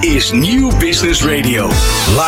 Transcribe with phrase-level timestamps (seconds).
[0.00, 1.68] Is Nieuw Business Radio.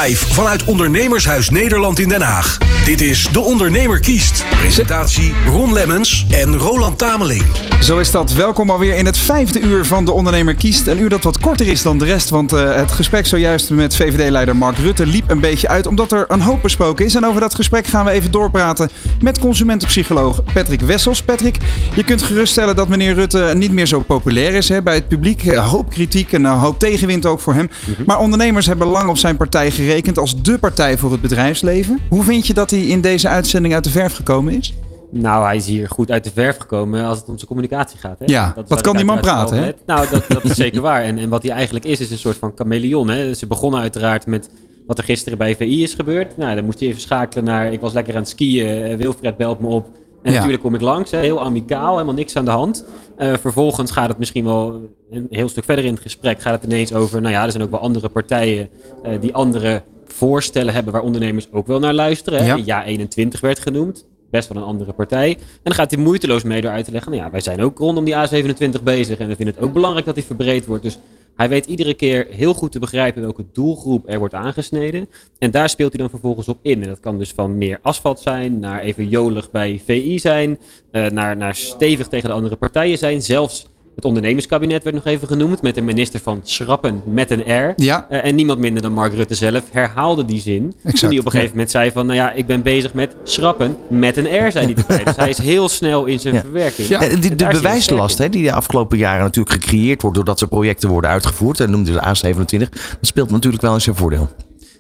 [0.01, 2.59] Live vanuit Ondernemershuis Nederland in Den Haag.
[2.85, 4.45] Dit is De Ondernemer kiest.
[4.51, 7.43] Presentatie Ron Lemmens en Roland Tameling.
[7.81, 8.33] Zo is dat.
[8.33, 10.87] Welkom alweer in het vijfde uur van De Ondernemer kiest.
[10.87, 13.97] Een uur dat wat korter is dan de rest, want uh, het gesprek zojuist met
[13.97, 17.15] VVD-leider Mark Rutte liep een beetje uit, omdat er een hoop besproken is.
[17.15, 18.91] En over dat gesprek gaan we even doorpraten
[19.21, 21.23] met consumentenpsycholoog Patrick Wessels.
[21.23, 21.57] Patrick,
[21.95, 25.45] je kunt geruststellen dat meneer Rutte niet meer zo populair is hè, bij het publiek.
[25.45, 27.58] Een hoop kritiek en een hoop tegenwind ook voor hem.
[28.07, 31.99] Maar ondernemers hebben lang op zijn partij gerekend als dé partij voor het bedrijfsleven.
[32.09, 34.75] Hoe vind je dat hij in deze uitzending uit de verf gekomen is?
[35.11, 38.19] Nou, hij is hier goed uit de verf gekomen als het om zijn communicatie gaat.
[38.19, 38.25] Hè?
[38.27, 39.73] Ja, wat kan die man praten, hè?
[39.87, 41.03] Nou, dat, dat is zeker waar.
[41.03, 43.09] En, en wat hij eigenlijk is, is een soort van chameleon.
[43.09, 43.35] Hè?
[43.35, 44.51] Ze begonnen uiteraard met
[44.87, 46.37] wat er gisteren bij VI is gebeurd.
[46.37, 49.37] Nou, dan moest hij even schakelen naar, ik was lekker aan het skiën, eh, Wilfred
[49.37, 49.89] belt me op.
[50.29, 52.85] En natuurlijk kom ik langs, hè, heel amicaal, helemaal niks aan de hand.
[53.19, 56.73] Uh, vervolgens gaat het misschien wel een heel stuk verder in het gesprek, gaat het
[56.73, 58.69] ineens over, nou ja, er zijn ook wel andere partijen
[59.05, 62.45] uh, die andere voorstellen hebben waar ondernemers ook wel naar luisteren.
[62.45, 62.59] Ja.
[62.65, 65.31] ja 21 werd genoemd, best wel een andere partij.
[65.31, 67.79] En dan gaat hij moeiteloos mee door uit te leggen, nou ja, wij zijn ook
[67.79, 70.83] rondom die A27 bezig en we vinden het ook belangrijk dat die verbreed wordt.
[70.83, 70.99] Dus
[71.39, 75.09] hij weet iedere keer heel goed te begrijpen welke doelgroep er wordt aangesneden.
[75.39, 76.83] En daar speelt hij dan vervolgens op in.
[76.83, 80.59] En dat kan dus van meer asfalt zijn, naar even jolig bij VI zijn,
[80.93, 83.23] uh, naar, naar stevig tegen de andere partijen zijn.
[83.23, 83.69] Zelfs
[83.99, 87.73] het ondernemerskabinet werd nog even genoemd met een minister van schrappen met een R.
[87.77, 88.07] Ja.
[88.11, 90.75] Uh, en niemand minder dan Mark Rutte zelf herhaalde die zin.
[90.77, 93.17] Exact, toen hij op een gegeven moment zei van, nou ja, ik ben bezig met
[93.23, 95.05] schrappen met een R, zei hij erbij.
[95.05, 96.41] dus hij is heel snel in zijn ja.
[96.41, 96.89] verwerking.
[96.89, 96.99] Ja.
[96.99, 101.11] De, de bewijslast hè, die de afgelopen jaren natuurlijk gecreëerd wordt doordat ze projecten worden
[101.11, 102.69] uitgevoerd, en noemde de A27, dat
[103.01, 104.29] speelt natuurlijk wel in zijn voordeel.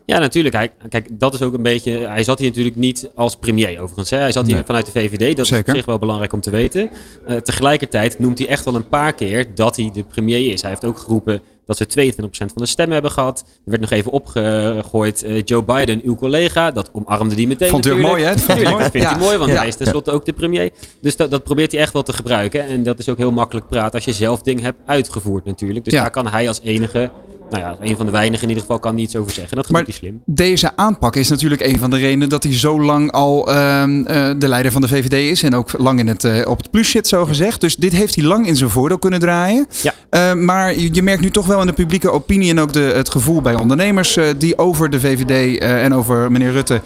[0.09, 0.55] Ja, natuurlijk.
[0.55, 1.99] Hij, kijk, dat is ook een beetje.
[1.99, 4.11] Hij zat hier natuurlijk niet als premier, overigens.
[4.11, 4.17] Hè.
[4.17, 4.65] Hij zat hier nee.
[4.65, 5.37] vanuit de VVD.
[5.37, 5.65] Dat Zeker.
[5.65, 6.91] is op zich wel belangrijk om te weten.
[7.29, 10.61] Uh, tegelijkertijd noemt hij echt wel een paar keer dat hij de premier is.
[10.61, 13.45] Hij heeft ook geroepen dat ze 22% van de stemmen hebben gehad.
[13.47, 15.25] Er werd nog even opgegooid.
[15.25, 17.69] Uh, Joe Biden, uw collega, dat omarmde die meteen.
[17.69, 18.39] Vond hij mooi, hè?
[18.39, 18.63] Vond.
[18.63, 19.11] Dat vindt ja.
[19.11, 19.57] hij mooi, want ja.
[19.57, 20.71] hij is tenslotte ook de premier.
[21.01, 22.67] Dus dat, dat, probeert hij echt wel te gebruiken.
[22.67, 25.85] En dat is ook heel makkelijk praten als je zelf dingen hebt uitgevoerd, natuurlijk.
[25.85, 27.11] Dus daar kan hij als enige
[27.51, 29.57] nou ja, een van de weinigen in ieder geval kan niet iets over zeggen.
[29.57, 30.23] Dat maar hij slim.
[30.25, 34.05] Deze aanpak is natuurlijk een van de redenen dat hij zo lang al uh, uh,
[34.39, 35.43] de leider van de VVD is.
[35.43, 37.61] En ook lang in het, uh, op het plus zit, zo gezegd.
[37.61, 39.67] Dus dit heeft hij lang in zijn voordeel kunnen draaien.
[40.11, 40.35] Ja.
[40.35, 43.11] maar je, je, merkt nu toch wel in de publieke opinie en ook de, het
[43.11, 46.81] gevoel bij ondernemers die over de VVD en over meneer Rutte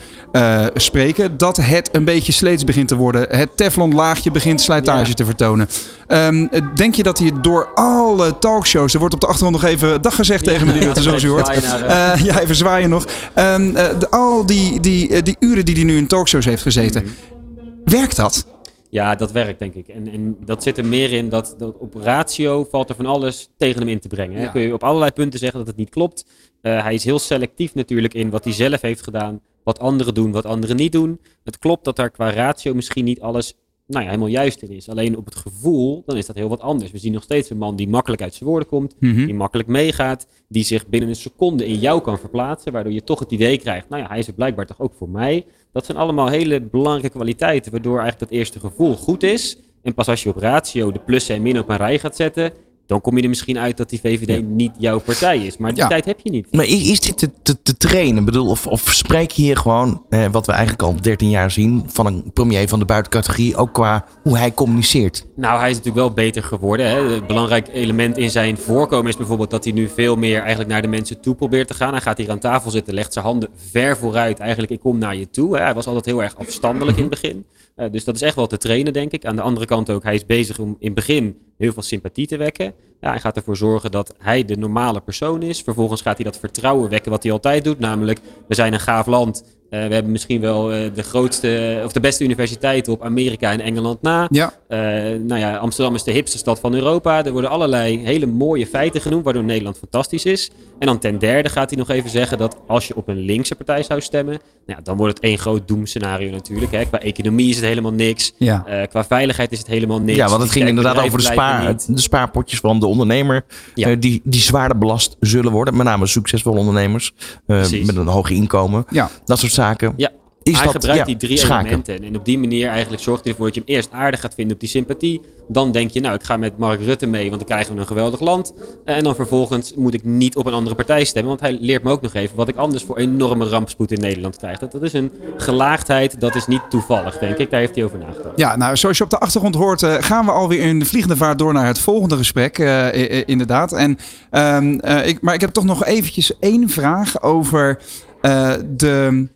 [0.74, 1.36] spreken.
[1.36, 3.26] Dat het een beetje sleets begint te worden.
[3.28, 5.14] Het Teflon laagje begint slijtage ja.
[5.14, 5.68] te vertonen.
[6.08, 10.02] Um, denk je dat hij door alle talkshows, er wordt op de achtergrond nog even
[10.02, 11.48] dag gezegd tegen meneer Rutte, zoals u hoort.
[11.48, 13.06] Uh, ja, even zwaaien nog.
[13.38, 17.02] Um, uh, de, al die, die, die uren die hij nu in talkshows heeft gezeten,
[17.02, 17.74] -hmm.
[17.84, 18.46] werkt dat?
[18.90, 19.88] Ja, dat werkt denk ik.
[19.88, 23.48] En, en dat zit er meer in dat, dat op ratio valt er van alles
[23.56, 24.36] tegen hem in te brengen.
[24.36, 24.42] Hè?
[24.42, 24.48] Ja.
[24.50, 26.24] Kun je op allerlei punten zeggen dat het niet klopt.
[26.62, 30.32] Uh, hij is heel selectief natuurlijk in wat hij zelf heeft gedaan, wat anderen doen,
[30.32, 31.20] wat anderen niet doen.
[31.44, 33.54] Het klopt dat er qua ratio misschien niet alles
[33.92, 34.88] nou ja, helemaal juist in is.
[34.88, 36.90] Alleen op het gevoel, dan is dat heel wat anders.
[36.90, 39.26] We zien nog steeds een man die makkelijk uit zijn woorden komt, mm -hmm.
[39.26, 43.18] die makkelijk meegaat, die zich binnen een seconde in jou kan verplaatsen, waardoor je toch
[43.18, 45.46] het idee krijgt, nou ja, hij is er blijkbaar toch ook voor mij.
[45.72, 49.58] Dat zijn allemaal hele belangrijke kwaliteiten, waardoor eigenlijk dat eerste gevoel goed is.
[49.82, 52.52] En pas als je op ratio de plussen en min op een rij gaat zetten,
[52.92, 54.40] dan kom je er misschien uit dat die VVD ja.
[54.40, 55.56] niet jouw partij is.
[55.56, 55.88] Maar die ja.
[55.88, 56.46] tijd heb je niet.
[56.50, 58.18] Maar is dit te, te, te trainen?
[58.18, 61.50] Ik bedoel, of, of spreek je hier gewoon, eh, wat we eigenlijk al 13 jaar
[61.50, 65.26] zien, van een premier van de buitencategorie, ook qua hoe hij communiceert?
[65.36, 66.90] Nou, hij is natuurlijk wel beter geworden.
[66.90, 66.98] Hè.
[66.98, 70.82] Een belangrijk element in zijn voorkomen is bijvoorbeeld dat hij nu veel meer eigenlijk naar
[70.82, 71.92] de mensen toe probeert te gaan.
[71.92, 74.38] Hij gaat hier aan tafel zitten, legt zijn handen ver vooruit.
[74.38, 75.56] Eigenlijk, ik kom naar je toe.
[75.56, 75.62] Hè.
[75.62, 77.46] Hij was altijd heel erg afstandelijk in het begin.
[77.76, 79.24] Uh, dus dat is echt wel te trainen, denk ik.
[79.24, 82.26] Aan de andere kant ook, hij is bezig om in het begin heel veel sympathie
[82.26, 82.74] te wekken.
[83.02, 85.60] Ja, hij gaat ervoor zorgen dat hij de normale persoon is.
[85.60, 87.78] Vervolgens gaat hij dat vertrouwen wekken wat hij altijd doet.
[87.78, 89.44] Namelijk, we zijn een gaaf land.
[89.72, 93.60] Uh, we hebben misschien wel uh, de grootste of de beste universiteiten op Amerika en
[93.60, 94.28] Engeland na.
[94.30, 94.52] Ja.
[94.68, 94.78] Uh,
[95.20, 97.24] nou ja, Amsterdam is de hipste stad van Europa.
[97.24, 100.50] Er worden allerlei hele mooie feiten genoemd, waardoor Nederland fantastisch is.
[100.78, 103.54] En dan ten derde gaat hij nog even zeggen dat als je op een linkse
[103.54, 106.72] partij zou stemmen, nou ja, dan wordt het één groot doemscenario natuurlijk.
[106.72, 106.84] Hè.
[106.84, 108.32] Qua economie is het helemaal niks.
[108.36, 108.86] Ja.
[108.90, 110.18] qua veiligheid is het helemaal niks.
[110.18, 113.44] Ja, want het ging inderdaad over de, spaar, de spaarpotjes van de ondernemer.
[113.74, 113.94] Ja.
[113.94, 115.76] die, die zwaarder belast zullen worden.
[115.76, 117.14] Met name succesvolle ondernemers
[117.46, 118.84] met een hoog inkomen.
[118.90, 119.10] Ja.
[119.24, 119.92] Dat soort zaken.
[119.96, 120.10] Ja.
[120.42, 121.66] Is hij dat gebruikt ja, die drie schaken.
[121.66, 122.04] elementen.
[122.04, 124.54] En op die manier eigenlijk zorgt hij ervoor dat je hem eerst aardig gaat vinden
[124.54, 125.20] op die sympathie.
[125.48, 127.86] Dan denk je, nou, ik ga met Mark Rutte mee, want dan krijgen we een
[127.86, 128.52] geweldig land.
[128.84, 131.28] En dan vervolgens moet ik niet op een andere partij stemmen.
[131.30, 134.36] Want hij leert me ook nog even wat ik anders voor enorme rampspoed in Nederland
[134.36, 134.58] krijg.
[134.58, 137.50] Dat, dat is een gelaagdheid, dat is niet toevallig, denk ik.
[137.50, 138.38] Daar heeft hij over nagedacht.
[138.38, 141.16] Ja, nou, zoals je op de achtergrond hoort, eh, gaan we alweer in de vliegende
[141.16, 142.58] vaart door naar het volgende gesprek.
[142.58, 143.72] eh, inderdaad.
[143.72, 143.98] En,
[144.30, 147.78] ehm, eh, ik, maar ik heb toch nog eventjes één vraag over
[148.20, 149.28] eh, de,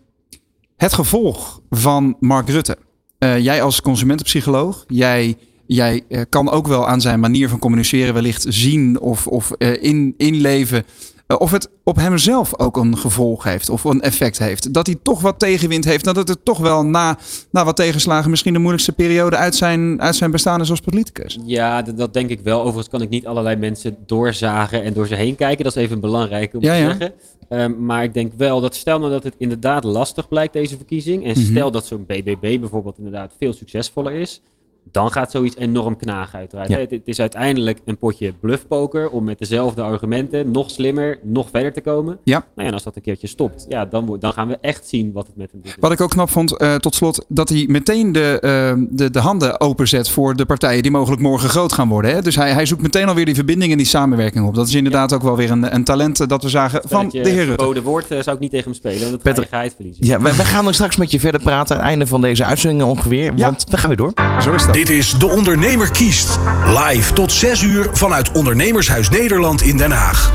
[0.77, 2.79] het gevolg van Mark Rutte.
[3.19, 5.37] Eh, jij als consumentenpsycholoog, jij,
[5.67, 9.83] jij eh, kan ook wel aan zijn manier van communiceren wellicht zien of, of eh,
[9.83, 10.85] in, inleven.
[11.27, 14.75] Eh, of het op hemzelf ook een gevolg heeft of een effect heeft.
[14.75, 16.05] Dat hij toch wat tegenwind heeft.
[16.05, 17.19] Dat het er toch wel na,
[17.51, 21.39] na wat tegenslagen misschien de moeilijkste periode uit zijn, uit zijn bestaan is als politicus.
[21.45, 22.59] Ja, dat, dat denk ik wel.
[22.61, 25.65] Overigens kan ik niet allerlei mensen doorzagen en door ze heen kijken.
[25.65, 26.87] Dat is even belangrijk om Ja, te ja.
[26.89, 27.13] zeggen.
[27.49, 31.25] Ehm, maar ik denk wel dat stel nou dat het inderdaad lastig blijkt, deze verkiezing.
[31.25, 31.51] En Mhm.
[31.51, 34.43] stel dat zo'n BBB bijvoorbeeld inderdaad veel succesvoller is.
[34.91, 36.69] Dan gaat zoiets enorm knagen uiteraard.
[36.69, 36.79] Ja.
[36.79, 41.73] Het, het is uiteindelijk een potje bluffpoker om met dezelfde argumenten nog slimmer, nog verder
[41.73, 42.19] te komen.
[42.25, 42.39] Ja.
[42.39, 45.13] Nou ja, en als dat een keertje stopt, ja, dan, dan gaan we echt zien
[45.13, 45.77] wat het met hem doet.
[45.81, 49.19] Wat ik ook knap vond, eh, tot slot, dat hij meteen de, eh, de, de
[49.19, 52.11] handen openzet voor de partijen die mogelijk morgen groot gaan worden.
[52.11, 52.23] Hè?
[52.23, 54.55] Dus hij, hij zoekt meteen alweer die verbinding en die samenwerking op.
[54.55, 57.19] Dat is inderdaad ook wel weer een, een talent eh, dat we zagen van de
[57.19, 57.45] heer Rutte.
[57.47, 60.07] verboden woord eh, zou ik niet tegen hem spelen, want dat Peter- ga je verliezen.
[60.07, 61.79] Ja, wij gaan er straks met je verder praten.
[61.79, 63.33] Einde van deze uitzending ongeveer.
[63.37, 63.47] Ja.
[63.47, 64.13] Want we gaan weer door.
[64.43, 64.76] Zo is dat.
[64.77, 66.39] Dit is De Ondernemer kiest.
[66.67, 70.33] Live tot 6 uur vanuit Ondernemershuis Nederland in Den Haag.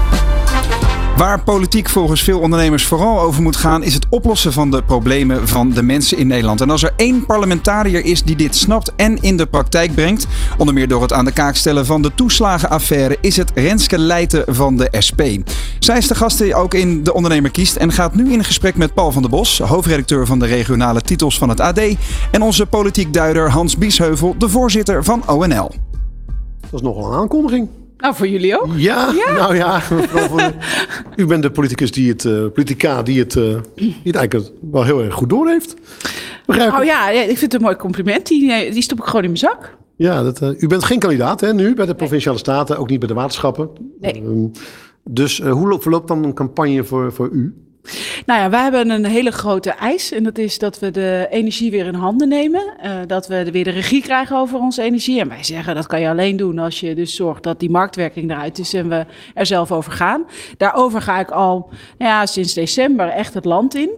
[1.21, 5.47] Waar politiek volgens veel ondernemers vooral over moet gaan, is het oplossen van de problemen
[5.47, 6.61] van de mensen in Nederland.
[6.61, 10.27] En als er één parlementariër is die dit snapt en in de praktijk brengt,
[10.57, 14.55] onder meer door het aan de kaak stellen van de toeslagenaffaire, is het Renske Leijten
[14.55, 15.21] van de SP.
[15.79, 18.75] Zij is de gast die ook in De Ondernemer kiest en gaat nu in gesprek
[18.75, 21.79] met Paul van der Bos, hoofdredacteur van de regionale titels van het AD,
[22.31, 25.71] en onze politiek duider Hans Biesheuvel, de voorzitter van ONL.
[26.59, 27.67] Dat is nogal een aankondiging.
[28.01, 28.67] Nou, voor jullie ook.
[28.75, 29.81] Ja, nou ja.
[29.91, 30.51] mevrouw
[31.15, 34.83] U bent de politicus die het, eh, politica die het, eh, die het eigenlijk wel
[34.83, 35.75] heel erg goed door heeft.
[36.45, 38.27] Begrijp Oh ja, ik vind het een mooi compliment.
[38.27, 39.77] Die, eh, die stop ik gewoon in mijn zak.
[39.95, 43.07] Ja, dat, u bent geen kandidaat hè, nu bij de Provinciale Staten, ook niet bij
[43.07, 43.69] de waterschappen.
[44.01, 44.13] Nee.
[44.13, 44.47] Ehm,
[45.03, 47.55] dus hoe lo- verloopt dan een campagne voor, voor u?
[48.25, 50.11] Nou ja, wij hebben een hele grote eis.
[50.11, 52.73] En dat is dat we de energie weer in handen nemen.
[52.79, 55.19] Eh, dat we weer de regie krijgen over onze energie.
[55.19, 58.31] En wij zeggen dat kan je alleen doen als je dus zorgt dat die marktwerking
[58.31, 60.25] eruit is en we er zelf over gaan.
[60.57, 63.89] Daarover ga ik al nou ja, sinds december echt het land in.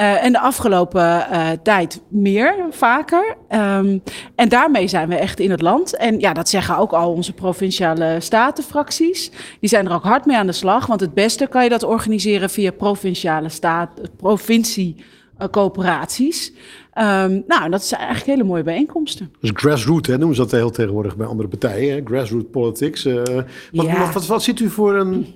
[0.00, 3.36] Eh, en de afgelopen eh, tijd meer, vaker.
[3.48, 3.98] Ehm,
[4.34, 5.96] en daarmee zijn we echt in het land.
[5.96, 9.30] En ja, dat zeggen ook al onze provinciale statenfracties.
[9.60, 10.86] Die zijn er ook hard mee aan de slag.
[10.86, 16.52] Want het beste kan je dat organiseren via provinciale staat, provinciecoöperaties.
[16.92, 19.32] Ehm nou, dat zijn eigenlijk hele mooie bijeenkomsten.
[19.40, 21.94] Dus grassroot, hè, noemen ze dat heel tegenwoordig bij andere partijen.
[21.94, 22.00] Hè?
[22.04, 23.04] Grassroot politics.
[23.04, 23.98] eh, wat, Ja.
[23.98, 25.26] wat, wat, wat ziet u voor een...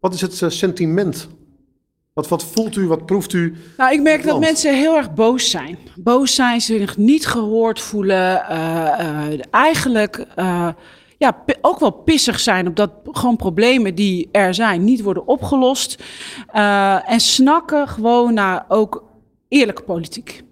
[0.00, 1.28] Wat is het eh, sentiment?
[2.18, 3.56] Wat, wat voelt u, wat proeft u?
[3.76, 5.78] Nou, ik merk dat mensen heel erg boos zijn.
[5.96, 8.48] Boos zijn, zich niet gehoord voelen.
[8.48, 10.68] eh, eh, eigenlijk eh,
[11.18, 16.02] ja, ook wel pissig zijn op dat gewoon problemen die er zijn niet worden opgelost.
[17.06, 19.04] En snakken gewoon naar ook
[19.48, 20.42] eerlijke politiek.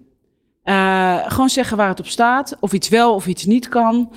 [1.27, 4.11] Gewoon zeggen waar het op staat, of iets wel of iets niet kan.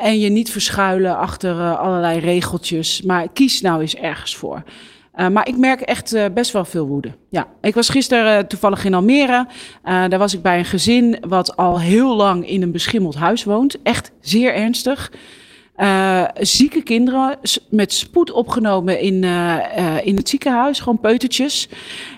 [0.00, 3.02] En je niet verschuilen achter allerlei regeltjes.
[3.02, 4.62] Maar kies nou eens ergens voor.
[5.18, 7.12] Eh, maar ik merk echt eh, best wel veel woede.
[7.30, 9.46] Ja, ik was gisteren eh, toevallig in Almere.
[9.82, 13.82] Daar was ik bij een gezin wat al heel lang in een beschimmeld huis woont.
[13.82, 15.12] Echt zeer ernstig.
[16.40, 17.38] Zieke kinderen
[17.70, 19.24] met spoed opgenomen in,
[20.04, 21.68] in het ziekenhuis, gewoon peutertjes.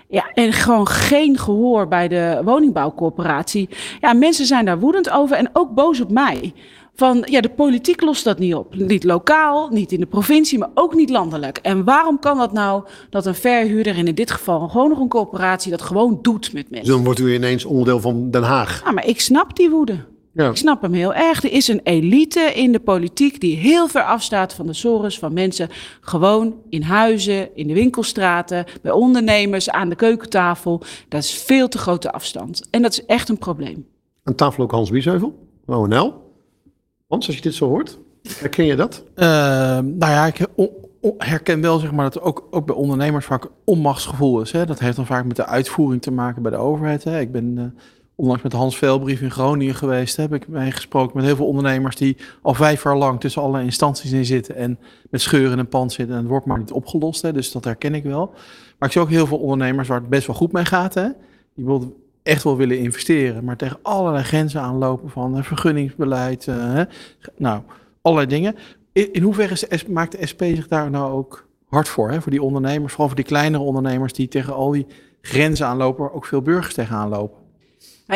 [0.09, 3.69] Ja, en gewoon geen gehoor bij de woningbouwcorporatie.
[4.01, 6.53] Ja, mensen zijn daar woedend over en ook boos op mij.
[7.01, 8.75] Van ja, de politiek lost dat niet op.
[8.75, 11.59] Niet lokaal, niet in de provincie, maar ook niet landelijk.
[11.59, 15.09] En waarom kan dat nou dat een verhuurder, en in dit geval gewoon nog een
[15.09, 16.93] corporatie, dat gewoon doet met mensen?
[16.93, 18.83] dan wordt u ineens onderdeel van Den Haag.
[18.85, 19.99] Ja, maar ik snap die woede.
[20.33, 20.49] Ja.
[20.49, 21.43] Ik snap hem heel erg.
[21.43, 25.33] Er is een elite in de politiek die heel ver afstaat van de sores van
[25.33, 25.69] mensen.
[26.01, 30.83] Gewoon in huizen, in de winkelstraten, bij ondernemers, aan de keukentafel.
[31.09, 32.67] Dat is veel te grote afstand.
[32.71, 33.87] En dat is echt een probleem.
[34.25, 36.29] Aan tafel ook Hans Biesheuvel, ONL.
[37.11, 37.99] Hans, als je dit zo hoort,
[38.39, 39.05] herken je dat?
[39.15, 39.27] Eh,
[39.79, 40.47] nou ja, ik
[41.19, 44.53] herken wel zeg maar, dat er ook, ook bij ondernemers vaak onmachtsgevoel is.
[44.53, 44.67] Hè?
[44.67, 47.05] Dat heeft dan vaak met de uitvoering te maken bij de overheid.
[47.05, 47.21] Hè?
[47.21, 47.83] Ik ben eh,
[48.15, 50.17] onlangs met Hans Veelbrief in Groningen geweest.
[50.17, 53.63] Heb ik mee gesproken met heel veel ondernemers die al vijf jaar lang tussen alle
[53.63, 54.57] instanties in zitten.
[54.57, 54.79] En
[55.11, 57.23] met scheuren in pand zitten en het wordt maar niet opgelost.
[57.23, 57.33] Hè?
[57.33, 58.27] Dus dat herken ik wel.
[58.79, 60.95] Maar ik zie ook heel veel ondernemers waar het best wel goed mee gaat.
[60.95, 61.09] Hè?
[61.55, 61.65] Die
[62.31, 66.81] echt wel willen investeren, maar tegen allerlei grenzen aanlopen van uh, vergunningsbeleid, uh,
[67.37, 67.63] nou,
[68.03, 68.55] allerlei dingen.
[68.93, 72.21] In, hoeverre is maakt de SP zich daar nou ook hard voor, hè?
[72.23, 74.87] voor die ondernemers, vooral voor die kleinere ondernemers die tegen al die
[75.21, 77.39] grenzen aanlopen, ook veel burgers tegenaan lopen?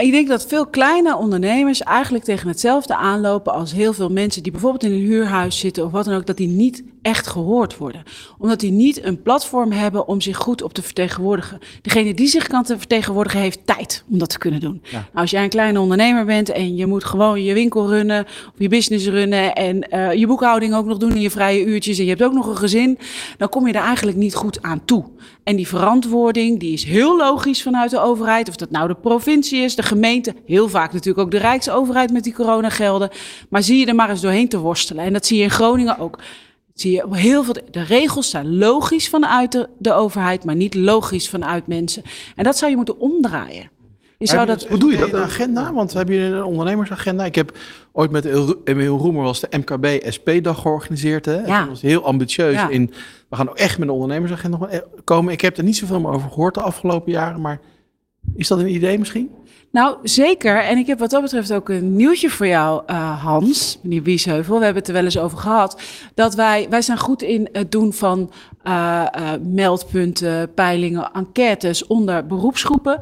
[0.02, 4.52] Ik denk dat veel kleine ondernemers eigenlijk tegen hetzelfde aanlopen als heel veel mensen die
[4.52, 8.02] bijvoorbeeld in een huurhuis zitten of wat dan ook, dat die niet echt gehoord worden.
[8.38, 11.58] Omdat die niet een platform hebben om zich goed op te vertegenwoordigen.
[11.82, 14.82] Degene die zich kan te vertegenwoordigen heeft tijd om dat te kunnen doen.
[14.92, 18.52] Nou, als jij een kleine ondernemer bent en je moet gewoon je winkel runnen of
[18.56, 22.04] je business runnen en uh, je boekhouding ook nog doen in je vrije uurtjes en
[22.04, 22.98] je hebt ook nog een gezin,
[23.38, 25.04] dan kom je er eigenlijk niet goed aan toe.
[25.44, 28.48] En die verantwoording, die is heel logisch vanuit de overheid.
[28.48, 30.34] Of dat nou de provincie is, de gemeente.
[30.46, 33.10] Heel vaak natuurlijk ook de Rijksoverheid met die coronagelden.
[33.48, 35.04] Maar zie je er maar eens doorheen te worstelen.
[35.04, 36.18] En dat zie je in Groningen ook.
[36.74, 37.56] Zie je heel veel.
[37.70, 42.02] De regels zijn logisch vanuit de, de overheid, maar niet logisch vanuit mensen.
[42.36, 43.70] En dat zou je moeten omdraaien.
[44.18, 45.12] Je zou dat, hoe doe je dat?
[45.12, 45.72] Een agenda?
[45.72, 47.24] Want heb je een ondernemersagenda?
[47.24, 47.58] Ik heb
[47.92, 48.24] ooit met
[48.64, 51.24] Emiel Roemer was de MKB SP-dag georganiseerd.
[51.24, 51.46] Hè?
[51.46, 51.58] Ja.
[51.58, 52.66] Dat was heel ambitieus.
[52.68, 52.92] In,
[53.28, 55.32] we gaan ook echt met een ondernemersagenda komen.
[55.32, 57.40] Ik heb er niet zoveel meer over gehoord de afgelopen jaren.
[57.40, 57.60] Maar
[58.36, 59.30] is dat een idee misschien?
[59.74, 60.56] Nou, zeker.
[60.56, 64.58] En ik heb wat dat betreft ook een nieuwtje voor jou, uh, Hans, meneer Wiesheuvel.
[64.58, 65.80] We hebben het er wel eens over gehad.
[66.14, 68.30] Dat wij, wij zijn goed in het doen van
[68.64, 72.98] uh, uh, meldpunten, peilingen, enquêtes onder beroepsgroepen.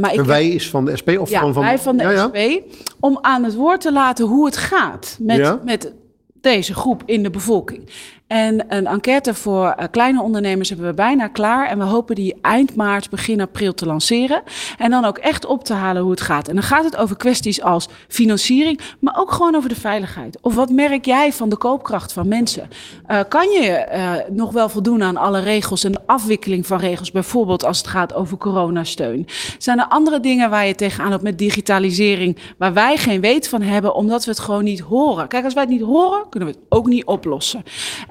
[0.00, 1.62] maar ik wij is van de SP of ja, van, van...
[1.62, 2.38] wij van de ja, SP.
[3.00, 5.92] Om aan het woord te laten hoe het gaat met, met
[6.40, 7.90] deze groep in de bevolking.
[8.26, 11.68] En een enquête voor uh, kleine ondernemers hebben we bijna klaar.
[11.68, 14.42] En we hopen die eind maart, begin april te lanceren.
[14.78, 16.48] En dan ook echt op te halen hoe het gaat.
[16.48, 20.38] En dan gaat het over kwesties als financiering, maar ook gewoon over de veiligheid.
[20.40, 22.68] Of wat merk jij van de koopkracht van mensen?
[23.10, 27.10] Uh, kan je uh, nog wel voldoen aan alle regels en de afwikkeling van regels?
[27.10, 29.26] Bijvoorbeeld als het gaat over coronasteun.
[29.58, 33.62] Zijn er andere dingen waar je tegenaan loopt met digitalisering, waar wij geen weet van
[33.62, 35.28] hebben, omdat we het gewoon niet horen?
[35.28, 37.62] Kijk, als wij het niet horen, kunnen we het ook niet oplossen.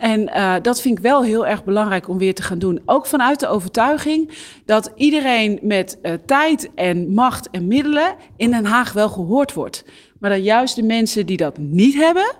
[0.04, 2.82] En uh, dat vind ik wel heel erg belangrijk om weer te gaan doen.
[2.86, 4.30] Ook vanuit de overtuiging
[4.66, 9.86] dat iedereen met uh, tijd en macht en middelen in Den Haag wel gehoord wordt.
[10.20, 12.36] Maar dat juist de mensen die dat niet hebben,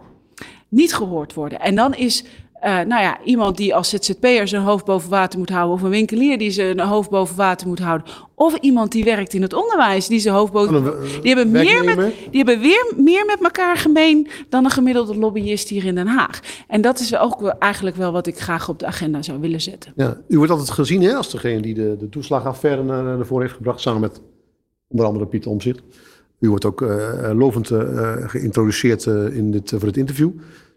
[0.70, 1.60] niet gehoord worden.
[1.60, 2.24] En dan is
[2.64, 5.90] uh, nou ja, iemand die als ZZP'er zijn hoofd boven water moet houden, of een
[5.90, 10.08] winkelier die zijn hoofd boven water moet houden, of iemand die werkt in het onderwijs
[10.08, 10.84] die zijn hoofd boven.
[11.22, 11.98] Die hebben, meer met,
[12.30, 16.40] die hebben weer meer met elkaar gemeen dan een gemiddelde lobbyist hier in Den Haag.
[16.68, 19.94] En dat is ook eigenlijk wel wat ik graag op de agenda zou willen zetten.
[19.96, 23.44] Ja, u wordt altijd gezien hè, als degene die de, de toeslagaffaire naar, naar voren
[23.44, 24.22] heeft gebracht, samen met
[24.88, 25.82] onder andere Pieter Omtzigt.
[26.40, 30.30] U wordt ook uh, lovend uh, geïntroduceerd in dit, voor het interview.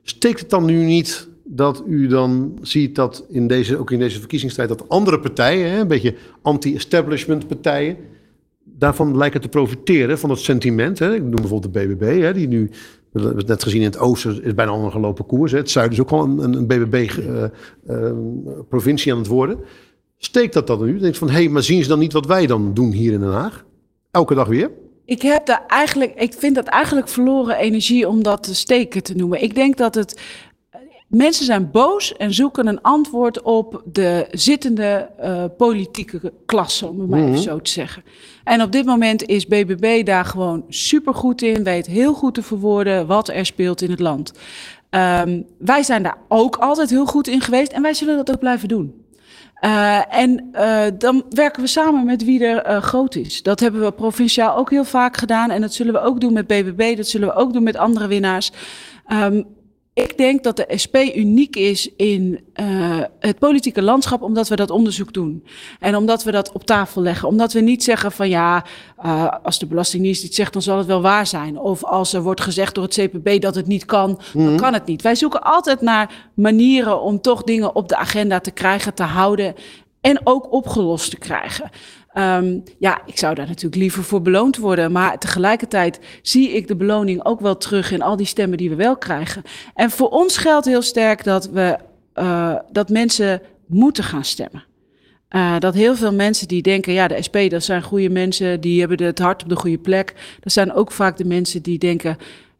[0.02, 4.18] Steekt het dan nu niet dat u dan ziet dat in deze, ook in deze
[4.18, 7.96] verkiezingstijd dat andere partijen, een beetje anti-establishment partijen,
[8.64, 11.00] daarvan lijken te profiteren van het sentiment.
[11.00, 12.70] Ik noem bijvoorbeeld de BBB, die nu,
[13.10, 15.52] we hebben het net gezien in het oosten, is bijna al een gelopen koers.
[15.52, 19.58] Het zuiden is ook wel een, een BBB-provincie uh, uh, aan het worden.
[20.18, 20.98] Steekt dat dan nu?
[20.98, 23.20] Denkt van, hé, hey, maar zien ze dan niet wat wij dan doen hier in
[23.20, 23.64] Den Haag?
[24.10, 24.70] Elke dag weer?
[25.04, 29.14] Ik, heb daar eigenlijk, ik vind dat eigenlijk verloren energie om dat te steken te
[29.14, 29.42] noemen.
[29.42, 30.20] Ik denk dat het
[31.06, 37.08] Mensen zijn boos en zoeken een antwoord op de zittende uh, politieke klasse, om het
[37.08, 37.40] maar even mhm.
[37.40, 38.02] zo te zeggen.
[38.44, 43.06] En op dit moment is BBB daar gewoon supergoed in, weet heel goed te verwoorden
[43.06, 44.32] wat er speelt in het land.
[44.90, 48.38] Um, wij zijn daar ook altijd heel goed in geweest en wij zullen dat ook
[48.38, 49.04] blijven doen.
[49.60, 53.42] Uh, en uh, dan werken we samen met wie er uh, groot is.
[53.42, 55.50] Dat hebben we provinciaal ook heel vaak gedaan.
[55.50, 56.96] En dat zullen we ook doen met BBB.
[56.96, 58.52] Dat zullen we ook doen met andere winnaars.
[59.12, 59.46] Um,
[59.96, 64.70] ik denk dat de SP uniek is in uh, het politieke landschap, omdat we dat
[64.70, 65.44] onderzoek doen.
[65.80, 67.28] En omdat we dat op tafel leggen.
[67.28, 68.64] Omdat we niet zeggen van ja,
[69.04, 71.58] uh, als de Belastingdienst iets zegt, dan zal het wel waar zijn.
[71.58, 74.56] Of als er wordt gezegd door het CPB dat het niet kan, dan mm -hmm.
[74.56, 75.02] kan het niet.
[75.02, 79.54] Wij zoeken altijd naar manieren om toch dingen op de agenda te krijgen, te houden
[80.00, 81.70] en ook opgelost te krijgen.
[82.18, 84.92] Um, ja, ik zou daar natuurlijk liever voor beloond worden.
[84.92, 88.76] Maar tegelijkertijd zie ik de beloning ook wel terug in al die stemmen die we
[88.76, 89.42] wel krijgen.
[89.74, 91.78] En voor ons geldt heel sterk dat, we,
[92.14, 94.64] uh, dat mensen moeten gaan stemmen.
[95.30, 98.80] Uh, dat heel veel mensen die denken, ja, de SP, dat zijn goede mensen, die
[98.80, 100.14] hebben het hart op de goede plek.
[100.40, 102.16] Dat zijn ook vaak de mensen die denken,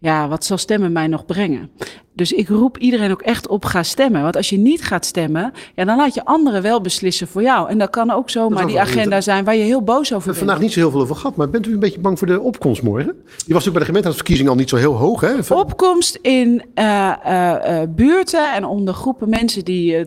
[0.07, 1.71] ja, wat zal stemmen mij nog brengen?
[2.15, 4.23] Dus ik roep iedereen ook echt op, ga stemmen.
[4.23, 7.69] Want als je niet gaat stemmen, ja, dan laat je anderen wel beslissen voor jou.
[7.71, 10.39] En dat kan ook zomaar die agenda zijn waar je heel boos over bent.
[10.39, 12.41] vandaag niet zo heel veel over gehad, maar bent u een beetje bang voor de
[12.41, 13.15] opkomst morgen?
[13.45, 15.55] Die was ook bij de gemeenteraadsverkiezing al niet zo heel hoog, hè?
[15.55, 20.07] Opkomst in uh, uh, buurten en onder groepen mensen die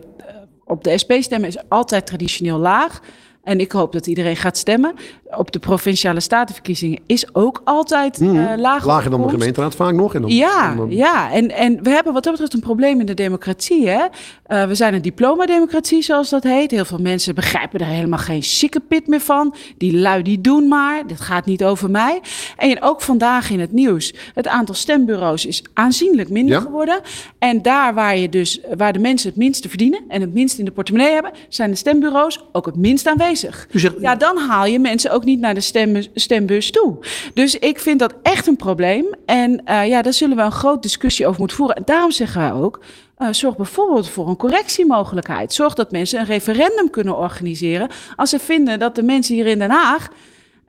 [0.64, 3.00] op de SP stemmen is altijd traditioneel laag.
[3.42, 4.94] En ik hoop dat iedereen gaat stemmen.
[5.36, 8.86] Op de provinciale statenverkiezingen is ook altijd mm, uh, lager.
[8.86, 10.14] Lager dan de gemeenteraad vaak nog.
[10.14, 10.90] En dan, ja, en dan...
[10.90, 11.32] ja.
[11.32, 13.88] En, en we hebben wat dat betreft een probleem in de democratie.
[13.88, 14.04] Hè?
[14.48, 16.70] Uh, we zijn een diploma-democratie, zoals dat heet.
[16.70, 19.54] Heel veel mensen begrijpen er helemaal geen sikkepit meer van.
[19.78, 21.06] Die lui die doen maar.
[21.06, 22.20] Dit gaat niet over mij.
[22.56, 24.14] En ook vandaag in het nieuws.
[24.34, 26.60] Het aantal stembureaus is aanzienlijk minder ja.
[26.60, 27.00] geworden.
[27.38, 30.64] En daar waar, je dus, waar de mensen het minste verdienen en het minst in
[30.64, 33.68] de portemonnee hebben, zijn de stembureaus ook het minst aanwezig.
[33.72, 36.96] Zegt, ja, dan haal je mensen ook niet naar de stem, stembus toe.
[37.34, 39.06] Dus ik vind dat echt een probleem.
[39.26, 41.76] En uh, ja, daar zullen we een grote discussie over moeten voeren.
[41.76, 42.80] En daarom zeggen wij ook.
[43.18, 45.52] Uh, zorg bijvoorbeeld voor een correctiemogelijkheid.
[45.52, 47.88] Zorg dat mensen een referendum kunnen organiseren.
[48.16, 50.08] als ze vinden dat de mensen hier in Den Haag.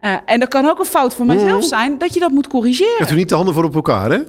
[0.01, 2.97] Uh, en dat kan ook een fout van mijzelf zijn, dat je dat moet corrigeren.
[2.97, 4.19] Hebt u niet de handen voor op elkaar, hè?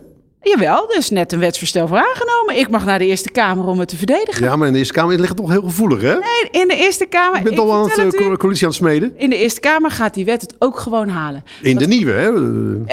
[0.42, 2.56] Jawel, er is net een wetsvoorstel voor aangenomen.
[2.56, 4.44] Ik mag naar de Eerste Kamer om het te verdedigen.
[4.44, 6.12] Ja, maar in de Eerste Kamer ligt het toch heel gevoelig, hè?
[6.12, 7.38] Nee, in de Eerste Kamer...
[7.38, 9.12] Je bent al aan het, uh, coalitie aan het smeden.
[9.16, 11.44] In de Eerste Kamer gaat die wet het ook gewoon halen.
[11.62, 12.28] In dat, de nieuwe, hè?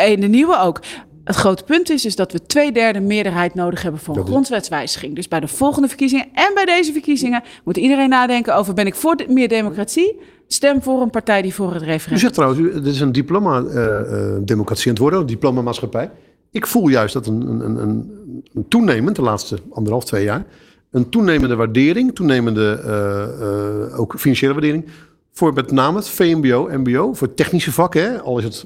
[0.06, 0.80] In de nieuwe ook.
[1.24, 5.16] Het grote punt is, is dat we twee derde meerderheid nodig hebben voor een grondwetswijziging.
[5.16, 8.96] Dus bij de volgende verkiezingen en bij deze verkiezingen moet iedereen nadenken over: ben ik
[8.96, 10.20] voor de, meer democratie?
[10.48, 12.16] Stem voor een partij die voor het referendum.
[12.16, 16.10] U zegt trouwens, dit is een diploma-democratie uh, aan het worden, een diploma-maatschappij.
[16.52, 18.12] Ik voel juist dat een, een, een,
[18.54, 20.46] een toenemend, de laatste anderhalf, twee jaar,
[20.92, 24.86] een toenemende waardering, toenemende uh, uh, ook financiële waardering,
[25.32, 28.66] voor met name het VMBO, MBO, voor technische vakken, hè, al is het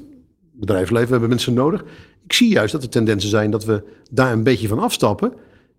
[0.52, 1.84] bedrijfsleven, we hebben mensen nodig.
[2.25, 5.34] Ik zie juist dat de tendensen zijn dat we daar een beetje van afstappen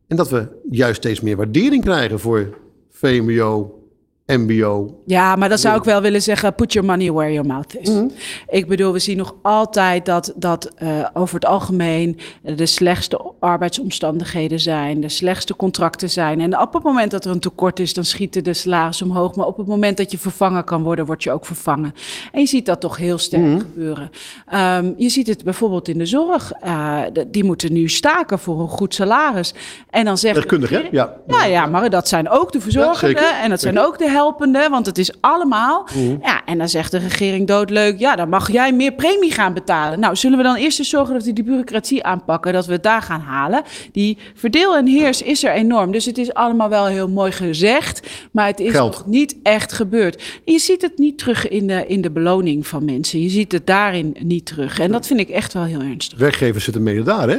[0.07, 2.59] en dat we juist steeds meer waardering krijgen voor
[2.91, 3.84] VMBO,
[4.27, 5.01] MBO.
[5.07, 7.89] Ja, maar dan zou ik wel willen zeggen: put your money where your mouth is.
[7.89, 8.11] Mm -hmm.
[8.49, 14.61] Ik bedoel, we zien nog altijd dat, dat uh, over het algemeen de slechtste arbeidsomstandigheden
[14.61, 16.41] zijn, de slechtste contracten zijn.
[16.41, 19.35] En op het moment dat er een tekort is, dan schieten de salarissen omhoog.
[19.35, 21.95] Maar op het moment dat je vervangen kan worden, word je ook vervangen.
[22.33, 23.61] En je ziet dat toch heel sterk mm -hmm.
[23.61, 24.11] gebeuren.
[24.55, 26.53] Um, je ziet het bijvoorbeeld in de zorg.
[26.65, 29.55] Uh, de, die moeten nu staken voor een goed salaris.
[29.91, 30.41] En dan zeggen.
[30.41, 30.89] Deskundig, hè?
[30.91, 31.15] Ja.
[31.27, 34.69] ja, ja, maar dat zijn ook de verzorgenden ja, en dat zijn ook de helpende,
[34.71, 35.89] want het is allemaal.
[35.95, 36.19] Mm.
[36.23, 40.01] Ja, en dan zegt de regering doodleuk, ja, dan mag jij meer premie gaan betalen.
[40.01, 42.83] Nou, zullen we dan eerst eens zorgen dat we die bureaucratie aanpakken, dat we het
[42.83, 43.63] daar gaan halen.
[43.93, 48.09] Die verdeel en heers is er enorm, dus het is allemaal wel heel mooi gezegd,
[48.33, 48.93] maar het is Geld.
[48.93, 50.23] nog niet echt gebeurd.
[50.45, 53.21] Je ziet het niet terug in de, in de beloning van mensen.
[53.21, 54.79] Je ziet het daarin niet terug.
[54.79, 56.19] En dat vind ik echt wel heel ernstig.
[56.19, 57.39] Werkgevers zitten mede daar, hè?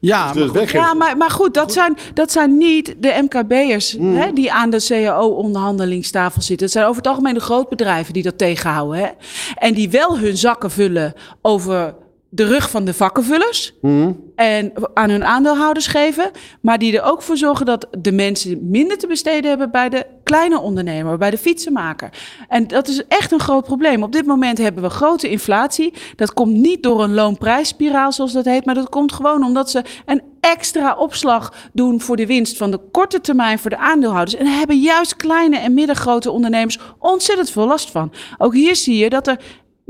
[0.00, 4.16] Ja, Dus maar, ja maar, maar goed, dat zijn, dat zijn niet de MKB'ers Mm.
[4.16, 6.66] hè, die aan de CAO-onderhandelingstafel zitten.
[6.66, 8.98] Het zijn over het algemeen de grootbedrijven die dat tegenhouden.
[8.98, 9.08] Hè?
[9.54, 11.94] En die wel hun zakken vullen over
[12.32, 13.74] de rug van de vakkenvullers.
[13.80, 14.28] Mm.
[14.34, 16.30] En aan hun aandeelhouders geven.
[16.60, 20.06] Maar die er ook voor zorgen dat de mensen minder te besteden hebben bij de
[20.22, 22.10] kleine ondernemer, bij de fietsenmaker.
[22.48, 24.02] En dat is echt een groot probleem.
[24.02, 25.92] Op dit moment hebben we grote inflatie.
[26.16, 28.64] Dat komt niet door een loonprijsspiraal, zoals dat heet.
[28.64, 32.80] Maar dat komt gewoon omdat ze een extra opslag doen voor de winst van de
[32.90, 34.36] korte termijn voor de aandeelhouders.
[34.36, 38.12] En daar hebben juist kleine en middengrote ondernemers ontzettend veel last van.
[38.38, 39.40] Ook hier zie je dat er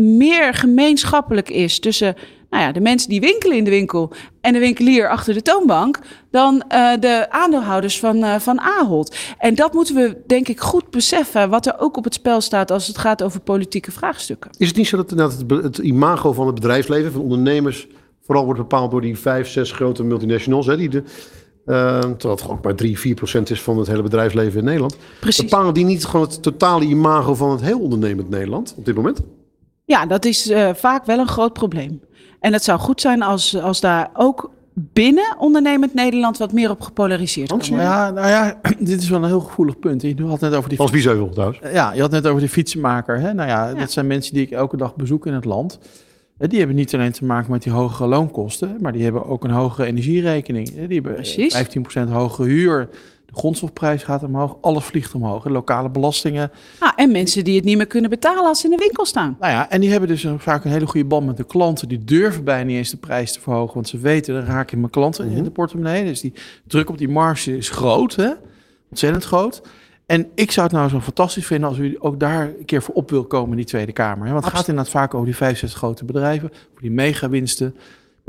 [0.00, 2.14] meer gemeenschappelijk is tussen
[2.50, 5.98] nou ja, de mensen die winkelen in de winkel en de winkelier achter de toonbank
[6.30, 9.16] dan uh, de aandeelhouders van, uh, van Ahold.
[9.38, 12.70] En dat moeten we denk ik goed beseffen, wat er ook op het spel staat
[12.70, 14.50] als het gaat over politieke vraagstukken.
[14.58, 17.86] Is het niet zo dat, dat het, het, imago van het bedrijfsleven, van ondernemers,
[18.20, 21.02] vooral wordt bepaald door die vijf, zes grote multinationals, hè, die de,
[21.66, 24.96] uh, terwijl het ook maar 3, 4 procent is van het hele bedrijfsleven in Nederland.
[25.20, 25.44] Precies.
[25.44, 29.22] Bepalen die niet gewoon het totale imago van het heel ondernemend Nederland op dit moment?
[29.90, 32.00] Ja, dat is uh, vaak wel een groot probleem.
[32.40, 36.80] En het zou goed zijn als, als daar ook binnen ondernemend Nederland wat meer op
[36.80, 37.76] gepolariseerd worden.
[37.76, 40.02] Ja, nou ja, dit is wel een heel gevoelig punt.
[40.02, 41.60] Je had net over die Als Biesheuvel trouwens.
[41.72, 43.20] Ja, je had net over de fietsenmaker.
[43.20, 43.34] Hè?
[43.34, 45.78] Nou ja, ja, dat zijn mensen die ik elke dag bezoek in het land.
[46.38, 49.50] Die hebben niet alleen te maken met die hogere loonkosten, maar die hebben ook een
[49.50, 50.86] hogere energierekening.
[50.86, 51.64] Die hebben Precies.
[52.06, 52.88] 15% hogere huur.
[53.30, 55.42] De grondstofprijs gaat omhoog, alles vliegt omhoog.
[55.42, 56.50] De lokale belastingen.
[56.78, 59.36] Ah, en mensen die het niet meer kunnen betalen als ze in de winkel staan.
[59.40, 61.88] Nou ja, en die hebben dus vaak een hele goede band met de klanten.
[61.88, 64.78] Die durven bijna niet eens de prijs te verhogen, want ze weten, dan raak ik
[64.78, 65.38] mijn klanten mm -hmm.
[65.38, 66.04] in de portemonnee.
[66.04, 66.32] Dus die
[66.66, 68.30] druk op die marge is groot, hè?
[68.90, 69.62] ontzettend groot.
[70.06, 72.94] En ik zou het nou zo fantastisch vinden als u ook daar een keer voor
[72.94, 74.26] op wil komen in die Tweede Kamer.
[74.26, 74.32] Hè?
[74.32, 77.76] Want het gaat inderdaad vaak over die 65 grote bedrijven, voor die megawinsten.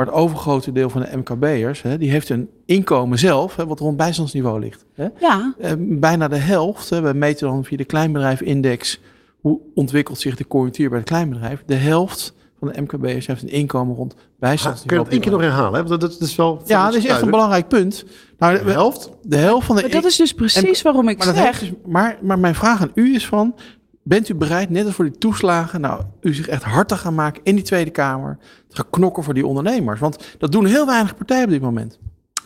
[0.06, 3.80] Maar het overgrote deel van de MKB'ers, hè, die heeft een inkomen zelf, hè, wat
[3.80, 4.86] rond bijstandsniveau ligt.
[4.94, 5.08] Hè.
[5.20, 5.54] Ja.
[5.60, 9.00] Uh, bijna de helft, hè, we meten dan via de kleinbedrijfindex,
[9.42, 11.64] hoe ontwikkelt zich de conjunctuur bij het kleinbedrijf.
[11.66, 14.88] De helft van de MKB'ers heeft een inkomen rond bijstandsniveau.
[14.88, 15.82] Kun je dat één keer nog herhalen?
[15.82, 15.88] Hè?
[15.88, 18.06] Want dat, dat is wel ja, dat is echt een belangrijk punt.
[18.38, 19.10] Nou, de, de helft?
[19.22, 19.82] De helft van de...
[19.82, 21.60] Maar dat is dus precies en, waarom ik maar zeg...
[21.60, 23.56] Dus, maar, maar mijn vraag aan u is van,
[24.04, 27.16] bent u bereid, net als voor die toeslagen, nou, u zich echt hard te gaan
[27.16, 28.38] maken in die Tweede Kamer,
[28.68, 30.00] te gaan knokken voor die ondernemers?
[30.00, 32.00] Want dat doen heel weinig partijen op dit moment.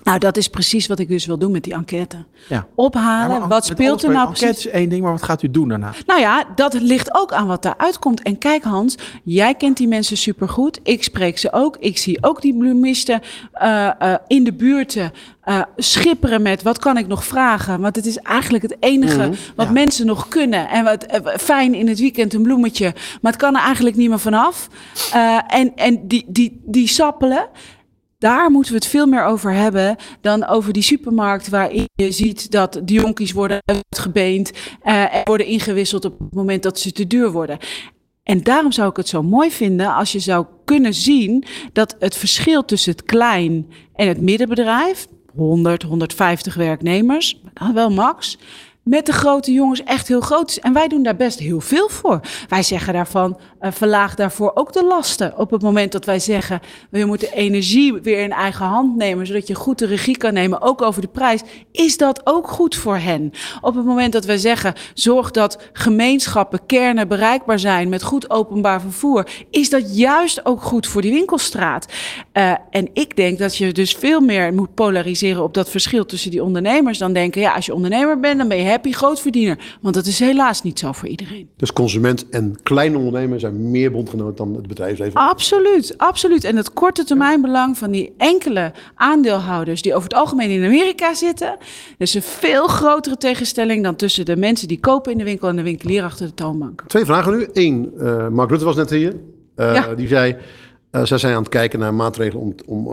[0.05, 2.17] Nou, dat is precies wat ik dus wil doen met die enquête.
[2.47, 2.67] Ja.
[2.75, 4.65] Ophalen, Ja, wat speelt er nou enquête precies?
[4.65, 5.93] is één ding, maar wat gaat u doen daarna?
[6.05, 8.21] Nou ja, dat ligt ook aan wat daaruit komt.
[8.21, 10.79] En kijk Hans, jij kent die mensen supergoed.
[10.83, 11.77] Ik spreek ze ook.
[11.79, 16.97] Ik zie ook die bloemisten eh, eh, in de buurten eh, schipperen met wat kan
[16.97, 17.79] ik nog vragen.
[17.81, 19.71] Want het is eigenlijk het enige wat ja.
[19.71, 20.69] mensen nog kunnen.
[20.69, 21.05] En wat
[21.37, 22.93] fijn in het weekend een bloemetje.
[23.21, 24.67] Maar het kan er eigenlijk niet meer vanaf.
[25.47, 27.47] En en die, die, die sappelen.
[28.17, 32.51] Daar moeten we het veel meer over hebben dan over die supermarkt waarin je ziet
[32.51, 34.51] dat de jonkies worden uitgebeend
[34.82, 37.58] eh, en worden ingewisseld op het moment dat ze te duur worden.
[38.23, 42.15] En daarom zou ik het zo mooi vinden als je zou kunnen zien dat het
[42.15, 47.41] verschil tussen het klein en het middenbedrijf, 100, 150 werknemers,
[47.73, 48.38] wel max,
[48.85, 50.59] met de grote jongens echt heel groot.
[50.61, 52.19] En wij doen daar best heel veel voor.
[52.47, 55.37] Wij zeggen daarvan, eh, verlaag daarvoor ook de lasten.
[55.37, 59.47] Op het moment dat wij zeggen, we moeten energie weer in eigen hand nemen, zodat
[59.47, 62.97] je goed de regie kan nemen, ook over de prijs, is dat ook goed voor
[62.97, 63.31] hen.
[63.61, 68.81] Op het moment dat wij zeggen, zorg dat gemeenschappen, kernen bereikbaar zijn met goed openbaar
[68.81, 71.85] vervoer, is dat juist ook goed voor die winkelstraat.
[72.31, 76.31] Eh, en ik denk dat je dus veel meer moet polariseren op dat verschil tussen
[76.31, 79.57] die ondernemers dan denken, ja, als je ondernemer bent, dan ben je happy grootverdiener.
[79.81, 81.49] Want dat is helaas niet zo voor iedereen.
[81.57, 85.19] Dus consument en kleine ondernemer zijn meer bondgenoot dan het bedrijfsleven.
[85.19, 86.43] Absoluut, absoluut.
[86.43, 91.57] En het korte termijnbelang van die enkele aandeelhouders die over het algemeen in Amerika zitten,
[91.97, 95.55] is een veel grotere tegenstelling dan tussen de mensen die kopen in de winkel en
[95.55, 96.83] de winkelier achter de toonbank.
[96.88, 97.47] Twee vragen nu.
[97.53, 99.15] Eén, eh, Mark Rutte was net hier.
[99.55, 99.95] Eh, Ja.
[99.95, 100.35] Die zei,
[100.91, 102.88] eh zij zijn aan het kijken naar maatregelen om, om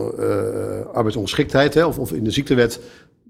[0.92, 1.74] arbeidsongeschiktheid.
[1.74, 2.80] Hè, of, of in de ziektewet.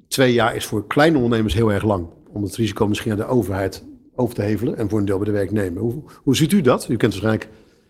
[0.08, 2.06] Twee jaar is voor kleine ondernemers heel erg lang.
[2.32, 4.76] Om het risico misschien aan de overheid over te hevelen.
[4.78, 5.82] En voor een deel bij de werknemer.
[5.82, 6.86] Hoe, hoe ziet u dat?
[6.88, 7.48] U kent waarschijnlijk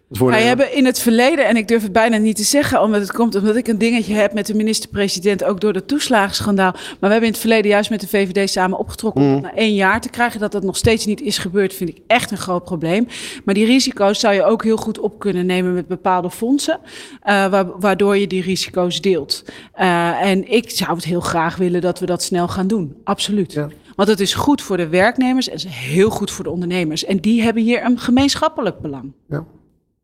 [0.08, 3.00] het Wij hebben in het verleden, en ik durf het bijna niet te zeggen, omdat
[3.00, 6.70] het komt omdat ik een dingetje heb met de minister-president, ook door het toeslagenschandaal.
[6.72, 9.54] Maar we hebben in het verleden juist met de VVD samen opgetrokken om het na
[9.54, 10.40] één jaar te krijgen.
[10.40, 13.06] Dat dat nog steeds niet is gebeurd, vind ik echt een groot probleem.
[13.44, 16.78] Maar die risico's zou je ook heel goed op kunnen nemen met bepaalde fondsen,
[17.22, 19.44] eh, wa- waardoor je die risico's deelt.
[19.72, 22.94] Eh, en ik zou het heel graag willen dat we dat snel gaan doen.
[23.04, 23.52] Absoluut.
[23.52, 23.68] Ja.
[24.02, 27.04] Want het is goed voor de werknemers en het is heel goed voor de ondernemers.
[27.04, 29.12] En die hebben hier een gemeenschappelijk belang.
[29.28, 29.44] Ja.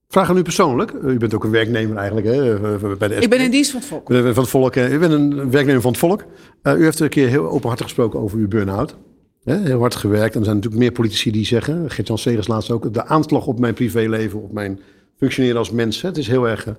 [0.08, 0.92] Vraag aan u persoonlijk.
[1.02, 3.22] U bent ook een werknemer eigenlijk hè, eh, bij de SP.
[3.22, 4.06] Ik ben in dienst van het volk.
[4.06, 4.76] Van het volk.
[4.76, 6.24] eh, U bent een werknemer van het volk.
[6.62, 8.96] Eh, u heeft een keer heel openhartig gesproken over uw burn-out.
[9.44, 10.32] Heel hard gewerkt.
[10.34, 13.58] En er zijn natuurlijk meer politici die zeggen, Gert-Jan Segers laatst ook, de aanslag op
[13.58, 14.80] mijn privéleven, op mijn
[15.16, 16.02] functioneren als mens.
[16.02, 16.66] Hè, het is heel erg...
[16.66, 16.72] eh,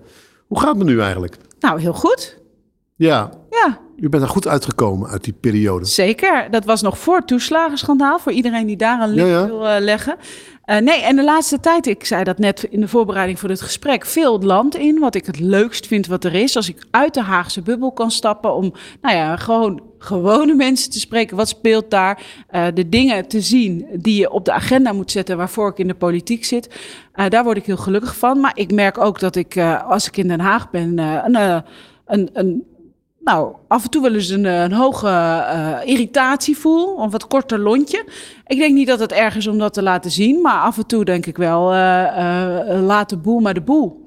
[0.48, 1.38] hoe gaat het met u eigenlijk?
[1.60, 2.39] Nou, heel goed.
[3.00, 5.86] Ja, Ja, u bent er goed uitgekomen uit die periode.
[5.86, 6.48] zeker.
[6.52, 8.20] Dat was nog voor het toeslagenschandaal.
[8.20, 9.46] Voor iedereen die daar een link Ja, ja.
[9.46, 10.16] wil eh, leggen.
[10.66, 13.62] Eh, nee, en de laatste tijd, ik zei dat net in de voorbereiding voor dit
[13.62, 15.00] gesprek, veel het land in.
[15.00, 16.56] Wat ik het leukst vind wat er is.
[16.56, 21.00] Als ik uit de Haagse bubbel kan stappen om, nou ja, gewoon gewone mensen te
[21.00, 21.38] spreken.
[21.38, 22.22] Wat speelt daar?
[22.48, 25.88] Eh, de dingen te zien die je op de agenda moet zetten waarvoor ik in
[25.88, 26.70] de politiek zit.
[27.30, 28.40] Daar word ik heel gelukkig van.
[28.40, 29.58] Maar ik merk ook dat ik,
[29.88, 31.64] als ik in Den Haag ben, een,
[32.06, 32.64] een, een
[33.30, 37.00] nou, af en toe wel eens een, eh, een hoge eh, irritatie voel.
[37.00, 38.06] Een wat korter lontje.
[38.48, 40.42] Ik denk niet dat het erg is om dat te laten zien.
[40.42, 44.06] Maar af en toe denk ik wel, eh, eh, laat de boel maar de boel.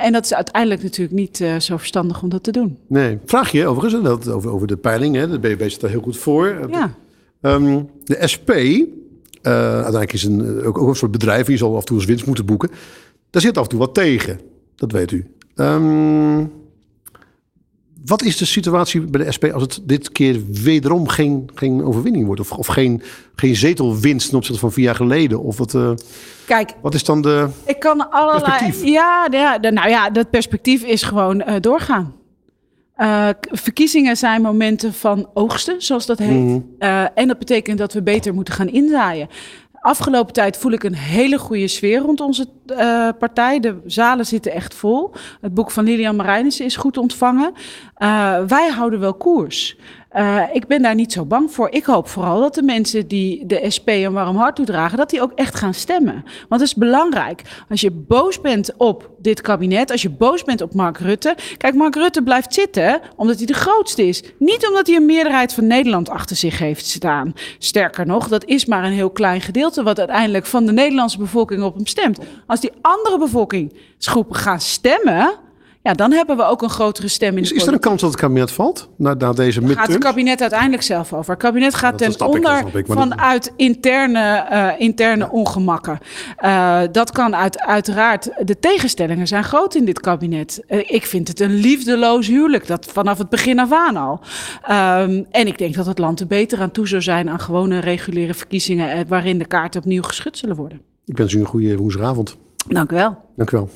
[0.00, 2.78] En dat is uiteindelijk natuurlijk niet zo verstandig om dat te doen.
[2.86, 5.16] Nee, vraag je overigens, dat, over, over de peiling.
[5.16, 6.68] Hè, de BBB zit daar heel goed voor.
[6.70, 6.94] Ja.
[7.40, 8.50] Ehm, de SP,
[9.42, 12.26] uiteindelijk is een, ook, ook een soort bedrijf, die zal af en toe eens winst
[12.26, 12.70] moeten boeken.
[13.30, 14.40] Daar zit af en toe wat tegen,
[14.76, 15.26] dat weet u.
[15.54, 16.44] Ehm,
[18.08, 22.26] wat is de situatie bij de SP als het dit keer wederom geen, geen overwinning
[22.26, 22.40] wordt?
[22.40, 23.02] Of, of geen,
[23.34, 25.40] geen zetelwinst ten opzichte van vier jaar geleden?
[25.40, 25.90] Of wat, eh,
[26.46, 27.48] Kijk, wat is dan de...
[27.66, 28.58] Ik kan allerlei.
[28.58, 28.84] Perspectief.
[28.84, 32.14] Ja, ja, nou ja, dat perspectief is gewoon eh, doorgaan.
[32.98, 36.62] Eh, verkiezingen zijn momenten van oogsten, zoals dat heet.
[36.78, 39.28] Eh, en dat betekent dat we beter moeten gaan inzaaien.
[39.80, 43.60] Afgelopen tijd voel ik een hele goede sfeer rond onze eh, partij.
[43.60, 45.12] De zalen zitten echt vol.
[45.40, 47.52] Het boek van Lilian Marijnissen is goed ontvangen.
[47.94, 49.76] Eh, wij houden wel koers.
[50.08, 51.70] Eh, ik ben daar niet zo bang voor.
[51.70, 55.22] Ik hoop vooral dat de mensen die de SP een warm hart toedragen, dat die
[55.22, 56.24] ook echt gaan stemmen.
[56.48, 57.42] Want het is belangrijk.
[57.68, 61.36] Als je boos bent op dit kabinet, als je boos bent op Mark Rutte.
[61.56, 64.22] Kijk, Mark Rutte blijft zitten omdat hij de grootste is.
[64.38, 67.32] Niet omdat hij een meerderheid van Nederland achter zich heeft staan.
[67.58, 71.62] Sterker nog, dat is maar een heel klein gedeelte wat uiteindelijk van de Nederlandse bevolking
[71.62, 72.18] op hem stemt.
[72.46, 75.46] Als die andere bevolkingsgroepen gaan stemmen.
[75.82, 78.00] Ja, dan hebben we ook een grotere stem in Is, de is er een kans
[78.00, 78.88] dat het kabinet valt?
[78.96, 81.30] Na, na deze Daar gaat het kabinet uiteindelijk zelf over.
[81.32, 85.98] Het kabinet gaat dat ten ik, onder ik, dat- vanuit interne, eh, interne ongemakken.
[86.36, 88.30] Eh, dat kan uit, uiteraard.
[88.44, 90.62] De tegenstellingen zijn groot in dit kabinet.
[90.66, 92.66] Eh, ik vind het een liefdeloos huwelijk.
[92.66, 94.20] Dat vanaf het begin af aan al.
[94.62, 97.78] Ehm, en ik denk dat het land er beter aan toe zou zijn aan gewone
[97.78, 99.06] reguliere verkiezingen.
[99.08, 100.80] waarin de kaarten opnieuw geschud zullen worden.
[101.06, 102.36] Ik wens u een goede woensdagavond.
[102.68, 103.16] Dank u wel.
[103.36, 103.68] Dank u wel.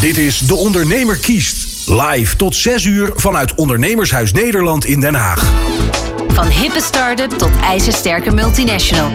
[0.00, 1.88] Dit is De Ondernemer kiest.
[1.88, 5.52] Live tot 6 uur vanuit Ondernemershuis Nederland in Den Haag.
[6.28, 9.10] Van hippe start-up tot ijzersterke multinational.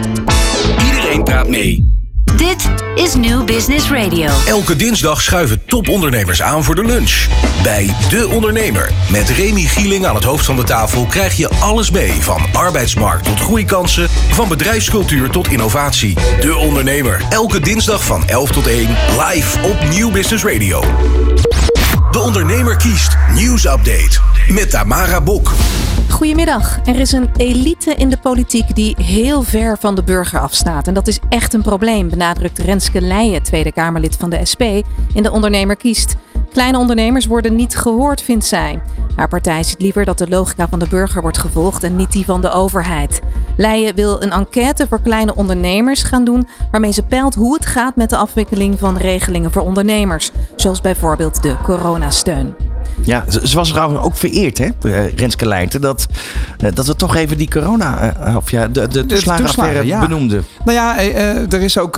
[0.85, 2.00] Iedereen praat mee.
[2.23, 4.29] Dit is New Business Radio.
[4.47, 7.27] Elke dinsdag schuiven topondernemers aan voor de lunch.
[7.63, 8.91] Bij De Ondernemer.
[9.11, 12.11] Met Remy Gieling aan het hoofd van de tafel krijg je alles mee.
[12.11, 14.09] Van arbeidsmarkt tot groeikansen.
[14.09, 16.17] Van bedrijfscultuur tot innovatie.
[16.39, 17.21] De Ondernemer.
[17.29, 18.87] Elke dinsdag van 11 tot 1.
[19.27, 20.81] Live op Nieuw Business Radio.
[22.11, 23.17] De Ondernemer kiest.
[23.33, 24.19] Nieuwsupdate.
[24.47, 25.51] Met Tamara Bok.
[26.11, 26.79] Goedemiddag.
[26.85, 30.87] Er is een elite in de politiek die heel ver van de burger afstaat.
[30.87, 34.61] En dat is echt een probleem, benadrukt Renske Leijen, Tweede Kamerlid van de SP,
[35.13, 36.15] in De Ondernemer kiest.
[36.51, 38.81] Kleine ondernemers worden niet gehoord, vindt zij.
[39.15, 42.25] Haar partij ziet liever dat de logica van de burger wordt gevolgd en niet die
[42.25, 43.21] van de overheid.
[43.57, 47.95] Leijen wil een enquête voor kleine ondernemers gaan doen, waarmee ze peilt hoe het gaat
[47.95, 52.70] met de afwikkeling van regelingen voor ondernemers, zoals bijvoorbeeld de coronasteun.
[53.03, 56.05] Ja, ze, was trouwens ook vereerd, hè, eh, Renske Leijten, dat,
[56.57, 60.07] eh, dat we toch even die corona, eh, of ja, de, de toeslagenaffaire toeslagen, ja.
[60.07, 60.45] benoemden.
[60.65, 60.99] Nou ja,
[61.49, 61.97] er is ook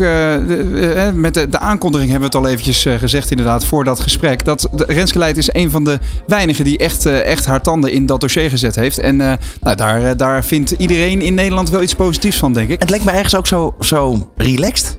[1.14, 4.46] met de, de aankondiging hebben we het al eventjes gezegd inderdaad voor dat gesprek.
[4.46, 8.22] Dat Renske Leijt is een van de weinigen die echt, echt haar tanden in dat
[8.22, 9.00] dossier gezet heeft.
[9.00, 12.80] En nou, daar, daar vindt iedereen in Nederland wel iets positiefs van, denk ik.
[12.80, 14.98] Het lijkt me ergens ook zo, zo relaxed.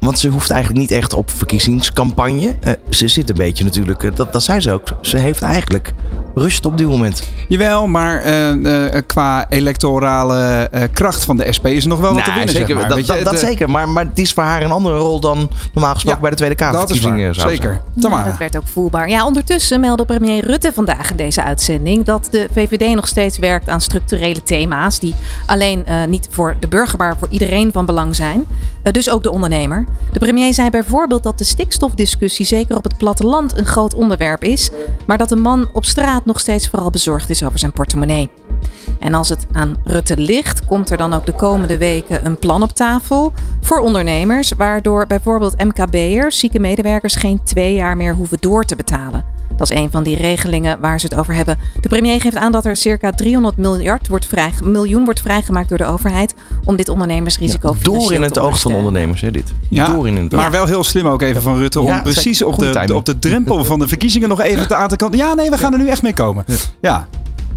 [0.00, 2.56] want ze hoeft eigenlijk niet echt op verkiezingscampagne.
[2.90, 4.88] Ze zit een beetje natuurlijk, dat, dat zei ze ook.
[5.00, 5.92] Ze heeft eigenlijk
[6.34, 7.22] rust op dit moment.
[7.48, 12.14] Jawel, maar eh, eh, qua electorale eh, kracht van de SP is er nog wel
[12.14, 12.54] wat te Nou, winnen.
[12.54, 12.96] zeker, zeg maar.
[12.96, 13.70] dat, je, dat, zeker.
[13.70, 16.36] Maar, maar het is voor haar een andere rol dan normaal gesproken Ja, bij de
[16.36, 17.80] Tweede Dat is waar, zeker.
[17.94, 19.08] Ja, dat werd ook voelbaar.
[19.08, 23.68] Ja, ondertussen meldde premier Rutte vandaag in deze uitzending dat de VVD nog steeds werkt
[23.68, 25.14] aan structurele thema's die
[25.46, 28.44] alleen eh, niet voor de burger, maar voor iedereen van belang zijn.
[28.82, 29.86] Eh, dus ook de ondernemer.
[30.12, 34.70] De premier zei bijvoorbeeld dat de stikstofdiscussie zeker op het platteland een groot onderwerp is,
[35.06, 38.30] maar dat man op straat nog steeds vooral bezorgd is over zijn portemonnee.
[38.98, 42.62] En als het aan Rutte ligt, komt er dan ook de komende weken een plan
[42.62, 48.64] op tafel voor ondernemers, waardoor bijvoorbeeld MKB'ers, zieke medewerkers, geen twee jaar meer hoeven door
[48.64, 49.35] te betalen.
[49.56, 51.58] Dat is een van die regelingen waar ze het over hebben.
[51.80, 55.78] De premier geeft aan dat er circa 300 miljard wordt vrij, miljoen wordt vrijgemaakt door
[55.78, 59.52] de overheid om dit ondernemersrisico Door financieel in het oog van ondernemers, hè, dit.
[59.68, 62.42] Ja, Door in het maar wel heel slim ook even van Rutte om Ja, precies
[62.42, 65.18] op de, op de drempel van de verkiezingen nog even te aan te kanten.
[65.18, 66.44] Ja, nee, we gaan er nu echt mee komen.
[66.80, 67.08] Ja,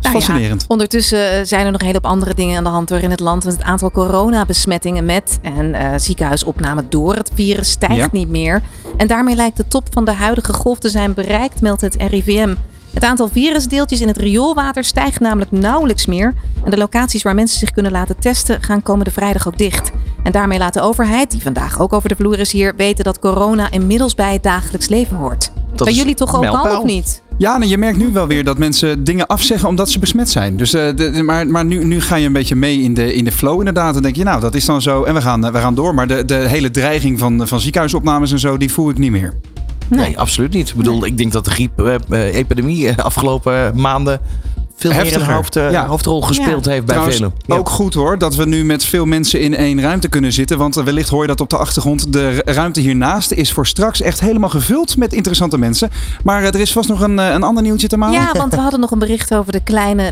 [0.01, 0.65] Nou ja, fascinerend.
[0.67, 3.11] ondertussen eh, zijn er nog een hele hoop andere dingen aan de hand door in
[3.11, 3.43] het land.
[3.43, 8.07] Want het aantal coronabesmettingen met en eh, ziekenhuisopnamen door het virus stijgt Ja.
[8.11, 8.61] niet meer.
[8.97, 12.55] En daarmee lijkt de top van de huidige golf te zijn bereikt, meldt het RIVM.
[12.93, 16.33] Het aantal virusdeeltjes in het rioolwater stijgt namelijk nauwelijks meer.
[16.63, 19.91] En de locaties waar mensen zich kunnen laten testen gaan komende vrijdag ook dicht.
[20.23, 23.19] En daarmee laat de overheid, die vandaag ook over de vloer is hier, weten dat
[23.19, 25.51] corona inmiddels bij het dagelijks leven hoort.
[25.75, 27.21] Dat Bij jullie toch ook al of niet?
[27.39, 30.57] Ja, je merkt nu wel weer dat mensen dingen afzeggen omdat ze besmet zijn.
[30.57, 33.31] Dus, eh, maar maar nu, nu ga je een beetje mee in de, in de
[33.31, 33.93] flow inderdaad.
[33.93, 35.03] Dan denk je, nou, dat is dan zo.
[35.03, 35.93] En we gaan, eh, we gaan door.
[35.93, 39.33] Maar de, de hele dreiging van, van ziekenhuisopnames en zo, die voel ik niet meer.
[39.87, 40.69] Nee, absoluut niet.
[40.69, 44.19] Ik bedoel, ik denk dat de griep-epidemie afgelopen maanden
[44.79, 45.27] veel meer Heftiger.
[45.29, 45.85] een hoofd, eh, Ja.
[45.87, 47.33] hoofdrol gespeeld heeft bij Trouwens, velen.
[47.45, 47.55] Ja.
[47.55, 50.57] ook goed hoor, dat we nu met veel mensen in één ruimte kunnen zitten.
[50.57, 52.13] Want eh, wellicht hoor je dat op de achtergrond.
[52.13, 55.89] De ru- ruimte hiernaast is voor straks echt helemaal gevuld met interessante mensen.
[56.23, 58.21] Maar eh, er is vast nog een, een ander nieuwtje te maken.
[58.21, 60.09] Ja, want we hadden nog een bericht over de kleine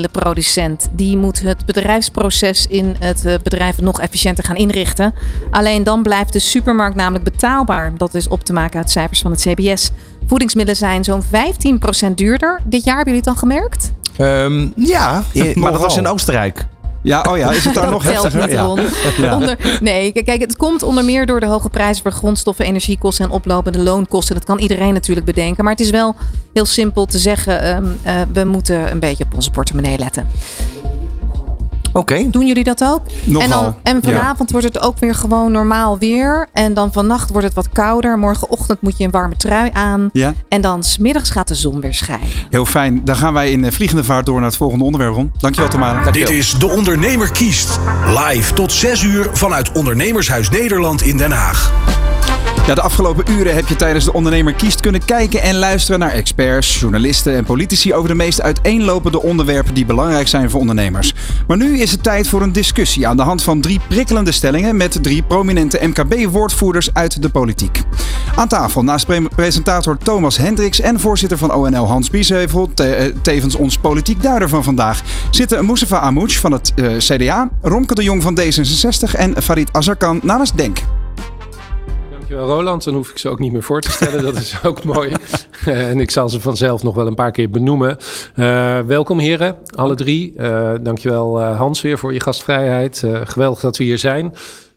[0.00, 0.88] levensmiddelenproducent.
[0.92, 5.14] Die moet het bedrijfsproces in het eh, bedrijf nog efficiënter gaan inrichten.
[5.50, 7.92] Alleen dan blijft de supermarkt namelijk betaalbaar.
[7.96, 9.90] Dat is op te maken uit cijfers van het CBS.
[10.26, 12.60] Voedingsmiddelen zijn zo'n 15% duurder.
[12.64, 13.92] Dit jaar hebben jullie het al gemerkt?
[14.16, 16.66] Ehm, ja, eh, maar dat was in Oostenrijk.
[17.02, 18.40] Ja, oh ja, is het daar nog Dat heftiger?
[18.40, 18.62] niet, Ja.
[18.62, 18.80] Ron.
[19.40, 23.24] Onder, nee, kijk, kijk, het komt onder meer door de hoge prijzen voor grondstoffen, energiekosten
[23.24, 24.34] en oplopende loonkosten.
[24.34, 25.64] Dat kan iedereen natuurlijk bedenken.
[25.64, 26.14] Maar het is wel
[26.52, 30.26] heel simpel te zeggen, ehm, eh, we moeten een beetje op onze portemonnee letten.
[31.96, 32.30] Oké.
[32.30, 33.00] Doen jullie dat ook?
[33.24, 34.18] Nogal, En, dan, en ja.
[34.18, 36.48] vanavond wordt het ook weer gewoon normaal weer.
[36.52, 38.18] En dan vannacht wordt het wat kouder.
[38.18, 40.08] Morgenochtend moet je een warme trui aan.
[40.12, 42.26] Ja, En dan smiddags gaat de zon weer schijnen.
[42.50, 43.04] heel fijn.
[43.04, 45.32] Dan gaan wij in eh, vliegende vaart door naar het volgende onderwerp, Ron.
[45.38, 46.10] Dankjewel, Tamara.
[46.10, 47.78] Dit is De Ondernemer kiest.
[48.28, 51.72] Live tot 6 uur vanuit Ondernemershuis Nederland in Den Haag.
[52.74, 56.80] De afgelopen uren heb je tijdens de Ondernemer Kiest kunnen kijken en luisteren naar experts,
[56.80, 61.14] journalisten en politici over de meest uiteenlopende onderwerpen die belangrijk zijn voor ondernemers.
[61.46, 64.76] Maar nu is het tijd voor een discussie aan de hand van drie prikkelende stellingen
[64.76, 67.80] met drie prominente MKB-woordvoerders uit de politiek.
[68.34, 73.54] Aan tafel naast pre- presentator Thomas Hendricks en voorzitter van ONL Hans Biesheuvel, eh, tevens
[73.54, 78.22] ons politiek duider van vandaag, zitten Mustafa Amouch van het eh, CDA, Romke de Jong
[78.22, 80.78] van D66 en Farid Azarkan namens DENK.
[82.28, 84.22] Dankjewel Roland, dan hoef ik ze ook niet meer voor te stellen.
[84.22, 85.12] Dat is ook mooi.
[85.64, 87.96] Eh, en ik zal ze vanzelf nog wel een paar keer benoemen.
[88.34, 90.32] Eh, welkom heren, alle drie.
[90.36, 93.02] Uh, dankjewel Hans weer voor je gastvrijheid.
[93.24, 94.34] Geweldig dat we hier zijn.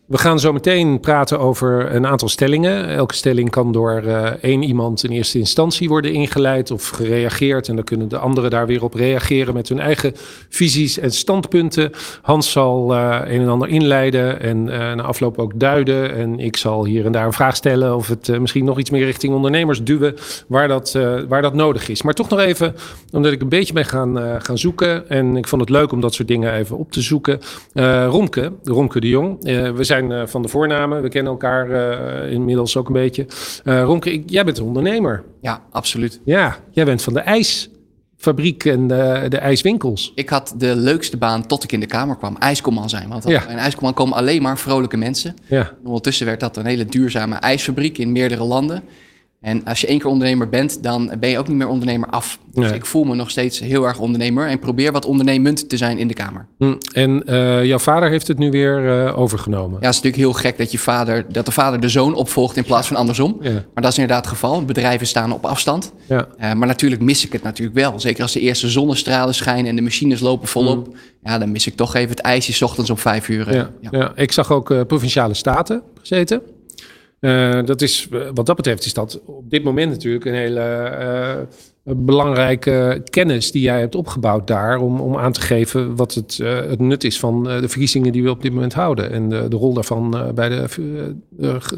[0.10, 2.88] We gaan zo meteen praten over een aantal stellingen.
[2.88, 7.68] Elke stelling kan door uh, één iemand in eerste instantie worden ingeleid of gereageerd.
[7.68, 10.14] En dan kunnen de anderen daar weer op reageren met hun eigen
[10.50, 11.92] visies en standpunten.
[12.22, 16.16] Hans zal uh, een en ander inleiden en uh, na afloop ook duiden.
[16.16, 19.06] En ik zal hier en daar een vraag stellen of het misschien nog iets meer
[19.06, 20.16] richting ondernemers duwen
[20.48, 22.02] waar dat, waar dat nodig is.
[22.02, 22.76] Maar toch nog even,
[23.12, 25.10] omdat ik een beetje ben gaan, gaan zoeken.
[25.10, 27.40] En ik vond het leuk om dat soort dingen even op te zoeken.
[28.10, 29.44] Romke, Romke de Jong.
[29.76, 31.02] We zijn uh, van de voornamen.
[31.02, 33.26] We kennen elkaar uh, inmiddels ook een beetje.
[33.64, 35.24] Romke, ik, jij bent een ondernemer.
[35.42, 36.20] Ja, absoluut.
[36.24, 40.12] Ja, jij bent van de ijsfabriek en de, de ijswinkels.
[40.16, 42.36] Ik had de leukste baan tot ik in de kamer kwam.
[42.38, 43.10] IJskomman zijn.
[43.10, 43.48] Want ja.
[43.48, 45.36] in IJskomman komen alleen maar vrolijke mensen.
[45.46, 45.72] Ja.
[45.84, 48.84] Ondertussen werd dat een hele duurzame ijsfabriek in meerdere landen.
[49.42, 52.40] En als je één keer ondernemer bent, dan ben je ook niet meer ondernemer af.
[52.52, 52.74] Dus nee.
[52.74, 56.08] ik voel me nog steeds heel erg ondernemer en probeer wat ondernemend te zijn in
[56.08, 56.48] de Kamer.
[56.58, 56.76] Hm.
[56.94, 59.78] En uh, jouw vader heeft het nu weer uh, overgenomen.
[59.80, 62.58] Ja, het is natuurlijk heel gek dat, je vader, dat de vader de zoon opvolgt
[62.58, 63.38] in plaats van andersom.
[63.42, 63.52] Ja.
[63.52, 64.66] Maar dat is inderdaad het geval.
[64.66, 65.94] Bedrijven staan op afstand.
[66.08, 66.28] Ja.
[66.40, 68.00] Uh, maar natuurlijk mis ik het natuurlijk wel.
[68.00, 70.86] Zeker als de eerste zonnestralen schijnen en de machines lopen volop.
[70.86, 70.92] Hm.
[71.30, 73.54] Ja, dan mis ik toch even het ijsje 's ochtends om vijf uur.
[73.54, 73.70] Ja.
[73.92, 74.12] ja.
[74.16, 76.42] ik zag ook Provinciale Staten gezeten.
[77.22, 80.98] Uh, dat is, wat dat betreft is dat op dit moment natuurlijk een hele
[81.86, 84.80] uh, belangrijke kennis die jij hebt opgebouwd daar.
[84.80, 88.24] Om, om aan te geven wat het, uh, het nut is van de verkiezingen die
[88.24, 89.12] we op dit moment houden.
[89.12, 90.66] En de, de rol daarvan bij de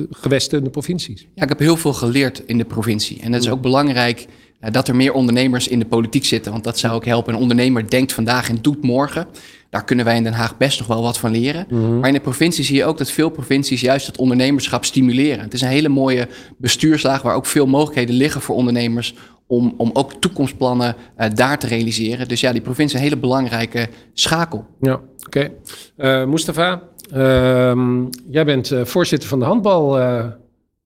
[0.09, 1.27] gewesten en de provincies.
[1.35, 3.21] Ja, ik heb heel veel geleerd in de provincie.
[3.21, 4.27] En het is ook belangrijk
[4.71, 6.51] dat er meer ondernemers in de politiek zitten.
[6.51, 7.33] Want dat zou ook helpen.
[7.33, 9.27] Een ondernemer denkt vandaag en doet morgen.
[9.71, 11.65] Daar kunnen wij in Den Haag best nog wel wat van leren.
[11.69, 11.99] Mhm.
[11.99, 15.43] Maar in de provincie zie je ook dat veel provincies juist het ondernemerschap stimuleren.
[15.43, 19.15] Het is een hele mooie bestuurslaag waar ook veel mogelijkheden liggen voor ondernemers
[19.47, 22.27] om, om ook toekomstplannen uh, daar te realiseren.
[22.27, 24.65] Dus ja, die provincie is een hele belangrijke schakel.
[24.81, 25.51] Ja, oké.
[25.97, 26.21] Okay.
[26.21, 26.81] Uh, Mustafa,
[27.13, 29.99] uh, jij bent uh, voorzitter van de handbal,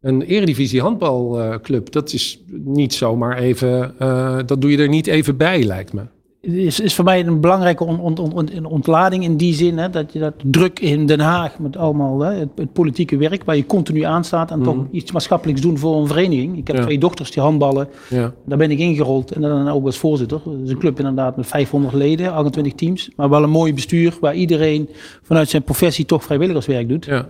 [0.02, 1.92] een eredivisie handbalclub.
[1.92, 6.02] Dat is niet zomaar even, uh, dat doe je er niet even bij, lijkt me
[6.46, 9.78] is, is voor mij een belangrijke on, on, on, ontlading in die zin.
[9.78, 13.44] Hè, dat je dat druk in Den Haag met allemaal hè, het, het, politieke werk
[13.44, 14.64] waar je continu aanstaat en mm.
[14.64, 16.58] toch iets maatschappelijks doen voor een vereniging.
[16.58, 16.82] Ik heb Ja.
[16.82, 17.88] twee dochters die handballen.
[18.10, 18.34] Ja.
[18.46, 20.42] Daar ben ik ingerold en dan ook als voorzitter.
[20.46, 23.10] Dat is een club inderdaad met 500 leden, 28 teams.
[23.16, 24.90] Maar wel een mooi bestuur waar iedereen
[25.22, 27.06] vanuit zijn professie toch vrijwilligerswerk doet.
[27.06, 27.28] Ja.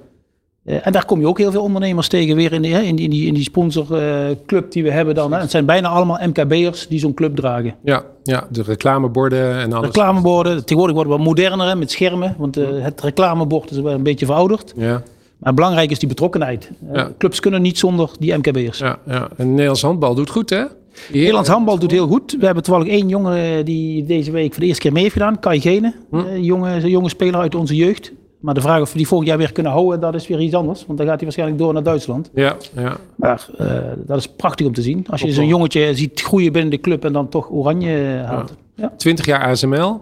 [0.65, 3.06] Uh, en daar kom je ook heel veel ondernemers tegen weer in die, in die,
[3.06, 5.34] in die, in die sponsorclub uh, die we hebben dan.
[5.34, 5.39] Hè.
[5.39, 7.75] Het zijn bijna allemaal MKB'ers die zo'n club dragen.
[7.84, 9.86] Ja, ja, de reclameborden en alles.
[9.86, 12.36] Reclameborden, tegenwoordig worden we wat moderner hè, met schermen.
[12.38, 14.73] Want uh, het reclamebord is wel een beetje verouderd.
[14.75, 15.04] Ja.
[15.38, 16.71] Maar belangrijk is die betrokkenheid.
[16.93, 17.12] Ja.
[17.17, 18.78] Clubs kunnen niet zonder die MKB'ers.
[18.78, 19.30] Ja, ja.
[19.38, 20.63] En Nederlands handbal doet goed hè?
[21.12, 22.36] Nederlands handbal doet heel goed.
[22.39, 25.39] We hebben toevallig één jongen die deze week voor de eerste keer mee heeft gedaan.
[25.39, 26.38] Kai Gene, hm?
[26.38, 28.12] jonge, jonge speler uit onze jeugd.
[28.45, 30.53] Maar de vraag of we die volgend jaar weer kunnen houden, dat is weer iets
[30.53, 30.86] anders.
[30.86, 32.29] Want dan gaat hij waarschijnlijk door naar Duitsland.
[32.34, 32.97] Ja, ja.
[33.15, 35.05] Maar uh, dat is prachtig om te zien.
[35.10, 38.53] Als je zo'n jongetje ziet groeien binnen de club en dan toch oranje haalt.
[38.75, 38.84] Ja.
[38.84, 38.93] Ja.
[38.97, 40.01] 20 jaar ASML.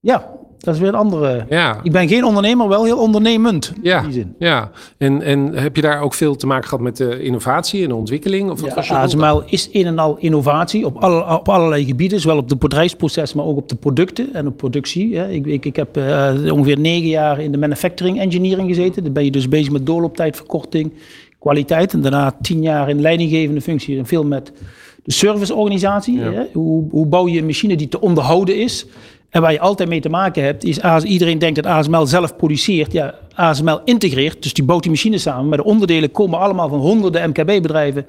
[0.00, 0.30] Ja,
[0.62, 1.46] dat is weer een andere.
[1.48, 1.80] Ja.
[1.82, 3.72] Ik ben geen ondernemer, wel heel ondernemend.
[3.82, 4.34] Ja, in die zin.
[4.38, 4.70] ja.
[4.98, 7.94] En, en heb je daar ook veel te maken gehad met de innovatie en de
[7.94, 8.50] ontwikkeling?
[8.50, 12.20] Of wat ja, ASML is een en al innovatie op, alle, op allerlei gebieden.
[12.20, 15.08] Zowel op de bedrijfsproces, maar ook op de producten en op productie.
[15.08, 19.04] Ja, ik, ik, ik heb uh, ongeveer negen jaar in de manufacturing engineering gezeten.
[19.04, 20.92] Dan ben je dus bezig met doorlooptijdverkorting,
[21.38, 21.92] kwaliteit.
[21.92, 24.52] En daarna tien jaar in leidinggevende functie en veel met
[25.04, 26.18] de serviceorganisatie.
[26.18, 26.46] Ja.
[26.52, 28.86] Hoe, hoe bouw je een machine die te onderhouden is?
[29.32, 32.36] En waar je altijd mee te maken hebt, is AS, iedereen denkt dat ASML zelf
[32.36, 32.92] produceert.
[32.92, 35.48] Ja, ASML integreert, dus die bouwt die machine samen.
[35.48, 38.06] Maar de onderdelen komen allemaal van honderden MKB-bedrijven.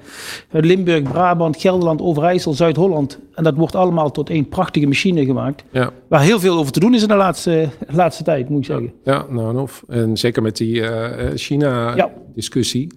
[0.52, 3.18] Uit Limburg, Brabant, Gelderland, Overijssel, Zuid-Holland.
[3.34, 5.64] En dat wordt allemaal tot één prachtige machine gemaakt.
[5.70, 5.90] Ja.
[6.08, 8.92] Waar heel veel over te doen is in de laatste, laatste tijd, moet ik zeggen.
[9.04, 9.84] Ja, nou en of.
[9.88, 12.82] En zeker met die uh, China-discussie.
[12.82, 12.96] Ja.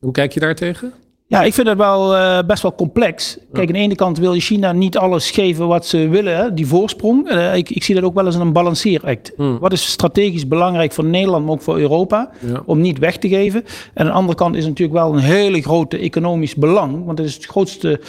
[0.00, 0.92] Hoe kijk je daar tegen?
[1.28, 3.38] Ja, ik vind het wel uh, best wel complex.
[3.52, 6.54] Kijk, aan de ene kant wil je China niet alles geven wat ze willen, hè,
[6.54, 7.30] die voorsprong.
[7.30, 9.32] Uh, ik, ik, zie dat ook wel eens een balanceeract.
[9.36, 9.58] Hmm.
[9.58, 12.62] Wat is strategisch belangrijk voor Nederland, maar ook voor Europa, ja.
[12.66, 13.64] om niet weg te geven.
[13.94, 17.18] En aan de andere kant is het natuurlijk wel een hele grote economisch belang, want
[17.18, 18.00] het is het grootste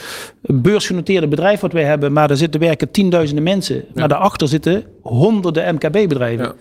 [0.41, 3.75] beursgenoteerde bedrijf wat wij hebben, maar er zitten werken tienduizenden mensen.
[3.75, 3.81] Ja.
[3.93, 6.45] Maar daarachter zitten honderden MKB-bedrijven.
[6.45, 6.53] Ja.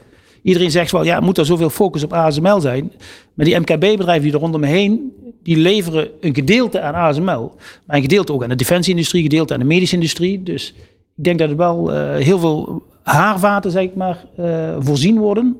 [0.46, 2.92] Iedereen zegt wel, ja, moet er zoveel focus op ASML zijn?
[3.34, 7.54] Maar die MKB-bedrijven die er rondom me heen, die leveren een gedeelte aan ASML.
[7.86, 10.42] Maar een gedeelte ook aan de defensieindustrie, een gedeelte aan de medische industrie.
[10.42, 10.74] Dus
[11.16, 15.56] ik denk dat er wel uh, heel veel haarvaten, zeg ik maar, uh, voorzien worden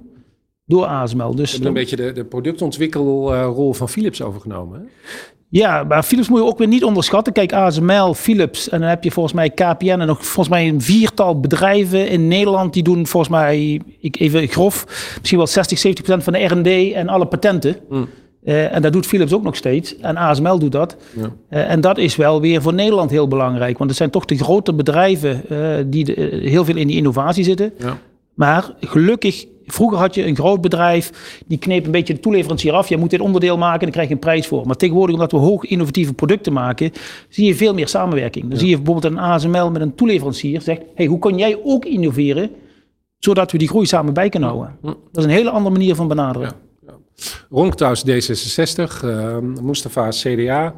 [0.64, 1.34] door ASML.
[1.34, 4.80] Dus hebt een beetje de, de productontwikkelrol van Philips overgenomen.
[4.80, 4.86] Hè?
[5.56, 7.32] Ja, maar Philips moet je ook weer niet onderschatten.
[7.32, 10.80] Kijk, ASML, Philips en dan heb je volgens mij KPN en nog volgens mij een
[10.80, 14.84] viertal bedrijven in Nederland die doen volgens mij, ik even grof,
[15.18, 17.76] misschien wel 60, 70 procent van de R&D en alle patenten.
[17.88, 18.08] Mm.
[18.44, 19.96] Uh, en dat doet Philips ook nog steeds.
[19.96, 20.96] En ASML doet dat.
[21.16, 21.22] Ja.
[21.50, 23.78] Uh, en dat is wel weer voor Nederland heel belangrijk.
[23.78, 27.44] Want het zijn toch de grote bedrijven uh, die de, heel veel in die innovatie
[27.44, 27.72] zitten.
[27.78, 27.98] Ja.
[28.34, 32.88] Maar gelukkig Vroeger had je een groot bedrijf, die kneep een beetje de toeleverancier af.
[32.88, 34.66] Je moet dit onderdeel maken, dan krijg je een prijs voor.
[34.66, 36.92] Maar tegenwoordig, omdat we hoog innovatieve producten maken,
[37.28, 38.48] zie je veel meer samenwerking.
[38.48, 41.84] Dan zie je bijvoorbeeld een ASML met een toeleverancier zegt, hey, hoe kan jij ook
[41.84, 42.50] innoveren,
[43.18, 44.76] zodat we die groei samen bij kunnen houden?
[44.82, 46.52] Dat is een hele andere manier van benaderen.
[46.86, 46.94] Ja.
[47.50, 50.74] Ronktaus D66, uh, Mustafa CDA,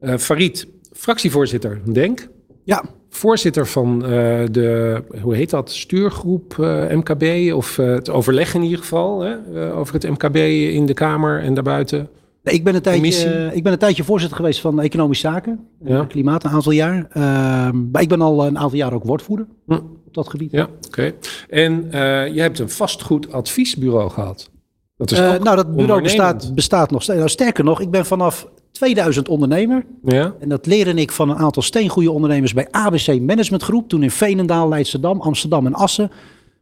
[0.00, 2.28] uh, Farid, fractievoorzitter Denk.
[2.64, 4.08] Ja, voorzitter van uh,
[4.50, 9.72] de, hoe heet dat, stuurgroep uh, MKB, of uh, het overleg in ieder geval, hè,
[9.72, 12.08] over het MKB in de Kamer en daarbuiten.
[12.42, 16.04] ik, ben een tijdje, ik ben een tijdje voorzitter geweest van Economische Zaken, ja.
[16.04, 17.06] Klimaat, een aantal jaar.
[17.10, 19.72] Ehm, maar ik ben al een aantal jaar ook woordvoerder hm.
[20.06, 20.50] op dat gebied.
[20.50, 21.12] Ja, oké.
[21.48, 21.88] En
[22.32, 24.50] je hebt een vastgoedadviesbureau gehad.
[24.96, 27.18] Dat is nou, dat bureau bestaat, bestaat nog steeds.
[27.18, 29.84] Nou, sterker nog, ik ben vanaf 2000 ondernemer.
[30.04, 30.34] Ja.
[30.40, 33.88] En dat leerde ik van een aantal steengoede ondernemers bij ABC Management Groep.
[33.88, 36.10] Toen in Veenendaal, Leidschendam, Amsterdam en Assen.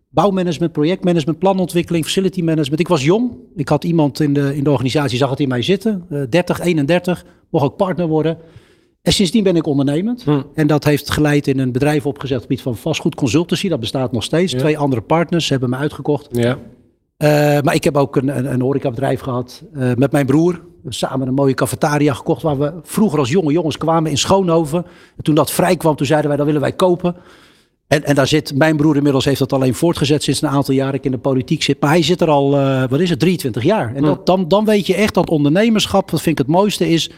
[0.09, 2.81] Bouwmanagement, projectmanagement, planontwikkeling, facility management.
[2.81, 3.33] Ik was jong.
[3.57, 6.05] Ik had iemand in de, in de organisatie, zag het in mij zitten.
[6.11, 8.39] Uh, 30, 31, mocht ook partner worden.
[9.03, 10.23] En sindsdien ben ik ondernemend.
[10.23, 10.43] Hm.
[10.55, 13.69] En dat heeft geleid in een bedrijf opgezet op het gebied van vastgoed consultancy.
[13.69, 14.53] Dat bestaat nog steeds.
[14.53, 16.29] Twee andere partners hebben me uitgekocht.
[16.31, 16.59] Ja.
[17.19, 21.29] Uh, maar ik heb ook een, een, een horecabedrijf gehad uh, met mijn broer samen
[21.29, 22.43] een mooie cafetaria gekocht.
[22.43, 24.85] Waar we vroeger als jonge jongens kwamen in Schoonhoven.
[25.17, 27.17] En toen dat vrij kwam, toen zeiden wij, dat willen wij kopen.
[27.87, 30.95] En, en daar zit, mijn broer inmiddels heeft dat alleen voortgezet sinds een aantal jaren
[30.95, 31.81] ik in de politiek zit.
[31.81, 33.95] Maar hij zit er al, uh, wat is het, 23 jaar.
[33.95, 37.11] En dat, dan, dan weet je echt dat ondernemerschap, dat vind ik het mooiste, is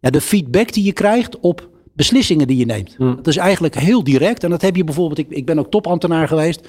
[0.00, 2.96] ja, de feedback die je krijgt op beslissingen die je neemt.
[2.98, 4.44] Dat is eigenlijk heel direct.
[4.44, 6.68] En dat heb je bijvoorbeeld, ik, ik ben ook topambtenaar geweest.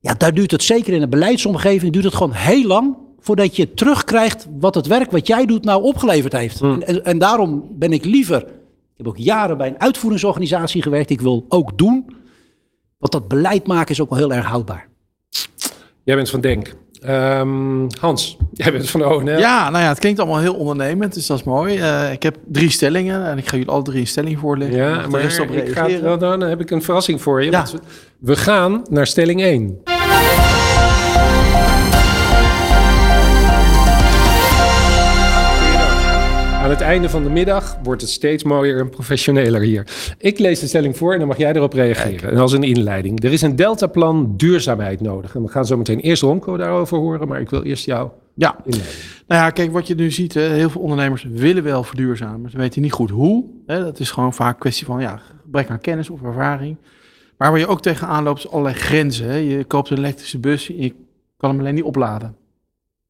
[0.00, 3.74] Ja, daar duurt het zeker in een beleidsomgeving, duurt het gewoon heel lang voordat je
[3.74, 6.58] terugkrijgt wat het werk wat jij doet nou opgeleverd heeft.
[6.58, 6.82] Hmm.
[6.82, 11.20] En, en, daarom ben ik liever, ik heb ook jaren bij een uitvoeringsorganisatie gewerkt, ik
[11.20, 12.16] wil ook doen,
[12.98, 14.88] want dat beleid maken is ook wel heel erg houdbaar.
[16.04, 16.74] Jij bent van Denk.
[17.08, 19.38] Um, Hans, jij bent van de ONL.
[19.38, 21.78] Ja, nou ja, het klinkt allemaal heel ondernemend, dus dat is mooi.
[21.78, 24.76] Uh, ik heb drie stellingen en ik ga jullie alle drie een stelling voorleggen.
[24.76, 27.50] Ja, maar op ik ga, dan heb ik een verrassing voor je.
[27.50, 27.66] Ja.
[28.18, 29.82] We gaan naar stelling 1.
[36.82, 40.14] Einde van de middag wordt het steeds mooier en professioneler hier.
[40.18, 42.30] Ik lees de stelling voor en dan mag jij erop reageren.
[42.30, 43.24] En als een inleiding.
[43.24, 45.34] Er is een deltaplan duurzaamheid nodig.
[45.34, 48.56] En we gaan zo meteen eerst Ronco daarover horen, maar ik wil eerst jou ja.
[48.64, 48.82] Nou
[49.26, 52.50] ja, kijk, wat je nu ziet, heel veel ondernemers willen wel verduurzamen.
[52.50, 53.44] Ze weten niet goed hoe.
[53.66, 56.76] Dat is gewoon vaak een kwestie van ja, gebrek aan kennis of ervaring.
[57.36, 59.44] Maar waar je ook tegenaan loopt, is allerlei grenzen.
[59.44, 60.94] Je koopt een elektrische bus, je
[61.36, 62.36] kan hem alleen niet opladen.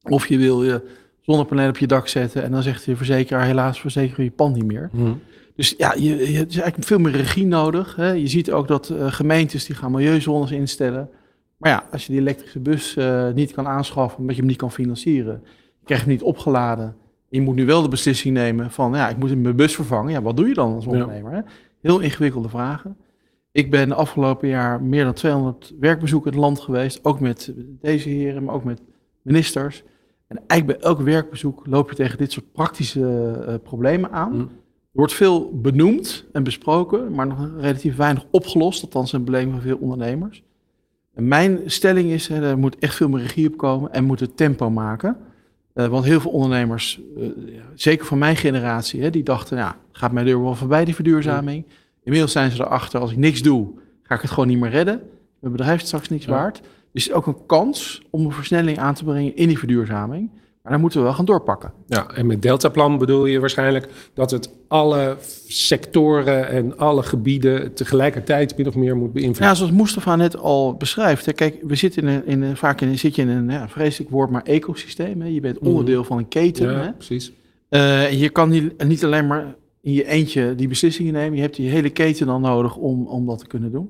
[0.01, 0.81] Of je wil je
[1.25, 2.43] zonnepanelen op je dak zetten.
[2.43, 4.89] En dan zegt de verzekeraar, helaas verzeker je pand niet meer.
[4.91, 5.21] Hmm.
[5.55, 7.95] Dus ja, je, je hebt eigenlijk veel meer regie nodig.
[7.95, 8.11] Hè.
[8.11, 11.09] Je ziet ook dat uh, gemeentes die gaan milieuzones instellen.
[11.57, 14.59] Maar ja, als je die elektrische bus uh, niet kan aanschaffen, omdat je hem niet
[14.59, 15.41] kan financieren,
[15.79, 16.95] je krijgt hem niet opgeladen.
[17.29, 20.11] Je moet nu wel de beslissing nemen van, ja, ik moet mijn bus vervangen.
[20.11, 21.31] Ja, wat doe je dan als ondernemer?
[21.31, 21.39] Hè?
[21.81, 22.97] Heel ingewikkelde vragen.
[23.51, 27.05] Ik ben de afgelopen jaar meer dan 200 werkbezoeken in het land geweest.
[27.05, 28.81] Ook met deze heren, maar ook met
[29.21, 29.83] ministers.
[30.33, 32.99] En eigenlijk bij elk werkbezoek loop je tegen dit soort praktische
[33.47, 34.33] uh, problemen aan.
[34.33, 34.39] Mm.
[34.39, 38.83] Er wordt veel benoemd en besproken, maar nog relatief weinig opgelost.
[38.83, 40.43] Althans, een beleving van veel ondernemers.
[41.13, 44.19] En mijn stelling is, hè, er moet echt veel meer regie op komen en moet
[44.19, 45.17] het tempo maken.
[45.75, 47.29] Uh, want heel veel ondernemers, uh,
[47.73, 51.65] zeker van mijn generatie, hè, die dachten, ja, gaat mij deur wel voorbij die verduurzaming.
[52.03, 53.67] Inmiddels zijn ze erachter, als ik niks doe,
[54.01, 55.01] ga ik het gewoon niet meer redden.
[55.39, 56.31] Mijn bedrijf is straks niks ja.
[56.31, 56.61] waard.
[56.93, 60.29] Dus ook een kans om een versnelling aan te brengen in die verduurzaming.
[60.63, 61.73] Maar dan moeten we wel gaan doorpakken.
[61.87, 65.17] Ja, en met Deltaplan bedoel je waarschijnlijk dat het alle
[65.47, 69.47] sectoren en alle gebieden tegelijkertijd min of meer moet beïnvloeden.
[69.47, 71.25] Ja, zoals Mustafa net al beschrijft.
[71.25, 74.11] Hè, kijk, we zitten in een, in vaak in, zit je in een ja, vreselijk
[74.11, 75.21] woord, maar ecosysteem.
[75.21, 75.27] Hè.
[75.27, 76.71] Je bent onderdeel van een keten.
[76.71, 76.91] Ja, hè.
[76.91, 77.31] precies.
[77.69, 81.35] Eh, je kan niet, niet alleen maar in je eentje die beslissingen nemen.
[81.35, 83.89] Je hebt die hele keten dan nodig om, om dat te kunnen doen.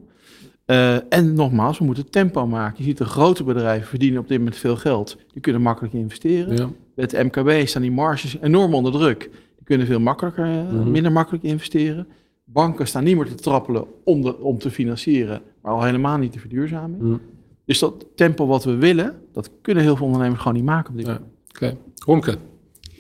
[0.65, 2.75] Eh, en nogmaals, we moeten tempo maken.
[2.77, 5.17] Je ziet de grote bedrijven verdienen op dit moment veel geld.
[5.33, 6.57] Die kunnen makkelijk investeren.
[6.57, 6.69] Ja.
[6.95, 9.19] Met de MKB staan die marges enorm onder druk.
[9.55, 10.91] Die kunnen veel makkelijker, eh, Mhm.
[10.91, 12.07] minder makkelijk investeren.
[12.45, 16.33] Banken staan niet meer te trappelen om, de, om te financieren, maar al helemaal niet
[16.33, 17.01] de verduurzaming.
[17.01, 17.17] Mhm.
[17.65, 20.97] Dus dat tempo wat we willen, dat kunnen heel veel ondernemers gewoon niet maken op
[20.97, 21.25] dit moment.
[21.49, 21.77] Oké.
[22.05, 22.37] Romke,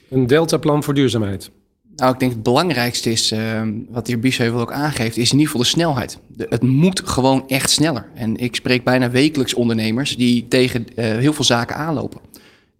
[0.09, 1.51] een deltaplan voor duurzaamheid.
[1.95, 5.37] Nou, ik denk het belangrijkste is, eh, wat de heer Biesheuvel ook aangeeft, is in
[5.37, 6.19] ieder geval de snelheid.
[6.37, 8.09] Het moet gewoon echt sneller.
[8.13, 12.21] En ik spreek bijna wekelijks ondernemers die tegen eh, heel veel zaken aanlopen.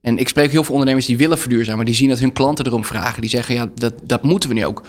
[0.01, 2.85] En ik spreek heel veel ondernemers die willen verduurzamen, die zien dat hun klanten erom
[2.85, 3.21] vragen.
[3.21, 4.83] Die zeggen, ja, dat, dat moeten we nu ook.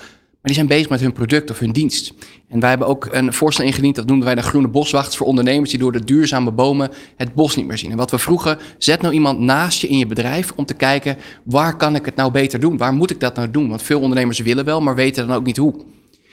[0.45, 2.12] Maar die zijn bezig met hun product of hun dienst.
[2.49, 5.70] En wij hebben ook een voorstel ingediend, dat noemden wij de groene boswachters voor ondernemers
[5.70, 7.90] die door de duurzame bomen het bos niet meer zien.
[7.90, 11.16] En wat we vroegen, zet nou iemand naast je in je bedrijf om te kijken,
[11.45, 12.76] waar kan ik het nou beter doen?
[12.76, 13.68] Waar moet ik dat nou doen?
[13.68, 15.74] Want veel ondernemers willen wel, maar weten dan ook niet hoe.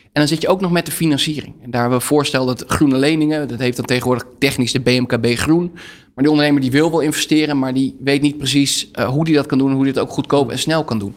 [0.02, 1.54] En dan zit je ook nog met de financiering.
[1.62, 5.38] En daar hebben we voorstel dat groene leningen, dat heeft dan tegenwoordig technisch de BMKB
[5.38, 5.72] Groen.
[6.14, 9.36] Maar die ondernemer die wil wel investeren, maar die weet niet precies eh, hoe die
[9.36, 11.14] dat kan doen en hoe die het ook goedkoop en snel kan doen.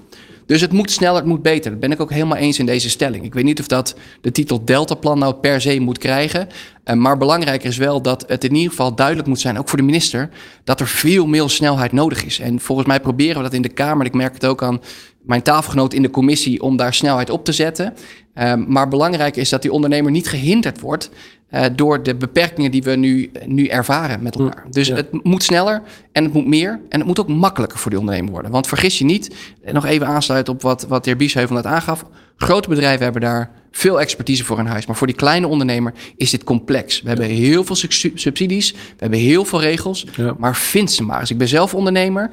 [0.47, 1.71] Dus het moet sneller, het moet beter.
[1.71, 3.25] Dat ben ik ook helemaal eens in deze stelling.
[3.25, 6.49] Ik weet niet of dat de titel Deltaplan nou per se moet krijgen.
[6.85, 9.79] Eh, maar belangrijker is wel dat het in ieder geval duidelijk moet zijn, ook voor
[9.79, 10.29] de minister,
[10.65, 12.39] dat er veel meer snelheid nodig is.
[12.39, 14.07] En volgens mij proberen we dat in de Kamer.
[14.07, 14.81] Ik merk het ook aan
[15.23, 17.95] mijn tafelgenoot in de commissie om daar snelheid op te zetten.
[18.35, 21.11] Eh, maar belangrijk is dat die ondernemer niet gehinderd wordt
[21.49, 24.65] eh, door de beperkingen die we nu, nu ervaren met elkaar.
[24.71, 25.83] Dus het moet sneller
[26.13, 28.51] en het moet meer en het moet ook makkelijker voor die ondernemer worden.
[28.51, 31.67] Want vergis je niet, en nog even aansluiten op wat, wat de heer Biesheuvel net
[31.67, 32.05] aangaf.
[32.37, 34.87] Grote bedrijven hebben daar veel expertise voor in huis.
[34.87, 37.03] Maar voor die kleine ondernemer is dit complex.
[37.03, 40.07] We hebben heel veel subsi- subsidies, we hebben heel veel regels.
[40.39, 41.31] Maar vind ze maar eens.
[41.31, 42.31] Ik ben zelf ondernemer.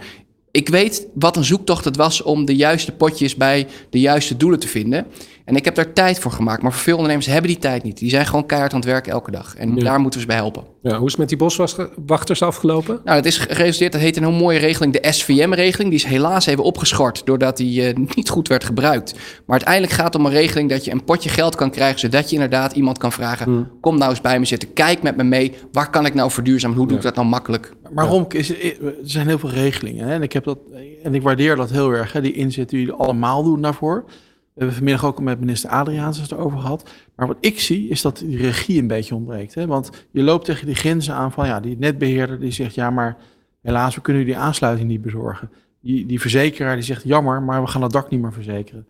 [0.51, 4.59] Ik weet wat een zoektocht het was om de juiste potjes bij de juiste doelen
[4.59, 5.05] te vinden.
[5.51, 6.61] En ik heb daar tijd voor gemaakt.
[6.61, 7.97] Maar voor veel ondernemers hebben die tijd niet.
[7.97, 9.55] Die zijn gewoon keihard aan het werken elke dag.
[9.55, 10.63] En daar moeten we ze bij helpen.
[10.81, 13.01] Ja, hoe is het met die boswachters afgelopen?
[13.03, 15.89] Nou, het is geresulteerd, dat heet een heel mooie regeling, de SVM-regeling.
[15.89, 19.13] Die is helaas even opgeschort doordat die eh, niet goed werd gebruikt.
[19.13, 22.29] Maar uiteindelijk gaat het om een regeling dat je een potje geld kan krijgen, zodat
[22.29, 25.53] je inderdaad iemand kan vragen, kom nou eens bij me zitten, kijk met me mee,
[25.71, 27.73] waar kan ik nou verduurzamen, hoe doe ik dat nou makkelijk?
[27.93, 30.07] Maar Romke, is, er zijn heel veel regelingen.
[30.07, 30.13] Hè?
[30.13, 30.57] En, ik heb dat,
[31.03, 32.21] en ik waardeer dat heel erg, hè?
[32.21, 34.05] die inzet die jullie allemaal doen daarvoor.
[34.53, 36.89] We hebben vanmiddag ook met minister Adriaans het erover gehad.
[37.15, 39.55] Maar wat ik zie, is dat die regie een beetje ontbreekt.
[39.55, 39.67] Hè?
[39.67, 43.17] Want je loopt tegen die grenzen aan van ja, die netbeheerder die zegt ja, maar
[43.61, 45.51] helaas, we kunnen die aansluiting niet bezorgen.
[45.81, 48.87] Die, die verzekeraar die zegt jammer, maar we gaan het dak niet meer verzekeren.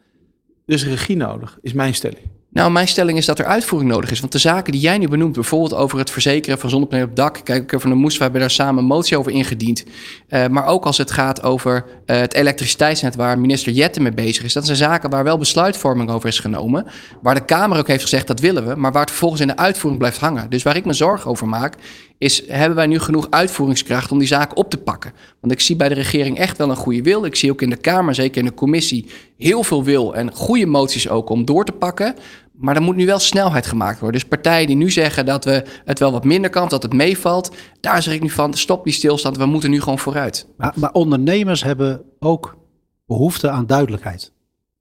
[0.65, 2.29] Dus regie nodig, is mijn stelling.
[2.53, 4.19] Nou, mijn stelling is dat er uitvoering nodig is.
[4.19, 7.39] Want de zaken die jij nu benoemt, bijvoorbeeld over het verzekeren van zonnepanelen op dak.
[7.43, 9.83] Kijk, van de Moes, we hebben daar samen een motie over ingediend.
[10.29, 14.43] Uh, maar ook als het gaat over uh, het elektriciteitsnet, waar minister Jette mee bezig
[14.43, 14.53] is.
[14.53, 16.85] Dat zijn zaken waar wel besluitvorming over is genomen.
[17.21, 19.57] Waar de Kamer ook heeft gezegd dat willen we, maar waar het vervolgens in de
[19.57, 20.49] uitvoering blijft hangen.
[20.49, 21.75] Dus waar ik me zorgen over maak,
[22.17, 25.13] is hebben wij nu genoeg uitvoeringskracht om die zaken op te pakken?
[25.39, 27.25] Want ik zie bij de regering echt wel een goede wil.
[27.25, 30.65] Ik zie ook in de Kamer, zeker in de commissie, heel veel wil en goede
[30.65, 32.15] moties ook om door te pakken.
[32.61, 34.19] Maar er moet nu wel snelheid gemaakt worden.
[34.19, 37.51] Dus partijen die nu zeggen dat we het wel wat minder kan, dat het meevalt,
[37.79, 40.47] daar zeg ik nu van, stop die stilstand, we moeten nu gewoon vooruit.
[40.57, 42.57] Maar, maar ondernemers hebben ook
[43.05, 44.33] behoefte aan duidelijkheid.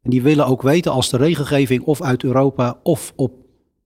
[0.02, 3.32] En die willen ook weten als de regelgeving of uit Europa of op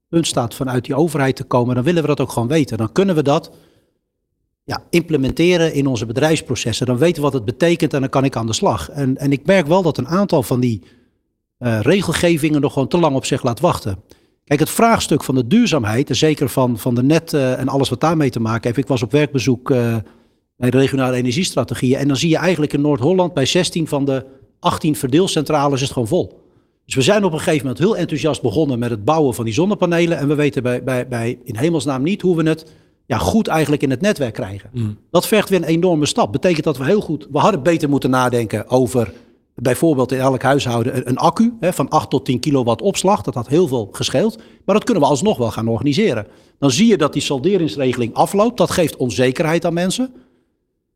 [0.09, 2.79] punt staat vanuit die overheid te komen, dan willen we dat ook gewoon weten.
[2.79, 3.51] Dan kunnen we dat
[4.65, 6.87] ja, implementeren in onze bedrijfsprocessen.
[6.87, 8.91] Dan weten we wat het betekent en dan kan ik aan de slag.
[8.91, 10.83] En, en ik merk wel dat een aantal van die
[11.65, 13.99] uh, regelgevingen nog gewoon te lang op zich laat wachten.
[14.45, 17.89] Kijk, het vraagstuk van de duurzaamheid, en zeker van, van de net uh, en alles
[17.89, 18.79] wat daarmee te maken heeft.
[18.79, 19.97] Ik was op werkbezoek uh,
[20.57, 21.99] bij de regionale energiestrategieën.
[21.99, 24.25] En dan zie je eigenlijk in Noord-Holland bij 16 van de
[24.59, 26.43] 18 verdeelcentrales is het gewoon vol.
[26.85, 29.55] Dus we zijn op een gegeven moment heel enthousiast begonnen met het bouwen van die
[29.55, 30.19] zonnepanelen.
[30.19, 32.73] En we weten bij, bij, bij in hemelsnaam niet hoe we het
[33.07, 34.71] ja, goed eigenlijk in het netwerk krijgen.
[34.73, 34.99] Mm.
[35.11, 36.33] Dat vergt weer een enorme stap.
[36.33, 39.13] Betekent dat we heel goed, we hadden beter moeten nadenken over
[39.55, 43.23] bijvoorbeeld in elk huishouden een, accu hè, van 8 tot 10 kilowatt opslag.
[43.23, 44.37] Dat had heel veel gescheeld.
[44.65, 46.27] Maar dat kunnen we alsnog wel gaan organiseren.
[46.59, 48.57] Dan zie je dat die salderingsregeling afloopt.
[48.57, 50.15] Dat geeft onzekerheid aan mensen.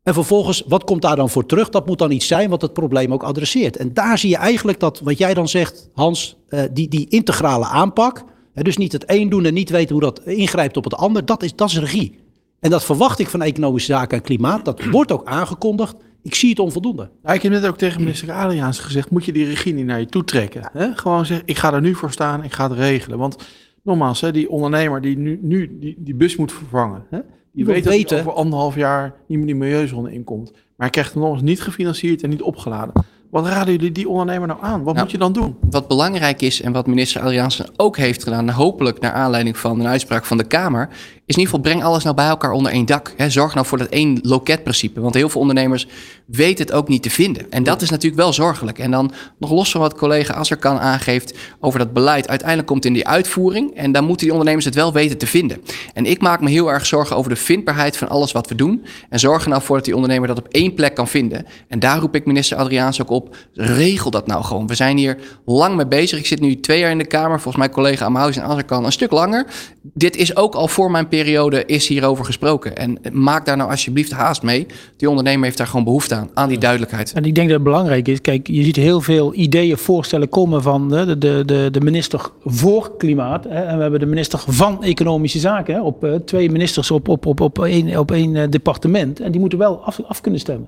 [0.03, 1.69] En vervolgens, wat komt daar dan voor terug?
[1.69, 3.77] Dat moet dan iets zijn wat het probleem ook adresseert.
[3.77, 7.65] En daar zie je eigenlijk dat, wat jij dan zegt, Hans, uh, die, die integrale
[7.65, 8.23] aanpak.
[8.53, 11.25] Dus niet het een doen en niet weten hoe dat ingrijpt op het ander.
[11.25, 12.19] Dat is, dat is regie.
[12.59, 14.65] En dat verwacht ik van economische zaken en klimaat.
[14.65, 15.95] Dat wordt ook aangekondigd.
[16.29, 17.09] Ik zie het onvoldoende.
[17.23, 19.99] Ja, ik heb net ook tegen minister Adriaans gezegd, moet je die regie niet naar
[19.99, 20.69] je toe trekken.
[20.73, 20.87] Hè?
[20.95, 23.17] Gewoon zeggen, ik ga er nu voor staan, ik ga het regelen.
[23.17, 23.35] Want
[23.83, 27.05] nogmaals, hè, die ondernemer die nu, nu die, die bus moet vervangen.
[27.09, 27.19] Hè?
[27.53, 30.51] Die weet dat weten- over anderhalf jaar niet meer die milieuzone inkomt.
[30.51, 32.93] Maar hij krijgt hem nog eens niet gefinancierd en niet opgeladen.
[33.29, 34.83] Wat raden jullie die ondernemer nou aan?
[34.83, 35.55] Wat Nou, moet je dan doen?
[35.69, 39.87] Wat belangrijk is en wat minister Adriaansen ook heeft gedaan, hopelijk naar aanleiding van een
[39.87, 40.89] uitspraak van de Kamer,
[41.29, 43.13] is in ieder geval breng alles nou bij elkaar onder één dak.
[43.17, 45.01] Hè, zorg nou voor dat één loketprincipe.
[45.01, 45.87] Want heel veel ondernemers
[46.25, 47.51] weten het ook niet te vinden.
[47.51, 48.79] En dat is natuurlijk wel zorgelijk.
[48.79, 52.27] En dan nog los van wat collega Asserkan aangeeft over dat beleid.
[52.27, 53.75] Uiteindelijk komt in die uitvoering.
[53.75, 55.61] En dan moeten die ondernemers het wel weten te vinden.
[55.93, 58.85] En ik maak me heel erg zorgen over de vindbaarheid van alles wat we doen.
[59.09, 61.45] En zorg er nou voor dat die ondernemer dat op één plek kan vinden.
[61.67, 63.35] En daar roep ik minister Adriaans ook op.
[63.53, 64.67] Regel dat nou gewoon.
[64.67, 66.19] We zijn hier lang mee bezig.
[66.19, 67.41] Ik zit nu twee jaar in de Kamer.
[67.41, 69.45] Volgens mij collega Amhuis en Asserkan een stuk langer.
[69.81, 71.17] Dit is ook al voor mijn periode
[71.65, 72.75] is hierover gesproken.
[72.77, 74.65] En maak daar nou alsjeblieft haast mee.
[74.97, 76.29] Die ondernemer heeft daar gewoon behoefte aan.
[76.33, 77.13] Aan die duidelijkheid.
[77.13, 78.21] En ik denk dat het belangrijk is.
[78.21, 82.97] Kijk, je ziet heel veel ideeën, voorstellen komen van de, de, de, de minister voor
[82.97, 83.43] klimaat.
[83.43, 85.73] Hè, en we hebben de minister van economische zaken.
[85.73, 89.19] Hè, op eh, twee ministers op, op, op, op één, op één eh, departement.
[89.19, 90.67] En die moeten wel af, af kunnen stemmen.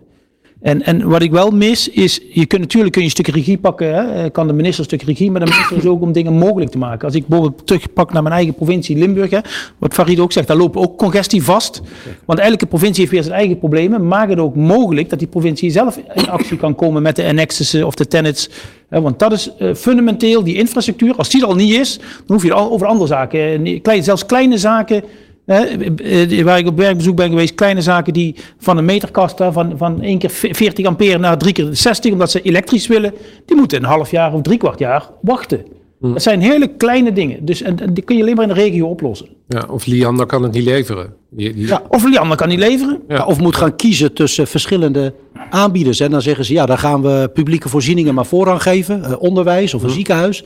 [0.62, 3.58] En, en wat ik wel mis is, je kunt natuurlijk kun je een stuk regie
[3.58, 6.12] pakken, hè, eh, kan de minister een stuk regie, maar de minister is ook om
[6.12, 7.06] dingen mogelijk te maken.
[7.06, 9.40] Als ik bijvoorbeeld terugpak naar mijn eigen provincie Limburg, hè,
[9.78, 11.82] wat Farid ook zegt, daar lopen ook congestie vast.
[12.26, 14.08] Want elke provincie heeft weer zijn eigen problemen.
[14.08, 17.74] Maak het ook mogelijk dat die provincie zelf in actie kan komen met de annexes
[17.74, 18.50] eh, of de tenets.
[18.90, 21.16] Hè, want dat is eh, fundamenteel, die infrastructuur.
[21.16, 22.06] Als die er al niet is, dan
[22.36, 23.82] hoef je al over andere zaken.
[23.82, 25.04] klein- zelfs kleine zaken
[25.52, 29.74] Hè, eh, waar ik op werkbezoek ben geweest, kleine zaken die van een meterkast van,
[29.78, 33.14] van één keer ve- 40 ampère naar drie keer 60, omdat ze elektrisch willen,
[33.46, 35.66] die moeten een half jaar of drie kwart jaar wachten.
[36.00, 37.46] Dat zijn hele kleine dingen.
[37.46, 39.28] Dus en, en die kun je alleen maar in de regio oplossen.
[39.48, 41.14] Ja, of Liander kan het niet leveren.
[41.30, 43.00] Die, die- Ja, of Liander kan niet leveren.
[43.08, 43.26] Ja.
[43.26, 45.14] Of moet gaan kiezen tussen verschillende
[45.50, 46.00] aanbieders.
[46.00, 49.04] En dan zeggen ze, ja, dan gaan we publieke voorzieningen maar voorrang geven.
[49.04, 50.44] eh, onderwijs of een ziekenhuis.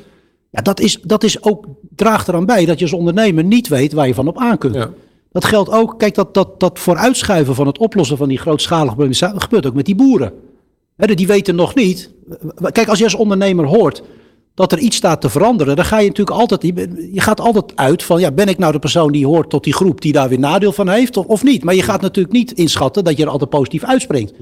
[0.55, 3.93] Ja, dat, is, dat is ook, draagt eraan bij dat je als ondernemer niet weet
[3.93, 4.75] waar je van op aan kunt.
[4.75, 4.89] Ja.
[5.31, 9.41] Dat geldt ook, kijk, dat, dat, dat vooruitschuiven van het oplossen van die grootschalige problemen,
[9.41, 10.33] gebeurt ook met die boeren.
[10.97, 12.09] Die weten nog niet.
[12.71, 14.03] Kijk, als je als ondernemer hoort
[14.53, 16.61] dat er iets staat te veranderen, dan ga je natuurlijk altijd,
[17.11, 19.73] je gaat altijd uit van, ja, ben ik nou de persoon die hoort tot die
[19.73, 21.63] groep die daar weer nadeel van heeft of, of niet?
[21.63, 24.33] Maar je gaat natuurlijk niet inschatten dat je er altijd positief uitspringt.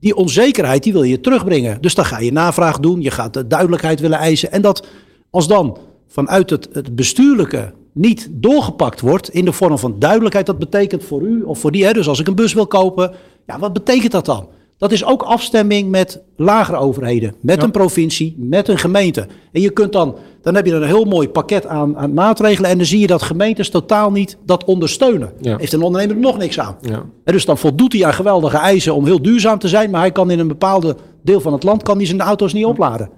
[0.00, 1.80] Die onzekerheid, die wil je terugbrengen.
[1.80, 4.52] Dus dan ga je navraag doen, je gaat de duidelijkheid willen eisen.
[4.52, 4.86] En dat
[5.32, 5.76] als dan
[6.06, 11.22] vanuit het, het bestuurlijke niet doorgepakt wordt in de vorm van duidelijkheid, dat betekent voor
[11.22, 13.14] u of voor die, hè, dus als ik een bus wil kopen,
[13.46, 14.48] ja, wat betekent dat dan?
[14.78, 19.26] Dat is ook afstemming met lagere overheden, met een provincie, met een gemeente.
[19.52, 22.76] En je kunt dan, dan heb je een heel mooi pakket aan, aan maatregelen en
[22.76, 25.32] dan zie je dat gemeentes totaal niet dat ondersteunen.
[25.40, 25.56] Ja.
[25.56, 26.76] Heeft een ondernemer er nog niks aan.
[26.80, 27.04] Ja.
[27.24, 30.12] En dus dan voldoet hij aan geweldige eisen om heel duurzaam te zijn, maar hij
[30.12, 33.10] kan in een bepaalde deel van het land kan hij zijn auto's niet opladen.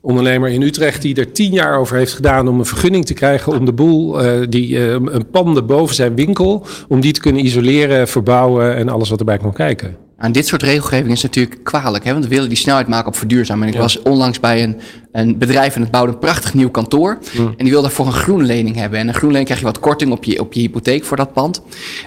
[0.00, 3.52] Ondernemer in Utrecht die er tien jaar over heeft gedaan om een vergunning te krijgen
[3.52, 7.44] om de boel, eh, die, eh, een panden boven zijn winkel, om die te kunnen
[7.44, 9.96] isoleren, verbouwen en alles wat erbij kan kijken.
[10.22, 12.12] En dit soort regelgeving is natuurlijk kwalijk, hè?
[12.12, 13.66] want we willen die snelheid maken op verduurzamen.
[13.66, 14.80] En ik was onlangs bij een,
[15.12, 17.18] een bedrijf en het bouwde een prachtig nieuw kantoor.
[17.34, 18.98] En die wilde daarvoor een groenlening hebben.
[18.98, 21.62] En een groenlening krijg je wat korting op je, op je hypotheek voor dat pand.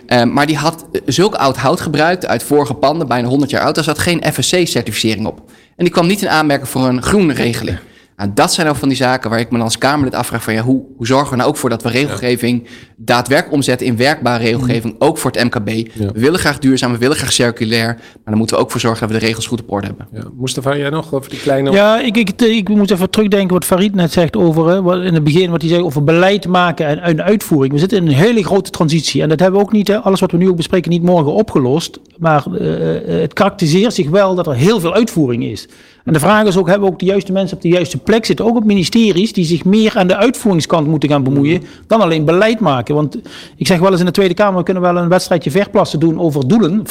[0.06, 3.76] Eh, maar die had zulk oud hout gebruikt uit vorige panden, bijna 100 jaar oud.
[3.76, 5.42] Daar zat geen FSC-certificering op.
[5.76, 7.78] En die kwam niet in aanmerking voor een groene regeling.
[8.18, 10.62] Nou, dat zijn ook van die zaken waar ik me als Kamerlid afvraag van ja,
[10.62, 14.96] hoe, hoe zorgen we nou ook voor dat we regelgeving daadwerkelijk omzetten in werkbare regelgeving,
[15.00, 15.94] ook voor het MKB.
[15.96, 19.00] We willen graag duurzaam, we willen graag circulair, maar dan moeten we ook voor zorgen
[19.00, 20.08] dat we de regels goed op orde hebben.
[20.14, 20.24] Ja.
[20.38, 21.72] Mustafa, jij nog over die kleine...
[21.72, 25.14] Ja, ik, ik, ik moet even terugdenken wat Farid net zegt over, hè, wat in
[25.14, 27.74] het begin wat hij zei over beleid maken en, en uitvoering.
[27.74, 30.20] We zitten in een hele grote transitie en dat hebben we ook niet, hè, alles
[30.20, 32.00] wat we nu ook bespreken, niet morgen opgelost.
[32.18, 35.68] Maar eh, eh, het karakteriseert zich wel dat er heel veel uitvoering is.
[36.06, 38.26] En de vraag is ook, hebben we ook de juiste mensen op de juiste plek
[38.26, 42.26] zitten, ook op ministeries, die zich meer aan de uitvoeringskant moeten gaan bemoeien, dan alleen
[42.26, 42.96] beleid maken.
[42.96, 43.18] Want
[43.56, 46.20] ik zeg wel eens in de Tweede Kamer, we kunnen wel een wedstrijdje verplassen doen
[46.20, 46.90] over doelen, 55%,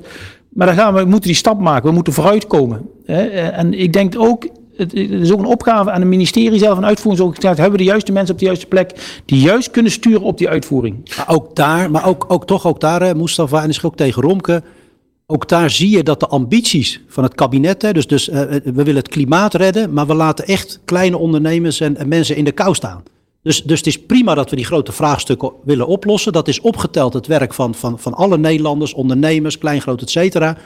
[0.00, 0.06] 60%.
[0.48, 2.88] Maar dan gaan we, moeten die stap maken, we moeten vooruitkomen.
[3.06, 6.86] Eh, En ik denk ook, het is ook een opgave aan het ministerie zelf, een
[6.86, 10.38] uitvoeringsorganisatie, hebben we de juiste mensen op de juiste plek, die juist kunnen sturen op
[10.38, 11.10] die uitvoering.
[11.28, 14.62] Ook daar, maar ook, ook toch ook daar, Mustafa, en is ook tegen Romke.
[15.26, 18.72] Ook daar zie je dat de ambities van het kabinet, hè, dus, dus eh, we
[18.72, 22.52] willen het klimaat redden, maar we laten echt kleine ondernemers en, en mensen in de
[22.52, 23.02] kou staan.
[23.42, 26.32] Dus, dus het is prima dat we die grote vraagstukken willen oplossen.
[26.32, 30.56] Dat is opgeteld het werk van, van, van alle Nederlanders, ondernemers, klein, groot, et cetera.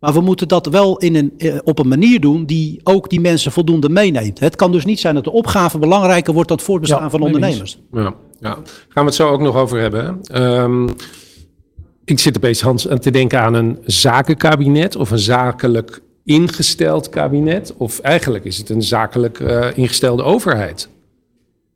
[0.00, 3.20] Maar we moeten dat wel in een, eh, op een manier doen die ook die
[3.20, 4.38] mensen voldoende meeneemt.
[4.40, 7.20] Het kan dus niet zijn dat de opgave belangrijker wordt dan het voortbestaan Ja, van
[7.20, 7.78] ondernemers.
[7.92, 8.52] Ja, ja.
[8.88, 10.20] Gaan we het zo ook nog over hebben.
[10.22, 10.34] hè.
[10.34, 10.88] Ehm,
[12.06, 17.74] Ik zit opeens Hans aan te denken aan een zakenkabinet of een zakelijk ingesteld kabinet.
[17.76, 20.88] Of eigenlijk is het een zakelijk uh, ingestelde overheid.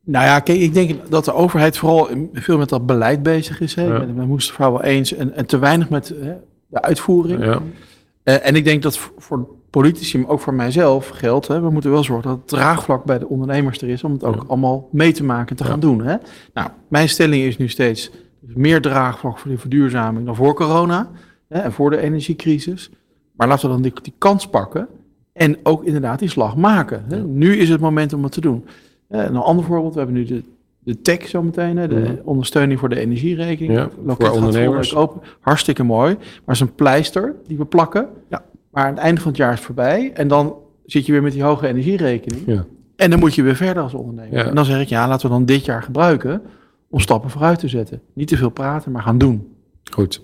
[0.04, 3.74] Nou ja, kijk, ik denk dat de overheid vooral veel met dat beleid bezig is.
[3.74, 3.84] Hè.
[3.84, 4.04] Ja.
[4.04, 6.34] Moesten het wel eens en, en, te weinig met hè,
[6.66, 7.44] de uitvoering.
[7.44, 7.62] Ja.
[8.24, 11.48] Uh, en ik denk dat voor politici, maar ook voor mijzelf geldt.
[11.48, 14.24] Hè, we moeten wel zorgen dat het draagvlak bij de ondernemers er is om het
[14.24, 16.02] ook allemaal mee te maken en te gaan doen.
[16.02, 16.16] Hè.
[16.54, 18.10] Nou, mijn stelling is nu steeds
[18.40, 21.10] meer draagvlak voor de verduurzaming dan voor corona
[21.48, 22.90] hè, en voor de energiecrisis.
[23.32, 24.88] Maar laten we dan die, die kans pakken
[25.32, 27.04] en ook inderdaad die slag maken.
[27.08, 27.22] Hè.
[27.22, 28.64] Nu is het moment om het te doen.
[29.08, 30.42] Een ander voorbeeld, we hebben nu de,
[30.78, 33.78] de tech zometeen, hè, de ondersteuning voor de energierekening.
[33.78, 34.94] Ja, voor ondernemers.
[34.94, 35.20] Open.
[35.40, 38.08] Hartstikke mooi, maar het is een pleister die we plakken.
[38.28, 38.44] Ja.
[38.70, 41.22] Maar aan het einde van het jaar is het voorbij en dan zit je weer
[41.22, 42.42] met die hoge energierekening.
[42.46, 42.64] Ja.
[42.96, 44.46] En dan moet je weer verder als ondernemer.
[44.46, 46.42] En dan zeg ik, ja, laten we dan dit jaar gebruiken
[46.90, 48.02] om stappen vooruit te zetten.
[48.12, 49.56] Niet te veel praten, maar gaan doen.
[49.92, 50.22] Goed.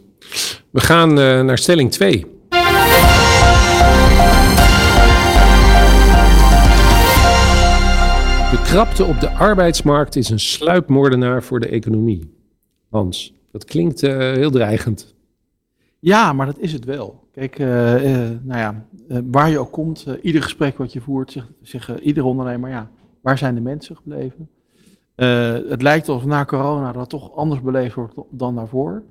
[0.70, 2.26] We gaan uh, naar stelling 2.
[8.50, 12.34] De krapte op de arbeidsmarkt is een sluipmoordenaar voor de economie.
[12.88, 15.14] Hans, dat klinkt uh, heel dreigend.
[15.98, 17.28] Ja, maar dat is het wel.
[17.32, 18.86] Kijk, uh, uh, nou ja,
[19.24, 22.90] waar je ook komt, ieder gesprek wat je voert, zegt, zegt ieder ondernemer, ja,
[23.20, 24.48] waar zijn de mensen gebleven?
[25.16, 29.02] Het lijkt alsof na corona dat toch anders beleefd wordt dan daarvoor.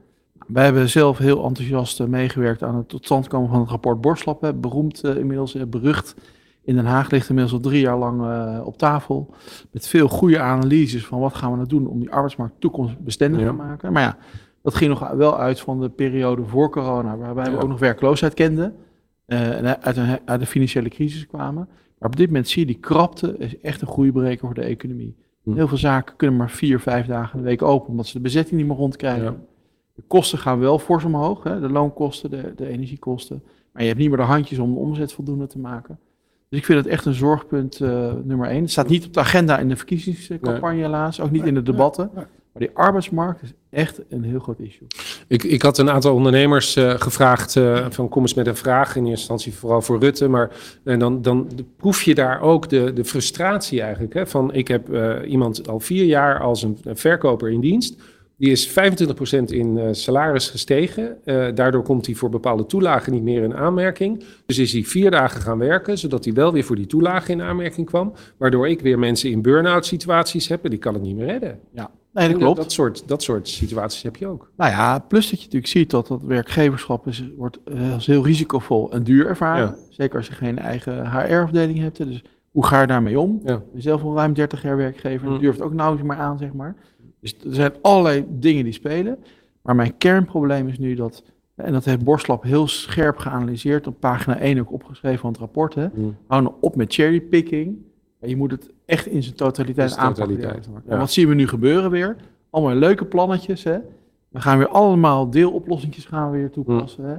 [0.47, 4.53] Wij hebben zelf heel enthousiast meegewerkt aan het tot stand komen van het rapport Borslap,
[4.61, 6.15] beroemd inmiddels, berucht
[6.65, 9.33] in Den Haag ligt inmiddels al drie jaar lang uh, op tafel.
[9.71, 13.47] Met veel goede analyses van wat gaan we nou doen om die arbeidsmarkt toekomstbestendig ja.
[13.47, 13.91] te maken.
[13.93, 14.17] Maar ja,
[14.61, 18.33] dat ging nog wel uit van de periode voor corona, waarbij we ook nog werkloosheid
[18.33, 18.75] kenden.
[19.27, 21.67] Uh, en uit, een, uit de financiële crisis kwamen.
[21.99, 25.15] Maar op dit moment zie je die krapte is echt een groeibreker voor de economie.
[25.45, 25.53] Hm.
[25.53, 28.23] Heel veel zaken kunnen maar vier, vijf dagen in de week open, omdat ze de
[28.23, 29.23] bezetting niet meer rondkrijgen.
[29.23, 29.35] Ja.
[29.93, 31.59] De kosten gaan wel fors omhoog, hè?
[31.59, 33.43] de loonkosten, de, de energiekosten.
[33.71, 35.99] Maar je hebt niet meer de handjes om de omzet voldoende te maken.
[36.49, 38.61] Dus ik vind het echt een zorgpunt uh, nummer één.
[38.61, 42.09] Het staat niet op de agenda in de verkiezingscampagne helaas, ook niet in de debatten.
[42.13, 44.87] Maar die arbeidsmarkt is echt een heel groot issue.
[45.27, 48.95] Ik, ik had een aantal ondernemers uh, gevraagd uh, van kom eens met een vraag.
[48.95, 50.27] In eerste instantie vooral voor Rutte.
[50.27, 50.51] Maar
[50.83, 54.13] en dan, dan proef je daar ook de, de frustratie eigenlijk.
[54.13, 54.89] Hè, van ik heb
[55.27, 57.95] iemand al vier jaar als een, een verkoper in dienst.
[58.37, 58.73] Die is 25%
[59.45, 61.17] in uh, salaris gestegen.
[61.25, 64.23] Uh, daardoor komt hij voor bepaalde toelagen niet meer in aanmerking.
[64.45, 67.41] Dus is hij vier dagen gaan werken, zodat hij wel weer voor die toelage in
[67.41, 68.13] aanmerking kwam.
[68.37, 71.59] Waardoor ik weer mensen in burn-out situaties heb en die kan het niet meer redden.
[71.71, 72.57] Ja, nee, dat klopt.
[72.57, 74.51] Dat, soort, dat soort situaties heb je ook.
[74.55, 78.25] Nou ja, plus dat je natuurlijk ziet dat dat werkgeverschap is, wordt uh, als heel
[78.25, 79.67] risicovol en duur ervaren.
[79.67, 79.75] Ja.
[79.89, 81.97] Zeker als je geen eigen HR-afdeling hebt.
[81.97, 83.41] Dus hoe ga je daarmee om?
[83.43, 83.61] Ja.
[83.75, 85.39] Zelf al ruim 30 jaar werkgever, mm.
[85.39, 86.75] durft ook nauwelijks maar aan, zeg maar.
[87.19, 89.17] Dus er zijn allerlei dingen die spelen.
[89.61, 91.23] Maar mijn kernprobleem is nu dat,
[91.55, 95.75] en dat heeft Borslap heel scherp geanalyseerd, op pagina 1 ook opgeschreven van het rapport.
[95.75, 95.87] Hè.
[95.93, 96.15] Mm.
[96.27, 97.77] Hou nou op met cherrypicking.
[98.27, 100.63] Je moet het echt in zijn totaliteit aanpakken.
[100.87, 102.15] En wat zien we nu gebeuren weer?
[102.49, 103.63] Allemaal leuke plannetjes.
[103.63, 103.77] Hè.
[104.29, 107.03] We gaan weer allemaal deeloplossingjes gaan we weer toepassen.
[107.03, 107.09] Mm.
[107.09, 107.15] Hè.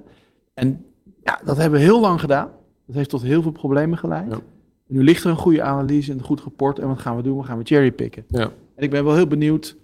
[0.55, 0.85] En
[1.25, 2.51] ja, dat hebben we heel lang gedaan.
[2.87, 4.31] Dat heeft tot heel veel problemen geleid.
[4.31, 4.39] Ja.
[4.87, 6.79] Nu ligt er een goede analyse en een goed rapport.
[6.79, 7.39] En wat gaan we doen?
[7.39, 8.25] We gaan we cherrypicken.
[8.29, 8.51] Ja.
[8.75, 9.77] En ik ben wel heel benieuwd,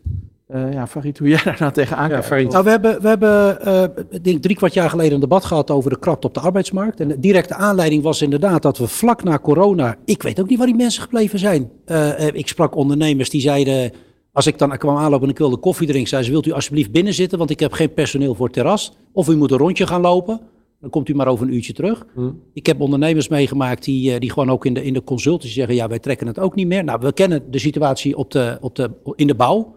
[0.54, 2.30] uh, ja, Farid, hoe jij daar nou tegenaan kijkt.
[2.30, 5.70] Ja, nou, we hebben, we hebben uh, denk drie kwart jaar geleden een debat gehad
[5.70, 7.00] over de krapte op de arbeidsmarkt.
[7.00, 10.58] En de directe aanleiding was inderdaad dat we vlak na corona, ik weet ook niet
[10.58, 11.70] waar die mensen gebleven zijn.
[11.86, 13.92] Uh, ik sprak ondernemers die zeiden,
[14.32, 16.90] als ik dan kwam aanlopen en ik wilde koffie drinken, zeiden ze, wilt u alsjeblieft
[16.90, 18.92] binnen zitten, want ik heb geen personeel voor het terras.
[19.12, 20.40] Of u moet een rondje gaan lopen.
[20.80, 22.06] Dan komt u maar over een uurtje terug.
[22.14, 22.40] Hmm.
[22.52, 25.88] Ik heb ondernemers meegemaakt die, die gewoon ook in de, in de consultancy zeggen: ja,
[25.88, 26.84] wij trekken het ook niet meer.
[26.84, 29.74] Nou, we kennen de situatie op de, op de, in de bouw.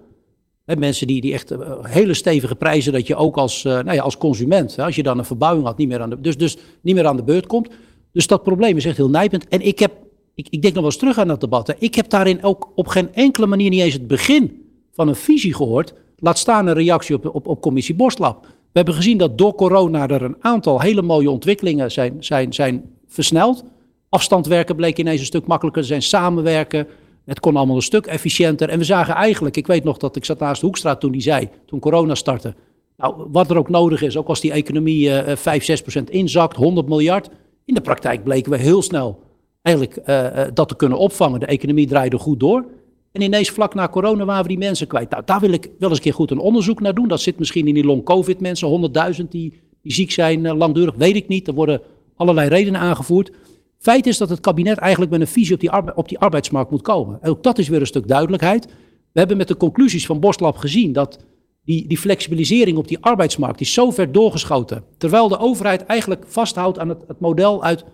[0.66, 4.02] Mensen die, die echt uh, hele stevige prijzen, dat je ook als, uh, nou ja,
[4.02, 6.96] als consument, als je dan een verbouwing had, niet meer aan de, dus, dus niet
[6.96, 7.70] meer aan de beurt komt.
[8.12, 9.48] Dus dat probleem is echt heel nijpend.
[9.48, 9.92] En ik heb,
[10.36, 11.68] ik, ik denk nog wel eens terug aan dat debat.
[11.68, 11.74] Hè.
[11.80, 15.54] Ik heb daarin ook op geen enkele manier niet eens het begin van een visie
[15.54, 15.94] gehoord.
[16.18, 18.46] Laat staan een reactie op, op, op commissie Borstlab.
[18.46, 22.84] We hebben gezien dat door corona er een aantal hele mooie ontwikkelingen zijn, zijn, zijn
[23.08, 23.64] versneld.
[24.10, 26.88] Afstand werken bleek ineens een stuk makkelijker te zijn, samenwerken.
[27.26, 28.70] Het kon allemaal een stuk efficiënter.
[28.70, 31.22] En we zagen eigenlijk, ik weet nog dat ik zat naast de Hoekstraat toen die
[31.22, 32.56] zei, toen corona startte.
[32.98, 36.56] Nou, wat er ook nodig is, ook als die economie uh, 5, 6 procent inzakt,
[36.56, 37.30] 100 miljard.
[37.66, 39.20] In de praktijk bleken we heel snel
[39.62, 41.40] eigenlijk uh, dat te kunnen opvangen.
[41.40, 42.66] De economie draaide goed door.
[43.12, 45.10] En ineens vlak na corona waren we die mensen kwijt.
[45.10, 47.08] Nou, daar wil ik wel eens een keer goed een onderzoek naar doen.
[47.08, 51.16] Dat zit misschien in die long-covid mensen, 100.000 die, die ziek zijn, uh, langdurig, weet
[51.16, 51.48] ik niet.
[51.48, 51.82] Er worden
[52.16, 53.32] allerlei redenen aangevoerd.
[53.78, 56.82] Feit is dat het kabinet eigenlijk met een visie op die, op die arbeidsmarkt moet
[56.82, 57.18] komen.
[57.22, 58.66] En ook dat is weer een stuk duidelijkheid.
[59.12, 61.26] We hebben met de conclusies van Boslab gezien dat
[61.64, 64.84] die, die flexibilisering op die arbeidsmarkt is zo ver doorgeschoten.
[64.98, 67.86] Terwijl de overheid eigenlijk vasthoudt aan het, het model uit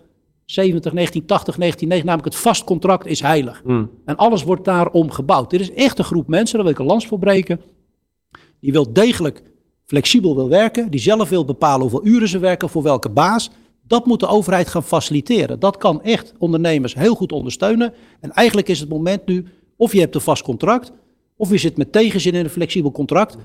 [0.44, 3.62] 70, 1980, 1990, namelijk het vast contract is heilig.
[4.04, 5.50] En alles wordt daarom gebouwd.
[5.50, 7.60] Dit is echt een groep mensen, daar wil ik een lans voor breken,
[8.60, 9.42] die wil degelijk
[9.84, 13.50] flexibel wil werken, die zelf wil bepalen hoeveel uren ze werken, voor welke baas.
[13.92, 15.60] Dat moet de overheid gaan faciliteren.
[15.60, 17.94] Dat kan echt ondernemers heel goed ondersteunen.
[18.20, 19.44] En eigenlijk is het moment nu,
[19.76, 20.92] of je hebt een vast contract,
[21.36, 23.36] of je zit met tegenzin in een flexibel contract.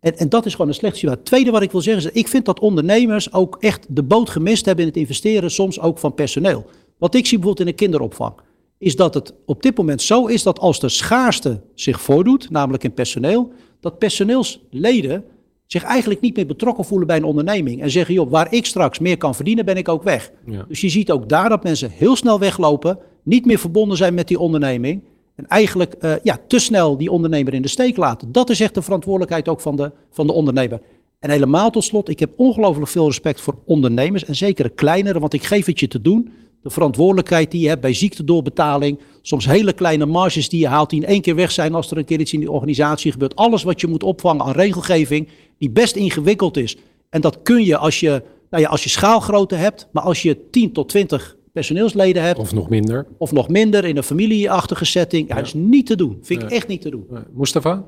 [0.00, 1.22] En, en dat is gewoon een slechte situatie.
[1.22, 4.30] Het tweede wat ik wil zeggen is, ik vind dat ondernemers ook echt de boot
[4.30, 6.66] gemist hebben in het investeren, soms ook van personeel.
[6.98, 8.34] Wat ik zie bijvoorbeeld in de kinderopvang,
[8.78, 12.84] is dat het op dit moment zo is dat als de schaarste zich voordoet, namelijk
[12.84, 15.24] in personeel, dat personeelsleden
[15.66, 17.82] zich eigenlijk niet meer betrokken voelen bij een onderneming.
[17.82, 20.32] En zeggen, joh, waar ik straks meer kan verdienen, ben ik ook weg.
[20.46, 20.64] Ja.
[20.68, 24.28] Dus je ziet ook daar dat mensen heel snel weglopen, niet meer verbonden zijn met
[24.28, 25.02] die onderneming.
[25.34, 28.32] En eigenlijk eh, ja, te snel die ondernemer in de steek laten.
[28.32, 30.80] Dat is echt de verantwoordelijkheid ook van de, van de ondernemer.
[31.18, 34.24] En helemaal tot slot, ik heb ongelooflijk veel respect voor ondernemers.
[34.24, 36.32] En zeker de kleinere, want ik geef het je te doen.
[36.64, 38.98] De verantwoordelijkheid die je hebt bij ziektedoorbetaling.
[39.22, 41.96] Soms hele kleine marges die je haalt, die in één keer weg zijn als er
[41.96, 43.36] een keer iets in die organisatie gebeurt.
[43.36, 46.76] Alles wat je moet opvangen aan regelgeving, die best ingewikkeld is.
[47.10, 50.50] En dat kun je als je, nou ja, als je schaalgrootte hebt, maar als je
[50.50, 52.38] 10 tot 20 personeelsleden hebt.
[52.38, 53.06] Of nog minder.
[53.18, 55.28] Of nog minder in een familieachtige setting.
[55.28, 56.18] Ja, dat is niet te doen.
[56.22, 57.06] Vind ik echt niet te doen.
[57.34, 57.84] Mustafa?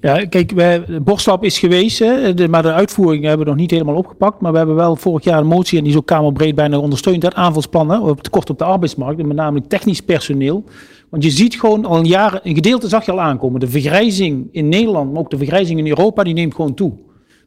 [0.00, 3.60] Ja, kijk, wij, de borstlap is geweest, hè, de, maar de uitvoering hebben we nog
[3.60, 4.40] niet helemaal opgepakt.
[4.40, 7.20] Maar we hebben wel vorig jaar een motie, en die is ook Kamerbreed bijna ondersteund,
[7.20, 10.64] dat aanvalsplan hè, op tekort op de arbeidsmarkt, en met name technisch personeel.
[11.10, 14.48] Want je ziet gewoon al een jaar, een gedeelte zag je al aankomen, de vergrijzing
[14.52, 16.92] in Nederland, maar ook de vergrijzing in Europa, die neemt gewoon toe.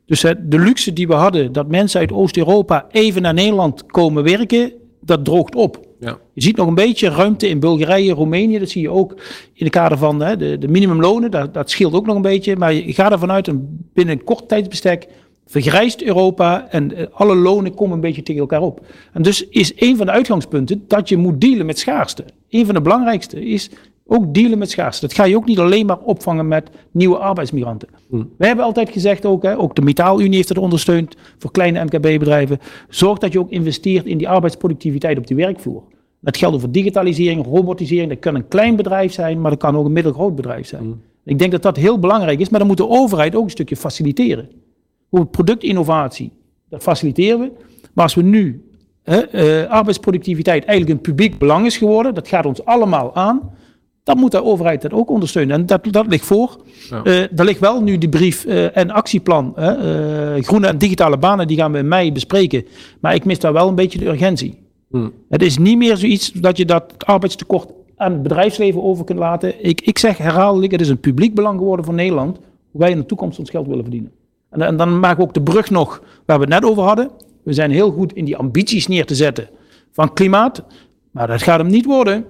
[0.06, 4.72] Dus de luxe die we hadden, dat mensen uit Oost-Europa even naar Nederland komen werken,
[5.06, 5.88] dat droogt op.
[6.00, 6.18] Ja.
[6.34, 8.60] Je ziet nog een beetje ruimte in Bulgarije, Roemenië.
[8.60, 9.12] Dat zie je ook
[9.54, 11.32] in de kader van hè, de, de minimumlonen.
[11.32, 12.56] Dat, dat scheelt ook nog een beetje.
[12.56, 15.08] Maar je gaat ervan uit, een, binnen een kort tijdsbestek
[15.46, 18.86] vergrijst Europa en eh, alle lonen komen een beetje tegen elkaar op.
[19.14, 22.26] En dus is een van de uitgangspunten dat je moet dealen met schaarste.
[22.50, 23.70] Een van de belangrijkste is
[24.14, 25.08] ook dealen met schaarste.
[25.08, 27.88] Dat ga je ook niet alleen maar opvangen met nieuwe arbeidsmigranten.
[28.38, 32.60] Wij hebben altijd gezegd ook, hè, ook de Metaalunie heeft het ondersteund voor kleine MKB-bedrijven.
[32.90, 35.84] Zorg dat je ook investeert in die arbeidsproductiviteit op de werkvloer.
[36.20, 38.10] Dat geldt over digitalisering, robotisering.
[38.10, 41.02] Dat kan een klein bedrijf zijn, maar dat kan ook een middelgroot bedrijf zijn.
[41.26, 43.76] Ik denk dat dat heel belangrijk is, maar dan moet de overheid ook een stukje
[43.76, 44.50] faciliteren.
[45.00, 46.32] Bijvoorbeeld productinnovatie,
[46.70, 47.52] dat faciliteren we.
[47.94, 48.64] Maar als we nu
[49.04, 53.52] hè, eh, arbeidsproductiviteit eigenlijk een publiek belang is geworden, dat gaat ons allemaal aan,
[54.04, 55.56] dan moet de overheid dat ook ondersteunen.
[55.56, 56.58] En dat, dat ligt voor.
[56.90, 57.04] Ja.
[57.04, 59.54] Eh, er ligt wel nu de brief eh, en actieplan.
[59.56, 62.66] hè, eh, groene en digitale banen, die gaan we in mei bespreken.
[63.00, 64.62] Maar ik mis daar wel een beetje de urgentie.
[65.30, 69.66] Het is niet meer zoiets dat je dat arbeidstekort aan het bedrijfsleven over kunt laten.
[69.66, 72.38] Ik, ik zeg herhaaldelijk, het is een publiek belang geworden voor Nederland.
[72.72, 74.12] Hoe wij in de toekomst ons geld willen verdienen.
[74.50, 77.10] En, en dan maken we ook de brug nog waar we het net over hadden.
[77.44, 79.50] We zijn heel goed in die ambities neer te zetten
[79.92, 80.64] van klimaat.
[81.12, 82.26] Maar dat gaat hem niet worden.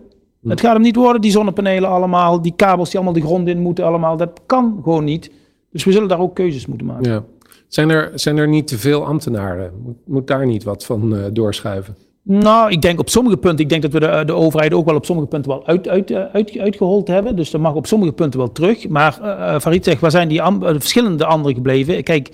[0.47, 3.59] Het gaat hem niet worden, die zonnepanelen allemaal, die kabels die allemaal de grond in
[3.59, 4.17] moeten allemaal.
[4.17, 5.31] Dat kan gewoon niet.
[5.71, 7.11] Dus we zullen daar ook keuzes moeten maken.
[7.11, 7.23] Ja.
[7.67, 9.71] Zijn, er, zijn er niet te veel ambtenaren?
[9.83, 11.95] Moet, moet daar niet wat van eh, doorschuiven?
[12.21, 14.95] Nou, ik denk op sommige punten, ik denk dat we de, de overheid ook wel
[14.95, 17.35] op sommige punten wel uit, uit, eh, uit, uitgehold hebben.
[17.35, 18.87] Dus dat mag op sommige punten wel terug.
[18.87, 22.03] Maar uh, Farid zegt, waar zijn die verschillende anderen gebleven?
[22.03, 22.27] Kijk,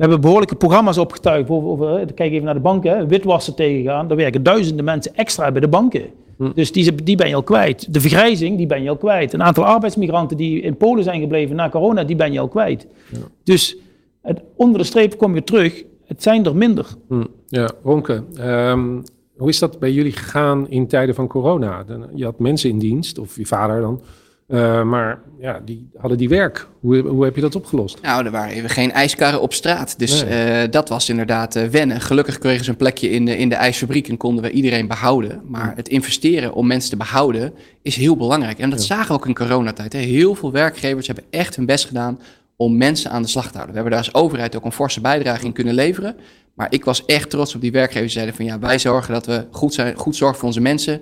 [0.00, 1.50] we hebben behoorlijke programma's opgetuigd.
[1.50, 4.08] Over, over, kijk even naar de banken, witwassen tegengaan.
[4.08, 6.04] Daar werken duizenden mensen extra bij de banken.
[6.54, 7.92] Dus die, die ben je al kwijt.
[7.92, 9.32] De vergrijzing, die ben je al kwijt.
[9.32, 12.86] Een aantal arbeidsmigranten die in Polen zijn gebleven na corona, die ben je al kwijt.
[13.44, 13.76] Dus
[14.22, 15.84] het, onder de streep kom je terug.
[16.04, 16.86] Het zijn er minder.
[17.08, 17.24] Hm.
[17.46, 19.00] Ja, Ronke, ehm,
[19.36, 21.84] hoe is dat bij jullie gegaan in tijden van corona?
[22.14, 24.00] Je had mensen in dienst, of je vader dan,
[24.50, 26.66] eh, maar ja, die hadden die werk.
[26.80, 27.98] Hoe, hoe heb je dat opgelost?
[28.02, 29.98] Nou, er waren even geen ijskarren op straat.
[29.98, 30.62] Dus Nee.
[30.62, 32.00] eh, dat was inderdaad eh, wennen.
[32.00, 35.40] Gelukkig kregen ze een plekje in de, in de ijsfabriek en konden we iedereen behouden.
[35.46, 38.58] Maar het investeren om mensen te behouden is heel belangrijk.
[38.58, 39.92] En dat zagen we ook in coronatijd.
[39.92, 39.98] Hè.
[39.98, 42.20] Heel veel werkgevers hebben echt hun best gedaan
[42.56, 43.74] om mensen aan de slag te houden.
[43.74, 46.16] We hebben daar als overheid ook een forse bijdrage in kunnen leveren.
[46.54, 49.26] Maar ik was echt trots op die werkgevers die zeiden van ja, wij zorgen dat
[49.26, 51.00] we goed, zijn, goed zorgen voor onze mensen.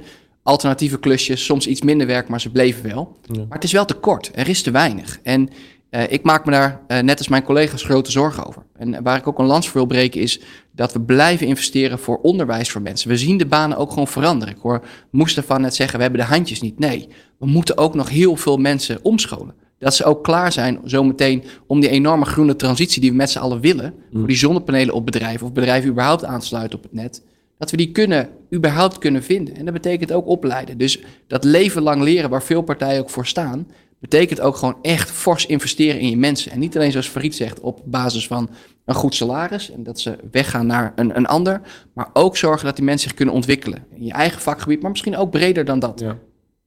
[0.49, 3.17] Alternatieve klusjes, soms iets minder werk, maar ze bleven wel.
[3.29, 4.31] Maar het is wel te kort.
[4.35, 5.19] Er is te weinig.
[5.23, 5.49] En
[5.91, 8.63] eh, ik maak me daar, eh, net als mijn collega's, grote zorgen over.
[8.77, 10.41] En waar ik ook een lans voor wil breken is
[10.73, 13.09] dat we blijven investeren voor onderwijs voor mensen.
[13.09, 14.55] We zien de banen ook gewoon veranderen.
[14.55, 16.79] Ik hoor Mustafa net zeggen, we hebben de handjes niet.
[16.79, 19.55] Nee, we moeten ook nog heel veel mensen omscholen.
[19.79, 23.39] Dat ze ook klaar zijn zometeen om die enorme groene transitie die we met z'n
[23.39, 27.23] allen willen, voor die zonnepanelen op bedrijven of bedrijven überhaupt aansluiten op het net,
[27.59, 29.57] dat we die kunnen, überhaupt kunnen vinden.
[29.57, 30.79] En dat betekent ook opleiden.
[30.79, 33.67] Dus dat leven lang leren waar veel partijen ook voor staan,
[34.01, 36.53] betekent ook gewoon echt fors investeren in je mensen.
[36.53, 38.51] En niet alleen zoals Farid zegt, op basis van
[38.85, 41.61] een goed salaris en dat ze weggaan naar een, een ander,
[41.95, 43.85] maar ook zorgen dat die mensen zich kunnen ontwikkelen.
[43.95, 46.01] In je eigen vakgebied, maar misschien ook breder dan dat.
[46.01, 46.19] Ja.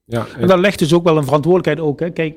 [0.04, 2.00] Ja, En daar legt dus ook wel een verantwoordelijkheid ook.
[2.00, 2.10] Hè.
[2.10, 2.36] Kijk,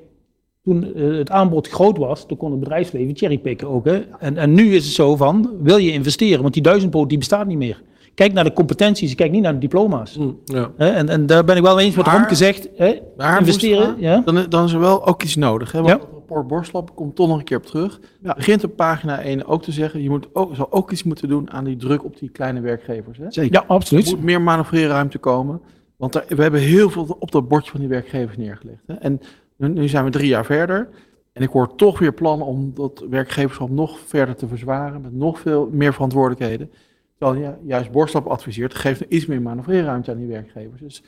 [0.64, 3.86] toen eh, het aanbod groot was, toen kon het bedrijfsleven cherrypicken ook.
[3.86, 4.06] Hè.
[4.20, 6.42] En, en nu is het zo van, wil je investeren?
[6.42, 7.82] Want die duizendpoot die bestaat niet meer.
[8.16, 10.20] Kijk naar de competenties, kijk niet naar de diploma's.
[10.46, 10.72] ja.
[10.78, 12.70] Hè, En, en daar ben ik wel eens met Maar- Romke zegt.
[12.76, 13.00] Hè,
[13.40, 14.22] investeren, ja.
[14.26, 15.72] dan, dan is er wel ook iets nodig.
[15.72, 15.78] Hè?
[15.82, 16.00] Want Ja.
[16.00, 18.00] het rapport Borstlap komt toch nog een keer op terug.
[18.22, 21.52] Begint op pagina 1 ook te zeggen, je moet ook, zal ook iets moeten doen
[21.52, 23.18] aan die druk op die kleine werkgevers.
[23.18, 23.26] Hè?
[23.30, 23.54] Zeker.
[23.54, 24.06] Ja, absoluut.
[24.08, 25.62] Er moet meer manoeuvreerruimte komen.
[25.98, 28.82] Want we hebben heel veel op dat bordje van die werkgevers neergelegd.
[28.88, 28.94] Hè?
[28.94, 29.22] En
[29.58, 30.90] nu, nu zijn we drie jaar verder.
[31.34, 35.02] En ik hoor toch weer plannen om dat werkgeverschap nog verder te verzwaren.
[35.02, 36.72] Met nog veel meer verantwoordelijkheden.
[37.18, 40.82] Terwijl ja, juist Borstlap adviseert, geef er iets meer manoeuvreerruimte aan die werkgevers.
[40.82, 41.04] Dus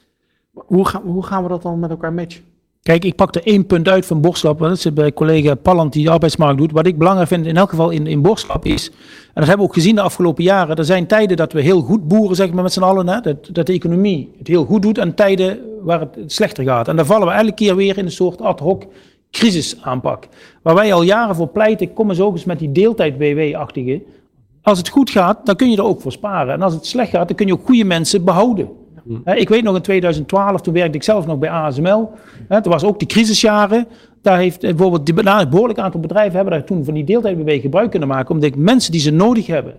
[0.53, 2.43] hoe gaan, hoe gaan we dat dan met elkaar matchen?
[2.87, 4.59] Kijk, ik pak er één punt uit van Borslap.
[4.59, 6.71] Dat zit bij collega Palland die de arbeidsmarkt doet.
[6.71, 8.89] Wat ik belangrijk vind in elk geval in, in Borslap is...
[8.89, 8.95] en
[9.33, 10.75] dat hebben we ook gezien de afgelopen jaren...
[10.75, 13.07] er zijn tijden dat we heel goed boeren, zeg maar met z'n allen...
[13.07, 14.97] Hè, dat, dat de economie het heel goed doet...
[14.97, 16.87] en tijden waar het slechter gaat.
[16.87, 18.83] En dan vallen we elke keer weer in een soort ad hoc
[19.31, 20.27] crisisaanpak.
[20.61, 21.93] Waar wij al jaren voor pleiten...
[21.93, 24.01] kom eens ook eens met die deeltijd-WW-achtige...
[24.67, 26.53] Als het goed gaat, dan kun je er ook voor sparen.
[26.53, 28.69] En als het slecht gaat, dan kun je ook goede mensen behouden.
[29.23, 32.11] Hè, Ik weet nog in 2012, toen werkte ik zelf nog bij ASML.
[32.49, 33.87] Toen was ook de crisisjaren.
[34.21, 37.63] Daar heeft eh, bijvoorbeeld nou, een behoorlijk aantal bedrijven hebben daar toen van die deeltijdbeweging
[37.63, 38.29] gebruik kunnen maken.
[38.29, 39.75] Omdat ik mensen die ze nodig hebben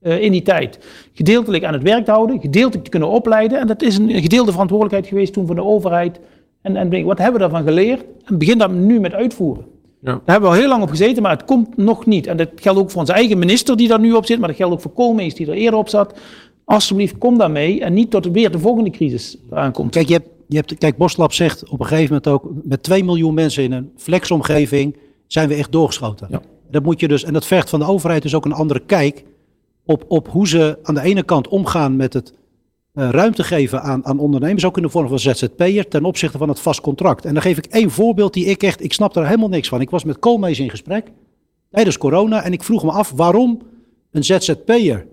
[0.00, 0.78] eh, in die tijd
[1.12, 3.60] gedeeltelijk aan het werk te houden, gedeeltelijk te kunnen opleiden.
[3.60, 6.20] En dat is een gedeelde verantwoordelijkheid geweest toen van de overheid.
[6.62, 8.04] En, en wat hebben we daarvan geleerd?
[8.24, 9.64] En begin dat nu met uitvoeren.
[10.00, 10.12] Ja.
[10.12, 12.26] Daar hebben we al heel lang op gezeten, maar het komt nog niet.
[12.26, 14.56] En dat geldt ook voor onze eigen minister die daar nu op zit, maar dat
[14.56, 16.18] geldt ook voor Koolmees die er eerder op zat.
[16.64, 19.90] Alsjeblieft, kom daarmee en niet tot weer de volgende crisis eraan komt.
[19.90, 22.50] Kijk, je hebt, je hebt, kijk, Boslab zegt op een gegeven moment ook...
[22.62, 24.96] met 2 miljoen mensen in een flexomgeving
[25.26, 26.42] zijn we echt doorgeschoten.
[26.70, 29.24] Dat moet je dus, en dat vergt van de overheid dus ook een andere kijk...
[29.84, 32.32] op, op hoe ze aan de ene kant omgaan met het
[32.98, 34.64] ruimte geven aan, aan ondernemers...
[34.64, 37.24] ook in de vorm van ZZP'er ten opzichte van het vast contract.
[37.24, 38.84] En dan geef ik één voorbeeld die ik echt...
[38.84, 39.80] ik snap er helemaal niks van.
[39.80, 41.12] Ik was met Koolmees in gesprek
[41.70, 42.42] tijdens corona...
[42.42, 43.62] en ik vroeg me af waarom
[44.10, 45.06] een ZZP'er...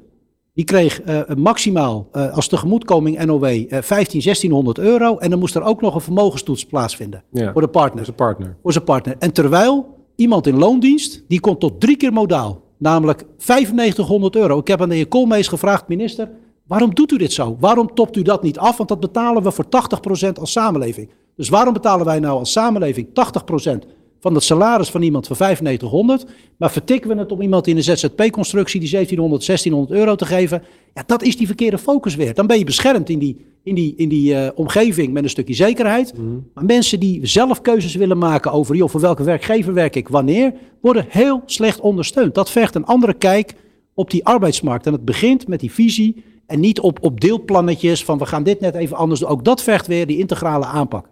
[0.56, 5.18] Die kreeg eh, maximaal eh, als tegemoetkoming NOW eh 15, 1600 euro.
[5.18, 8.06] En dan moest er ook nog een vermogenstoets plaatsvinden Ja, voor de partner.
[8.06, 8.58] Zijn partner.
[8.62, 9.16] Voor zijn partner.
[9.20, 12.62] En terwijl iemand in loondienst, die komt tot drie keer modaal.
[12.78, 14.60] Namelijk 9500 euro.
[14.60, 16.30] Ik heb aan de heer Koolmees gevraagd, minister,
[16.68, 17.58] waarom doet u dit zo?
[17.60, 18.78] Waarom topt u dat niet af?
[18.78, 19.66] Want dat betalen we voor
[20.28, 21.10] 80% als samenleving.
[21.36, 23.12] Dus waarom betalen wij nou als samenleving 80%
[24.20, 26.26] van het salaris van iemand van 9500,
[26.58, 30.64] maar vertikken we het om iemand in een ZZP-constructie die 1700, 1600 euro te geven?
[30.94, 32.34] Ja, dat is die verkeerde focus weer.
[32.34, 35.54] Dan ben je beschermd in die, in die, in die eh, omgeving met een stukje
[35.54, 36.14] zekerheid.
[36.54, 40.54] Maar mensen die zelf keuzes willen maken over, joh, voor welke werkgever werk ik wanneer,
[40.82, 42.36] worden heel slecht ondersteund.
[42.36, 43.54] Dat vergt een andere kijk
[43.94, 44.86] op die arbeidsmarkt.
[44.86, 48.60] En het begint met die visie en niet op, op deelplannetjes van we gaan dit
[48.60, 49.30] net even anders doen.
[49.30, 51.06] Ook dat vergt weer die integrale aanpak.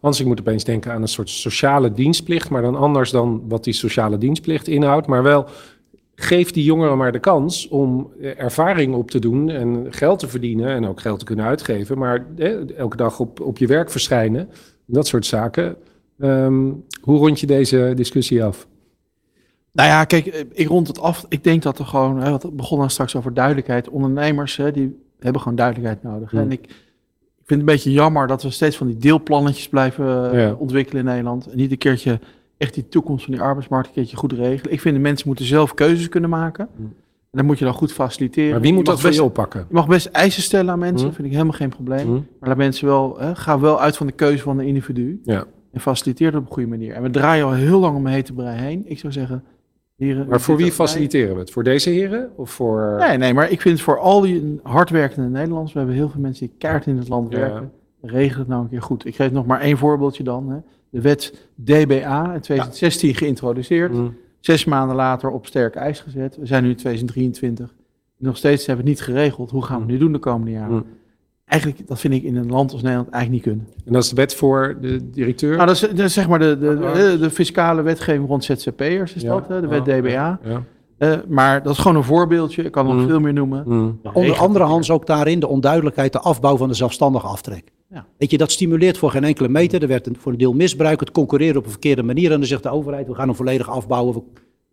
[0.00, 3.64] Hans, ik moet opeens denken aan een soort sociale dienstplicht, maar dan anders dan wat
[3.64, 5.06] die sociale dienstplicht inhoudt.
[5.06, 5.46] Maar wel,
[6.14, 10.68] geef die jongeren maar de kans om ervaring op te doen en geld te verdienen
[10.68, 11.98] en ook geld te kunnen uitgeven.
[11.98, 12.26] Maar
[12.76, 14.48] elke dag op, op je werk verschijnen,
[14.86, 15.76] dat soort zaken.
[16.18, 16.70] Ehm,
[17.00, 18.66] hoe rond je deze discussie af?
[19.72, 21.26] Nou ja, kijk, eh, ik rond het af.
[21.28, 23.88] Ik denk dat er gewoon, hè, wat begon dan straks over duidelijkheid.
[23.88, 26.30] Ondernemers, hè, die hebben gewoon duidelijkheid nodig.
[26.30, 26.40] hè.
[26.40, 26.68] En ik, ik
[27.48, 30.52] vind het een beetje jammer dat we steeds van die deelplannetjes blijven eh, Ja.
[30.54, 31.46] ontwikkelen in Nederland.
[31.46, 32.18] En niet een keertje
[32.56, 34.72] echt die toekomst van die arbeidsmarkt een keertje goed regelen.
[34.72, 36.68] Ik vind de mensen moeten zelf keuzes kunnen maken.
[36.78, 38.50] En dat moet je dan goed faciliteren.
[38.50, 39.64] Maar wie moet dat voor best- je oppakken?
[39.68, 41.14] Je mag best eisen stellen aan mensen, Hmm.
[41.14, 42.06] vind ik helemaal geen probleem.
[42.06, 42.26] Hmm.
[42.40, 45.20] Maar laat mensen wel, hè, ga wel uit van de keuze van de individu.
[45.24, 45.44] Ja.
[45.72, 46.94] En faciliteer dat op een goede manier.
[46.94, 48.82] En we draaien al heel lang om hete brei heen.
[48.86, 49.44] Ik zou zeggen,
[50.02, 50.26] heren...
[50.28, 51.50] Maar voor wie faciliteren we het?
[51.50, 52.30] Voor deze heren?
[52.36, 52.96] Of voor...
[52.98, 55.72] Nee, nee, maar ik vind voor al die hardwerkende Nederlanders...
[55.72, 57.38] we hebben heel veel mensen die kaart in het land Ja.
[57.38, 57.72] werken...
[58.00, 59.06] regel het nou een keer goed.
[59.06, 60.50] Ik geef nog maar één voorbeeldje dan.
[60.50, 60.56] Hè.
[60.90, 63.92] De wet DBA in 2016 geïntroduceerd.
[63.92, 64.16] Mm.
[64.40, 66.36] Zes maanden later op sterk ijs gezet.
[66.36, 67.74] We zijn nu in 2023.
[68.16, 69.50] Nog steeds hebben we het niet geregeld.
[69.50, 70.74] Hoe gaan we het nu doen de komende jaren?
[70.74, 70.84] Mm.
[71.52, 73.74] Eigenlijk, dat vind ik in een land als Nederland eigenlijk niet kunnen.
[73.86, 75.54] En dat is de wet voor de directeur?
[75.54, 79.14] Nou, dat is, dat is zeg maar de, de, de, de fiscale wetgeving rond ZZP'ers,
[79.14, 79.28] is Ja.
[79.28, 80.38] dat, hè, de wet DBA.
[80.44, 80.62] ja.
[80.98, 82.62] Eh, maar dat is gewoon een voorbeeldje.
[82.62, 83.06] Ik kan nog Mm.
[83.08, 83.62] veel meer noemen.
[83.66, 84.00] Mm.
[84.12, 87.64] Onder andere, Hans, ook daarin de onduidelijkheid, de afbouw van de zelfstandige aftrek.
[87.90, 88.06] Ja.
[88.18, 89.82] Weet je, dat stimuleert voor geen enkele meter.
[89.82, 92.30] Er werd een, voor een deel misbruik, het concurreren op een verkeerde manier.
[92.32, 94.14] En dan zegt de overheid, we gaan hem volledig afbouwen.
[94.14, 94.22] We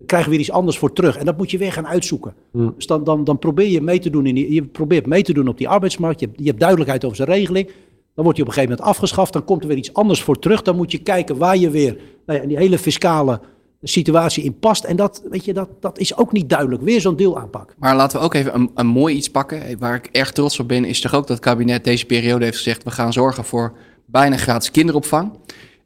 [0.05, 1.17] krijgen weer iets anders voor terug.
[1.17, 2.33] En dat moet je weer gaan uitzoeken.
[2.51, 2.73] Mm.
[2.75, 5.33] Dus dan, dan, dan probeer je mee te doen, in die, je probeert mee te
[5.33, 6.19] doen op die arbeidsmarkt.
[6.19, 7.67] Je hebt, je hebt duidelijkheid over zijn regeling.
[8.15, 9.33] Dan wordt die op een gegeven moment afgeschaft.
[9.33, 10.61] Dan komt er weer iets anders voor terug.
[10.61, 13.39] Dan moet je kijken waar je weer nou ja, in die hele fiscale
[13.81, 14.83] situatie in past.
[14.83, 16.81] En dat, weet je, dat, dat is ook niet duidelijk.
[16.81, 17.75] Weer zo'n deelaanpak.
[17.77, 19.79] Maar laten we ook even een, een mooi iets pakken.
[19.79, 22.57] Waar ik erg trots op ben, is toch ook dat het kabinet deze periode heeft
[22.57, 23.73] gezegd: we gaan zorgen voor
[24.05, 25.31] bijna gratis kinderopvang.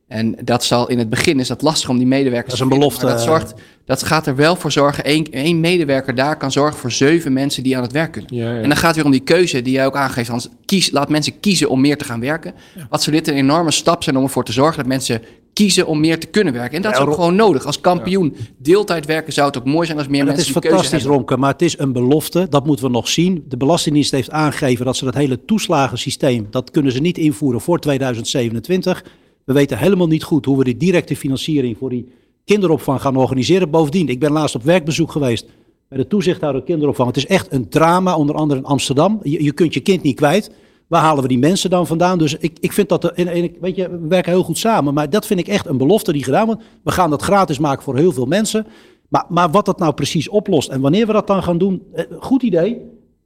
[0.07, 2.69] En dat zal in het begin is dat lastig om die medewerkers Dat is een
[2.69, 3.53] te belofte, maar Dat, zorgt,
[3.85, 5.09] dat gaat er wel voor zorgen.
[5.09, 8.35] Eén, één medewerker daar kan zorgen voor zeven mensen die aan het werk kunnen.
[8.35, 8.61] Ja, ja.
[8.61, 10.29] En dan gaat het weer om die keuze die jij ook aangeeft.
[10.29, 12.53] Hans, kies, laat mensen kiezen om meer te gaan werken.
[12.89, 15.21] Wat zou dit een enorme stap zijn om ervoor te zorgen dat mensen
[15.53, 16.75] kiezen om meer te kunnen werken.
[16.75, 17.65] En dat is ook gewoon nodig.
[17.65, 20.61] Als kampioen deeltijd werken zou het ook mooi zijn als meer En dat mensen is
[20.61, 21.11] die keuze fantastisch.
[21.11, 22.47] Romke, maar het is een belofte.
[22.49, 23.45] Dat moeten we nog zien.
[23.47, 27.79] De Belastingdienst heeft aangegeven dat ze dat hele toeslagensysteem, dat kunnen ze niet invoeren voor
[27.79, 29.03] 2027.
[29.45, 32.07] We weten helemaal niet goed hoe we die directe financiering voor die
[32.45, 33.69] kinderopvang gaan organiseren.
[33.69, 35.45] Bovendien, ik ben laatst op werkbezoek geweest
[35.87, 37.07] bij de toezichthouder kinderopvang.
[37.07, 39.19] Het is echt een drama, onder andere in Amsterdam.
[39.23, 40.51] Je, kunt je kind niet kwijt.
[40.87, 42.17] Waar halen we die mensen dan vandaan?
[42.17, 44.93] Dus ik, ik vind dat, en, weet je, we werken heel goed samen.
[44.93, 46.61] Maar dat vind ik echt een belofte die gedaan wordt.
[46.83, 48.65] We gaan dat gratis maken voor heel veel mensen.
[49.09, 52.05] Maar, maar wat dat nou precies oplost en wanneer we dat dan gaan doen, eh,
[52.19, 52.81] goed idee.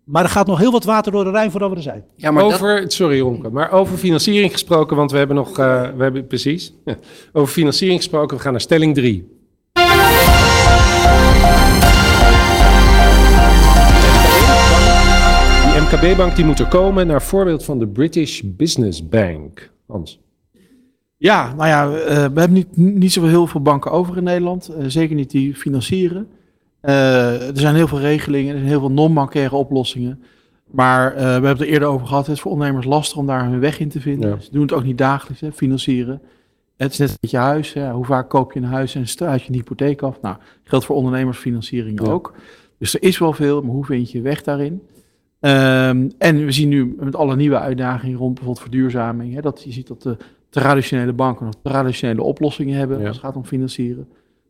[0.08, 2.04] Maar er gaat nog heel wat water door de Rijn voordat we er zijn.
[2.38, 6.74] over, sorry Romke, maar over financiering gesproken, want we hebben nog, eh, we hebben precies,
[6.86, 6.96] ja,
[7.34, 9.36] over financiering gesproken, we gaan naar stelling 3.
[15.74, 19.72] Die MKB-bank die moet er komen naar voorbeeld van de British Business Bank.
[19.88, 20.20] Hans.
[21.18, 24.68] Ja, nou ja, eh, we hebben niet, niet zo heel veel banken over in Nederland.
[24.68, 26.28] eh, zeker niet die financieren.
[26.80, 30.24] Eh, er zijn heel veel regelingen, er zijn heel veel non-bankaire oplossingen.
[30.72, 32.26] Maar eh, we hebben het er eerder over gehad.
[32.26, 34.42] Het is voor ondernemers lastig om daar hun weg in te vinden.
[34.42, 36.22] Ze doen het ook niet dagelijks, hè, financieren.
[36.78, 37.74] Het is net met je huis.
[37.74, 37.92] Hè.
[37.92, 40.22] Hoe vaak koop je een huis en sluit je een hypotheek af?
[40.22, 42.12] Nou, geldt voor ondernemersfinanciering Ja.
[42.12, 42.34] ook.
[42.80, 44.82] Dus er is wel veel, maar hoe vind je je weg daarin?
[45.40, 49.72] Ehm, en we zien nu met alle nieuwe uitdagingen rond bijvoorbeeld verduurzaming, hè, dat je
[49.72, 50.18] ziet dat de
[50.50, 54.08] traditionele banken nog traditionele oplossingen hebben als het gaat om financieren.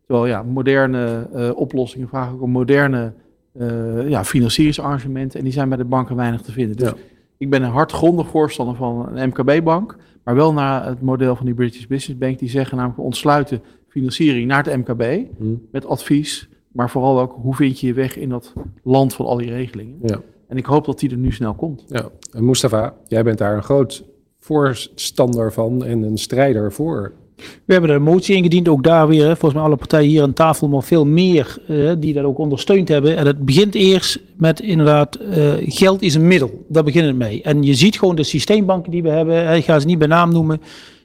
[0.07, 3.13] Terwijl ja, moderne eh, oplossingen vragen ook om moderne
[3.53, 6.77] eh, ja, financieringsarrangementen en die zijn bij de banken weinig te vinden.
[6.77, 6.95] Dus Ja.
[7.37, 11.55] ik ben een hardgrondig voorstander van een MKB-bank, maar wel naar het model van die
[11.55, 12.39] British Business Bank.
[12.39, 15.27] Die zeggen namelijk ontsluiten financiering naar het MKB
[15.71, 18.53] met advies, maar vooral ook hoe vind je je weg in dat
[18.83, 19.97] land van al die regelingen.
[20.01, 20.19] Ja.
[20.47, 21.83] En ik hoop dat die er nu snel komt.
[21.87, 22.09] Ja.
[22.31, 24.03] En Mustafa, jij bent daar een groot
[24.39, 27.11] voorstander van en een strijder voor.
[27.37, 30.33] We hebben er een motie ingediend, ook daar weer, volgens mij alle partijen hier aan
[30.33, 33.17] tafel, maar veel meer eh, die dat ook ondersteund hebben.
[33.17, 37.41] En het begint eerst met inderdaad, eh, geld is een middel, daar begint het mee.
[37.41, 40.31] En je ziet gewoon de systeembanken die we hebben, ik ga ze niet bij naam
[40.31, 40.57] noemen,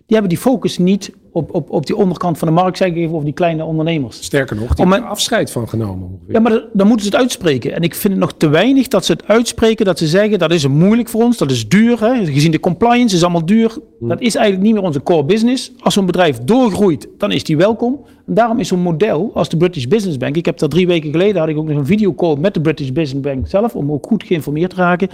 [0.06, 2.96] die hebben die focus niet op, op, op die onderkant van de markt, zeg ik
[2.96, 4.22] even, of die kleine ondernemers.
[4.22, 6.08] Sterker nog, die hebben er afscheid van genomen.
[6.08, 6.34] ongeveer.
[6.34, 7.74] Ja, maar dan- dan moeten ze het uitspreken.
[7.74, 10.50] En ik vind het nog te weinig dat ze het uitspreken, dat ze zeggen dat
[10.52, 12.00] is moeilijk voor ons, dat is duur.
[12.00, 12.24] Hè?
[12.26, 13.78] Gezien de compliance is allemaal duur.
[14.00, 15.72] Dat is eigenlijk niet meer onze core business.
[15.80, 18.00] Als zo'n bedrijf doorgroeit, dan is die welkom.
[18.26, 20.36] En daarom is zo'n model als de British Business Bank.
[20.36, 22.88] Ik heb daar drie weken geleden had ik ook nog een videocall met de British
[22.90, 25.08] Business Bank zelf, om ook goed geïnformeerd te raken.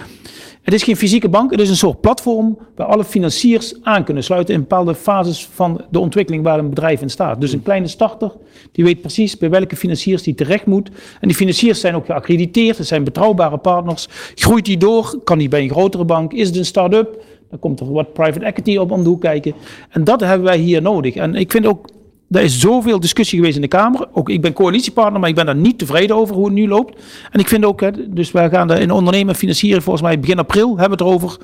[0.62, 4.25] Het is geen fysieke bank, het is een soort platform waar alle financiers aan kunnen
[4.25, 7.41] sluiten in bepaalde fases van de ontwikkeling waar een bedrijf in staat.
[7.41, 8.33] Dus een kleine starter,
[8.73, 10.91] die weet precies bij welke financiers die terecht moet.
[11.21, 14.09] En die financiers zijn ook geaccrediteerd, het zijn betrouwbare partners.
[14.35, 17.81] Groeit die door, kan die bij een grotere bank, is het een start-up, dan komt
[17.81, 19.55] er wat private equity op om de hoek kijken.
[19.91, 21.15] En dat hebben wij hier nodig.
[21.15, 21.89] En ik vind ook,
[22.31, 24.09] er is zoveel discussie geweest in de Kamer.
[24.13, 27.03] Ook ik ben coalitiepartner, maar ik ben daar niet tevreden over hoe het nu loopt.
[27.31, 27.83] En ik vind ook,
[28.17, 31.39] dus wij gaan in ondernemen en financieren volgens mij begin april hebben we het erover.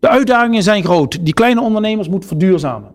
[0.00, 1.24] De uitdagingen zijn groot.
[1.24, 2.90] Die kleine ondernemers moeten verduurzamen.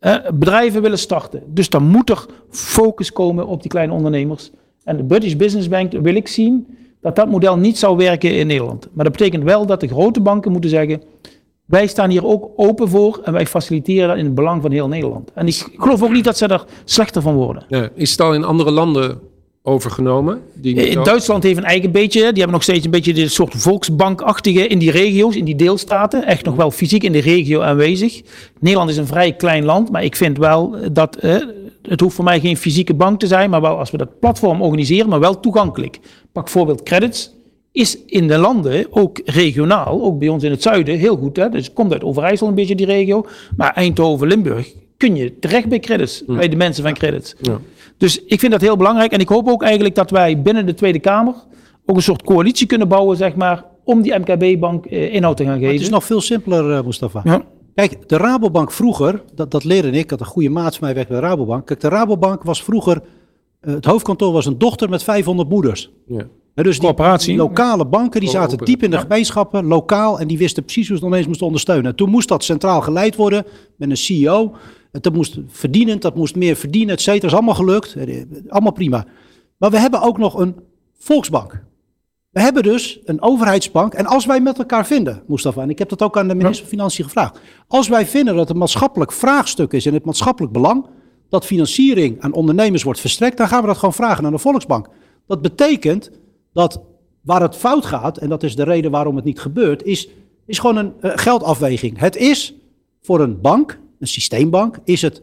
[0.00, 1.42] Eh, bedrijven willen starten.
[1.46, 4.50] Dus dan moet er focus komen op die kleine ondernemers.
[4.84, 6.66] En de British Business Bank wil ik zien
[7.00, 8.88] dat dat model niet zou werken in Nederland.
[8.92, 11.02] Maar dat betekent wel dat de grote banken moeten zeggen...
[11.64, 14.88] wij staan hier ook open voor en wij faciliteren dat in het belang van heel
[14.88, 15.32] Nederland.
[15.34, 17.64] En ik geloof ook niet dat ze er slechter van worden.
[17.68, 19.18] Ja, is het al in andere landen
[19.62, 20.40] overgenomen?
[20.54, 23.54] Die In Duitsland heeft een eigen beetje, die hebben nog steeds een beetje dit soort
[23.56, 26.26] volksbankachtige in die regio's, in die deelstaten.
[26.26, 28.22] Echt nog wel fysiek in de regio aanwezig.
[28.60, 31.36] Nederland is een vrij klein land, maar ik vind wel dat eh,
[31.82, 34.62] het hoeft voor mij geen fysieke bank te zijn, maar wel als we dat platform
[34.62, 35.98] organiseren, maar wel toegankelijk.
[36.32, 37.38] Pak bijvoorbeeld credits.
[37.72, 41.36] Is in de landen, ook regionaal, ook bij ons in het zuiden, heel goed.
[41.36, 41.48] Hè?
[41.48, 43.26] Dus komt uit Overijssel een beetje die regio.
[43.56, 47.34] Maar Eindhoven, Limburg, kun je terecht bij credits, bij de mensen van credits.
[47.40, 47.60] Ja.
[48.00, 49.12] Dus ik vind dat heel belangrijk.
[49.12, 51.34] En ik hoop ook eigenlijk dat wij binnen de Tweede Kamer
[51.86, 55.58] ook een soort coalitie kunnen bouwen, zeg maar, om die MKB-bank eh, inhoud te gaan
[55.58, 55.72] geven.
[55.72, 57.20] Het is nog veel simpeler, eh, Mustafa.
[57.24, 57.42] Ja.
[57.74, 61.06] Kijk, de Rabobank vroeger, dat, dat leerde ik, had een goede maat van mij weg
[61.06, 61.66] bij de Rabobank.
[61.66, 63.02] Kijk, de Rabobank was vroeger,
[63.60, 65.90] eh, het hoofdkantoor was een dochter met 500 moeders.
[66.06, 66.26] Ja.
[66.54, 67.28] Hè, dus die, Coöperatie.
[67.28, 70.96] die lokale banken die zaten diep in de gemeenschappen, lokaal, en die wisten precies hoe
[70.96, 71.90] ze het ineens moesten ondersteunen.
[71.90, 73.44] En toen moest dat centraal geleid worden
[73.76, 74.52] met een CEO.
[74.92, 77.26] En dat moest verdienend, dat moest meer verdienen, et cetera.
[77.26, 77.94] is allemaal gelukt.
[77.94, 79.06] Eh, Allemaal prima.
[79.56, 80.56] Maar we hebben ook nog een
[80.98, 81.62] volksbank.
[82.30, 83.94] We hebben dus een overheidsbank.
[83.94, 86.60] En als wij met elkaar vinden, Mustafa, en ik heb dat ook aan de minister
[86.60, 87.40] van Financiën gevraagd.
[87.68, 90.86] Als wij vinden dat het maatschappelijk vraagstuk is in het maatschappelijk belang,
[91.28, 94.88] dat financiering aan ondernemers wordt verstrekt, dan gaan we dat gewoon vragen aan de Volksbank.
[95.26, 96.10] Dat betekent
[96.52, 96.80] dat
[97.20, 100.08] waar het fout gaat, en dat is de reden waarom het niet gebeurt, is,
[100.46, 101.98] is gewoon een eh, geldafweging.
[101.98, 102.54] Het is
[103.02, 105.22] voor een bank, een systeembank, is het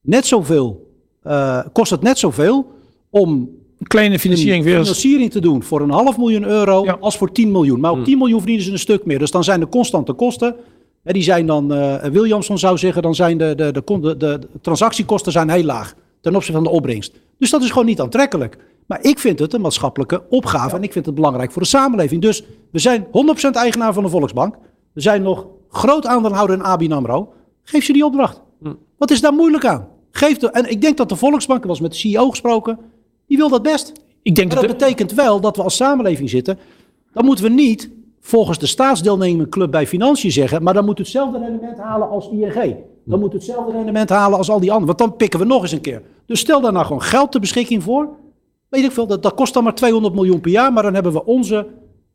[0.00, 0.90] net zoveel,
[1.22, 2.70] eh, kost het net zoveel
[3.10, 3.30] om
[3.78, 4.80] Een kleine financiering weer.
[4.80, 6.96] financiering te doen voor een half miljoen euro Ja.
[7.00, 7.80] als voor 10 miljoen.
[7.80, 9.18] Maar op 10 miljoen verdienen ze een stuk meer.
[9.18, 10.54] Dus dan zijn de constante kosten,
[11.02, 15.32] hè, die zijn dan, eh, Williamson zou zeggen, dan zijn de, de, de, de transactiekosten
[15.32, 17.12] zijn heel laag ten opzichte van de opbrengst.
[17.38, 18.56] Dus dat is gewoon niet aantrekkelijk.
[18.86, 22.22] Maar ik vind het een maatschappelijke opgave en ik vind het belangrijk voor de samenleving.
[22.22, 24.54] Dus we zijn 100% eigenaar van de Volksbank.
[24.92, 27.32] We zijn nog groot aandeelhouder in ABN AMRO.
[27.62, 28.40] Geef ze die opdracht.
[28.98, 29.88] Wat is daar moeilijk aan?
[30.10, 32.78] Geef de, en ik denk dat de Volksbank, ik was met de CEO gesproken,
[33.26, 33.92] die wil dat best.
[34.22, 36.58] Ik denk Maar dat dat betekent wel dat we als samenleving zitten.
[37.12, 37.90] Dan moeten we niet
[38.20, 40.62] volgens de staatsdeelnemerclub bij Financiën zeggen.
[40.62, 42.76] maar dan moet het hetzelfde rendement halen als ING.
[43.04, 44.96] Dan moet het hetzelfde rendement halen als al die anderen.
[44.96, 46.02] Want dan pikken we nog eens een keer.
[46.26, 48.08] Dus stel daar nou gewoon geld ter beschikking voor.
[48.68, 50.72] Weet ik veel, dat, dat kost dan maar 200 miljoen per jaar.
[50.72, 51.66] Maar dan hebben we onze,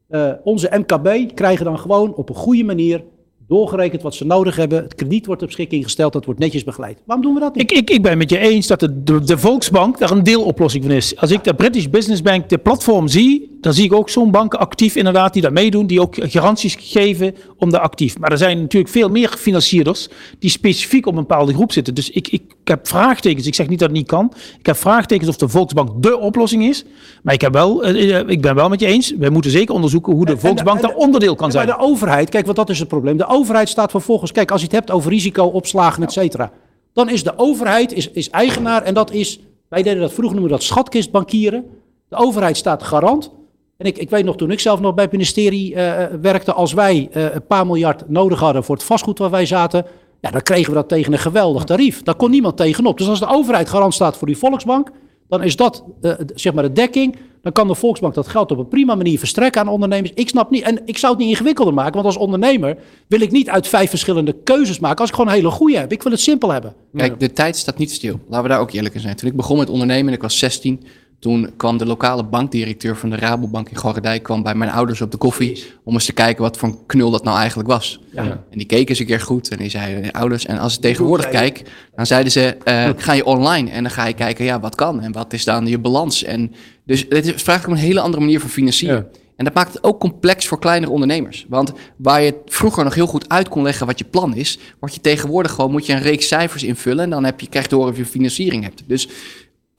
[0.07, 1.35] eh, onze MKB.
[1.35, 3.03] krijgen dan gewoon op een goede manier
[3.47, 4.83] doorgerekend wat ze nodig hebben.
[4.83, 6.13] Het krediet wordt ter beschikking gesteld.
[6.13, 7.01] Dat wordt netjes begeleid.
[7.05, 7.71] Waarom doen we dat niet?
[7.71, 10.83] Ik, ik, ik ben met je eens dat de, de, de Volksbank daar een deeloplossing
[10.83, 11.17] van is.
[11.17, 14.59] Als ik de British Business Bank, de platform zie, dan zie ik ook zo'n banken
[14.59, 18.19] actief inderdaad die daar meedoen, die ook garanties geven om daar actief.
[18.19, 20.07] Maar er zijn natuurlijk veel meer financierders
[20.39, 21.93] die specifiek op een bepaalde groep zitten.
[21.95, 23.47] Dus ik, ik, heb vraagtekens.
[23.47, 24.34] Ik zeg niet dat het niet kan.
[24.59, 26.85] Ik heb vraagtekens of de Volksbank de oplossing is.
[27.23, 29.13] Maar ik, heb wel, eh, eh, ik ben wel met je eens.
[29.17, 31.67] We moeten zeker onderzoeken hoe de Volksbank daar onderdeel kan zijn.
[31.67, 33.17] Maar de overheid, kijk, want dat is het probleem.
[33.17, 36.51] De overheid staat vervolgens, kijk, als je het hebt over risico, opslagen, et cetera.
[36.93, 39.39] Dan is de overheid is, is eigenaar en dat is,
[39.69, 41.65] wij deden dat vroeger, noemen we dat schatkistbankieren.
[42.09, 43.31] De overheid staat garant.
[43.77, 46.73] En ik, ik weet nog, toen ik zelf nog bij het ministerie eh, werkte, als
[46.73, 49.85] wij eh, een paar miljard nodig hadden voor het vastgoed waar wij zaten,
[50.21, 52.03] ja, dan kregen we dat tegen een geweldig tarief.
[52.03, 52.97] Daar kon niemand tegenop.
[52.97, 54.91] Dus als de overheid garant staat voor die Volksbank,
[55.27, 57.15] dan is dat eh, zeg maar de dekking.
[57.41, 60.11] Dan kan de Volksbank dat geld op een prima manier verstrekken aan ondernemers.
[60.13, 62.77] Ik snap niet, en ik zou het niet ingewikkelder maken, want als ondernemer
[63.07, 65.91] wil ik niet uit vijf verschillende keuzes maken als ik gewoon een hele goede heb.
[65.91, 66.73] Ik wil het simpel hebben.
[66.95, 68.19] Kijk, de tijd staat niet stil.
[68.27, 69.15] Laten we daar ook eerlijk in zijn.
[69.15, 70.83] Toen ik begon met ondernemen en ik was 16,
[71.19, 75.11] toen kwam de lokale bankdirecteur van de Rabobank in Gorredijk kwam bij mijn ouders op
[75.11, 77.99] de koffie om eens te kijken wat voor een knul dat nou eigenlijk was.
[78.11, 78.22] Ja.
[78.23, 81.30] En die keken eens een keer goed en die zeiden, ouders, en als ik tegenwoordig
[81.30, 81.64] kijk,
[81.95, 85.02] dan zeiden ze, eh, ga je online en dan ga je kijken, ja, wat kan
[85.02, 86.23] en wat is dan je balans.
[86.23, 86.53] En
[86.85, 89.07] dus het is- vraagt om een hele andere manier van financieren.
[89.35, 91.45] En dat maakt het ook complex voor kleinere ondernemers.
[91.49, 94.94] Want waar je vroeger nog heel goed uit kon leggen wat je plan is, word
[94.94, 97.69] je tegenwoordig gewoon, moet je een reeks cijfers invullen en dan heb je, krijg je
[97.69, 98.84] te horen of je financiering hebt.
[98.88, 99.07] Dus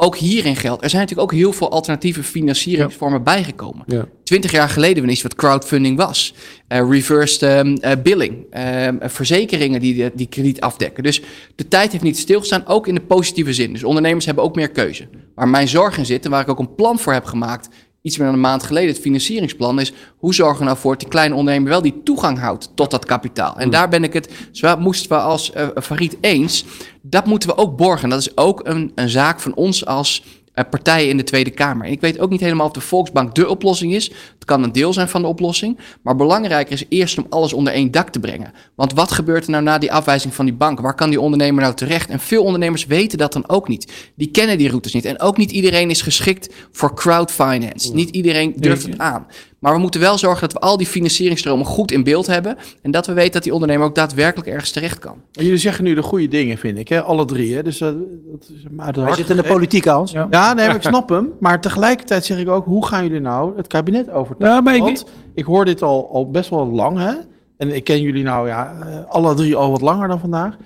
[0.00, 3.82] ook hierin geldt, er zijn natuurlijk ook heel veel alternatieve financieringsvormen bijgekomen.
[3.86, 4.06] Ja.
[4.24, 6.34] Twintig jaar geleden wist wat crowdfunding was.
[6.68, 8.46] Eh, reversed ehm, eh, billing.
[8.50, 11.02] ehm, verzekeringen die, de- die krediet afdekken.
[11.02, 11.22] Dus
[11.54, 13.72] de tijd heeft niet stilgestaan, ook in de positieve zin.
[13.72, 15.08] Dus ondernemers hebben ook meer keuze.
[15.34, 17.68] Waar mijn zorg in zit en waar ik ook een plan voor heb gemaakt...
[18.08, 19.80] iets meer dan een maand geleden, het financieringsplan...
[19.80, 22.90] is hoe zorgen we nou voor dat die kleine ondernemer wel die toegang houdt tot
[22.90, 23.58] dat kapitaal.
[23.58, 26.64] En daar ben ik het, zowel moesten we als eh Farid eens...
[27.02, 28.08] dat moeten we ook borgen.
[28.08, 30.22] Dat is ook een, een zaak van ons als
[30.64, 31.86] partijen in de Tweede Kamer.
[31.86, 34.08] En ik weet ook niet helemaal of de Volksbank de oplossing is.
[34.08, 35.78] Het kan een deel zijn van de oplossing.
[36.02, 38.52] Maar belangrijker is eerst om alles onder één dak te brengen.
[38.74, 40.80] Want wat gebeurt er nou na die afwijzing van die bank?
[40.80, 42.10] Waar kan die ondernemer nou terecht?
[42.10, 43.92] En veel ondernemers weten dat dan ook niet.
[44.14, 45.04] Die kennen die routes niet.
[45.04, 47.94] En ook niet iedereen is geschikt voor crowdfinance.
[47.94, 49.26] Niet iedereen durft het aan.
[49.58, 52.56] Maar we moeten wel zorgen dat we al die financieringstromen goed in beeld hebben.
[52.82, 55.16] En dat we weten dat die ondernemer ook daadwerkelijk ergens terecht kan.
[55.32, 57.02] En jullie zeggen nu de goede dingen, vind ik, hè?
[57.02, 57.54] alle drie.
[57.54, 57.62] Hè?
[57.62, 57.88] Dus, eh,
[58.30, 60.12] dat is maar Wij zitten in de politiek, Hans.
[60.12, 60.26] Ja.
[60.30, 61.28] ja, nee, maar ik snap hem.
[61.40, 64.64] Maar tegelijkertijd zeg ik ook, hoe gaan jullie nou het kabinet overtuigen?
[64.74, 65.04] Ik- Want
[65.34, 67.12] ik hoor dit al, al best wel lang, hè?
[67.56, 70.56] En ik ken jullie nou ja, eh, alle drie al wat langer dan vandaag.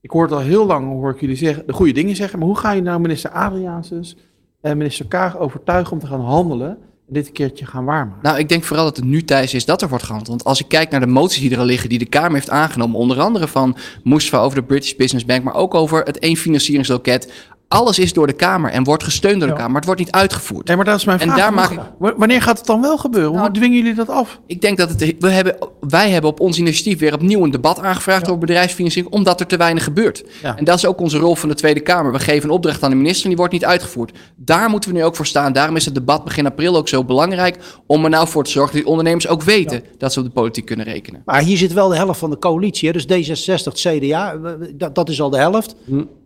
[0.00, 2.38] Ik hoor het al heel lang, hoor ik jullie zeggen, de goede dingen zeggen.
[2.38, 4.16] Maar hoe ga je nou minister Adriaansens
[4.60, 8.22] en minister Kaag overtuigen om te gaan handelen en dit keertje gaan waarmaken?
[8.22, 10.30] Nou, ik denk vooral dat het nu tijd is dat er wordt gehandeld.
[10.30, 12.50] Want als ik kijk naar de moties die er al liggen, die de Kamer heeft
[12.50, 16.36] aangenomen, onder andere van Mustafa over de British Business Bank, maar ook over het één
[16.36, 17.32] financieringsloket,
[17.68, 20.10] Alles is door de Kamer en wordt gesteund door de Kamer, maar het wordt niet
[20.10, 20.66] uitgevoerd.
[20.66, 21.38] Nee, maar dat is mijn En vraag.
[21.38, 23.32] daar maak Wa- Wanneer gaat het dan wel gebeuren?
[23.32, 24.40] Nou, Hoe dwingen jullie dat af?
[24.46, 27.80] Ik denk dat het, we hebben, wij hebben op ons initiatief weer opnieuw een debat
[27.80, 30.24] aangevraagd over bedrijfsfinanciering, omdat er te weinig gebeurt.
[30.42, 30.56] Ja.
[30.56, 32.12] En dat is ook onze rol van de Tweede Kamer.
[32.12, 34.18] We geven een opdracht aan de minister en die wordt niet uitgevoerd.
[34.36, 35.52] Daar moeten we nu ook voor staan.
[35.52, 37.56] Daarom is het debat begin april ook zo belangrijk
[37.86, 40.32] om er nou voor te zorgen dat die ondernemers ook weten dat ze op de
[40.32, 41.22] politiek kunnen rekenen.
[41.24, 42.90] Maar hier zit wel de helft van de coalitie.
[42.92, 42.98] Hè?
[43.04, 44.36] Dus D66, CDA,
[44.74, 45.74] dat, dat is al de helft.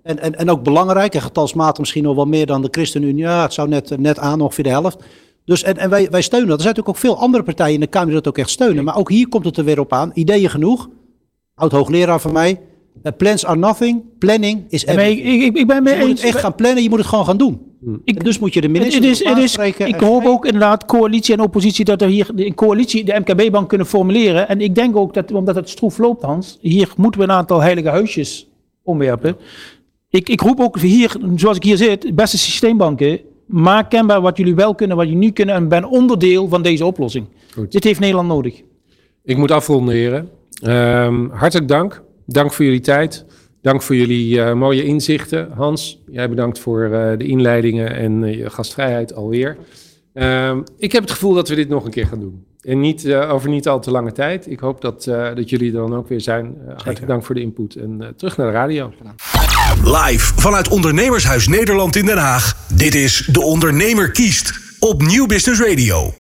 [0.03, 3.23] En, en, en ook belangrijk, en getalsmatig misschien nog wel meer dan de ChristenUnie.
[3.25, 4.99] Ja, het zou net, net aan ongeveer de helft.
[5.45, 6.57] Dus, en, en wij, wij steunen dat.
[6.57, 8.85] Er zijn natuurlijk ook veel andere partijen in de Kamer die dat ook echt steunen.
[8.85, 10.11] Maar ook hier komt het er weer op aan.
[10.15, 10.89] Ideeën genoeg.
[11.55, 12.61] Oud-hoogleraar van mij.
[13.03, 14.03] Eh, plans are nothing.
[14.19, 15.43] Planning is maar ik- everything.
[15.43, 16.21] ik- ik ben mee je moet eens.
[16.23, 16.83] het echt gaan plannen.
[16.83, 17.61] Je moet het gewoon gaan doen.
[18.05, 21.85] En dus moet je de minister het is, ik hoop ook inderdaad coalitie en oppositie
[21.85, 24.49] dat er hier een coalitie de MKB-bank kunnen formuleren.
[24.49, 27.61] En ik denk ook dat, omdat het stroef loopt, Hans, hier moeten we een aantal
[27.61, 28.49] heilige huisjes
[28.83, 29.37] omwerpen.
[30.11, 34.55] Ik, ik roep ook hier, zoals ik hier zit, beste systeembanken, maak kenbaar wat jullie
[34.55, 37.27] wel kunnen, wat jullie niet kunnen en ben onderdeel van deze oplossing.
[37.69, 38.63] Dit heeft Nederland nodig.
[39.25, 40.29] Ik moet afronden, heren.
[40.63, 42.03] Ehm, hartelijk dank.
[42.27, 43.25] Dank voor jullie tijd.
[43.63, 45.51] Dank voor jullie eh, mooie inzichten.
[45.53, 49.57] Hans, jij bedankt voor eh, de inleidingen en eh, je gastvrijheid alweer.
[50.13, 52.45] Ehm, ik heb het gevoel dat we dit nog een keer gaan doen.
[52.61, 54.51] En niet, over niet al te lange tijd.
[54.51, 56.57] Ik hoop dat, eh, dat jullie er dan ook weer zijn.
[56.67, 57.75] Hartelijk dank voor de input.
[57.75, 58.93] En eh, terug naar de radio.
[59.85, 62.57] Live vanuit Ondernemershuis Nederland in Den Haag.
[62.69, 66.09] Dit is De Ondernemer kiest op Nieuw Business Radio.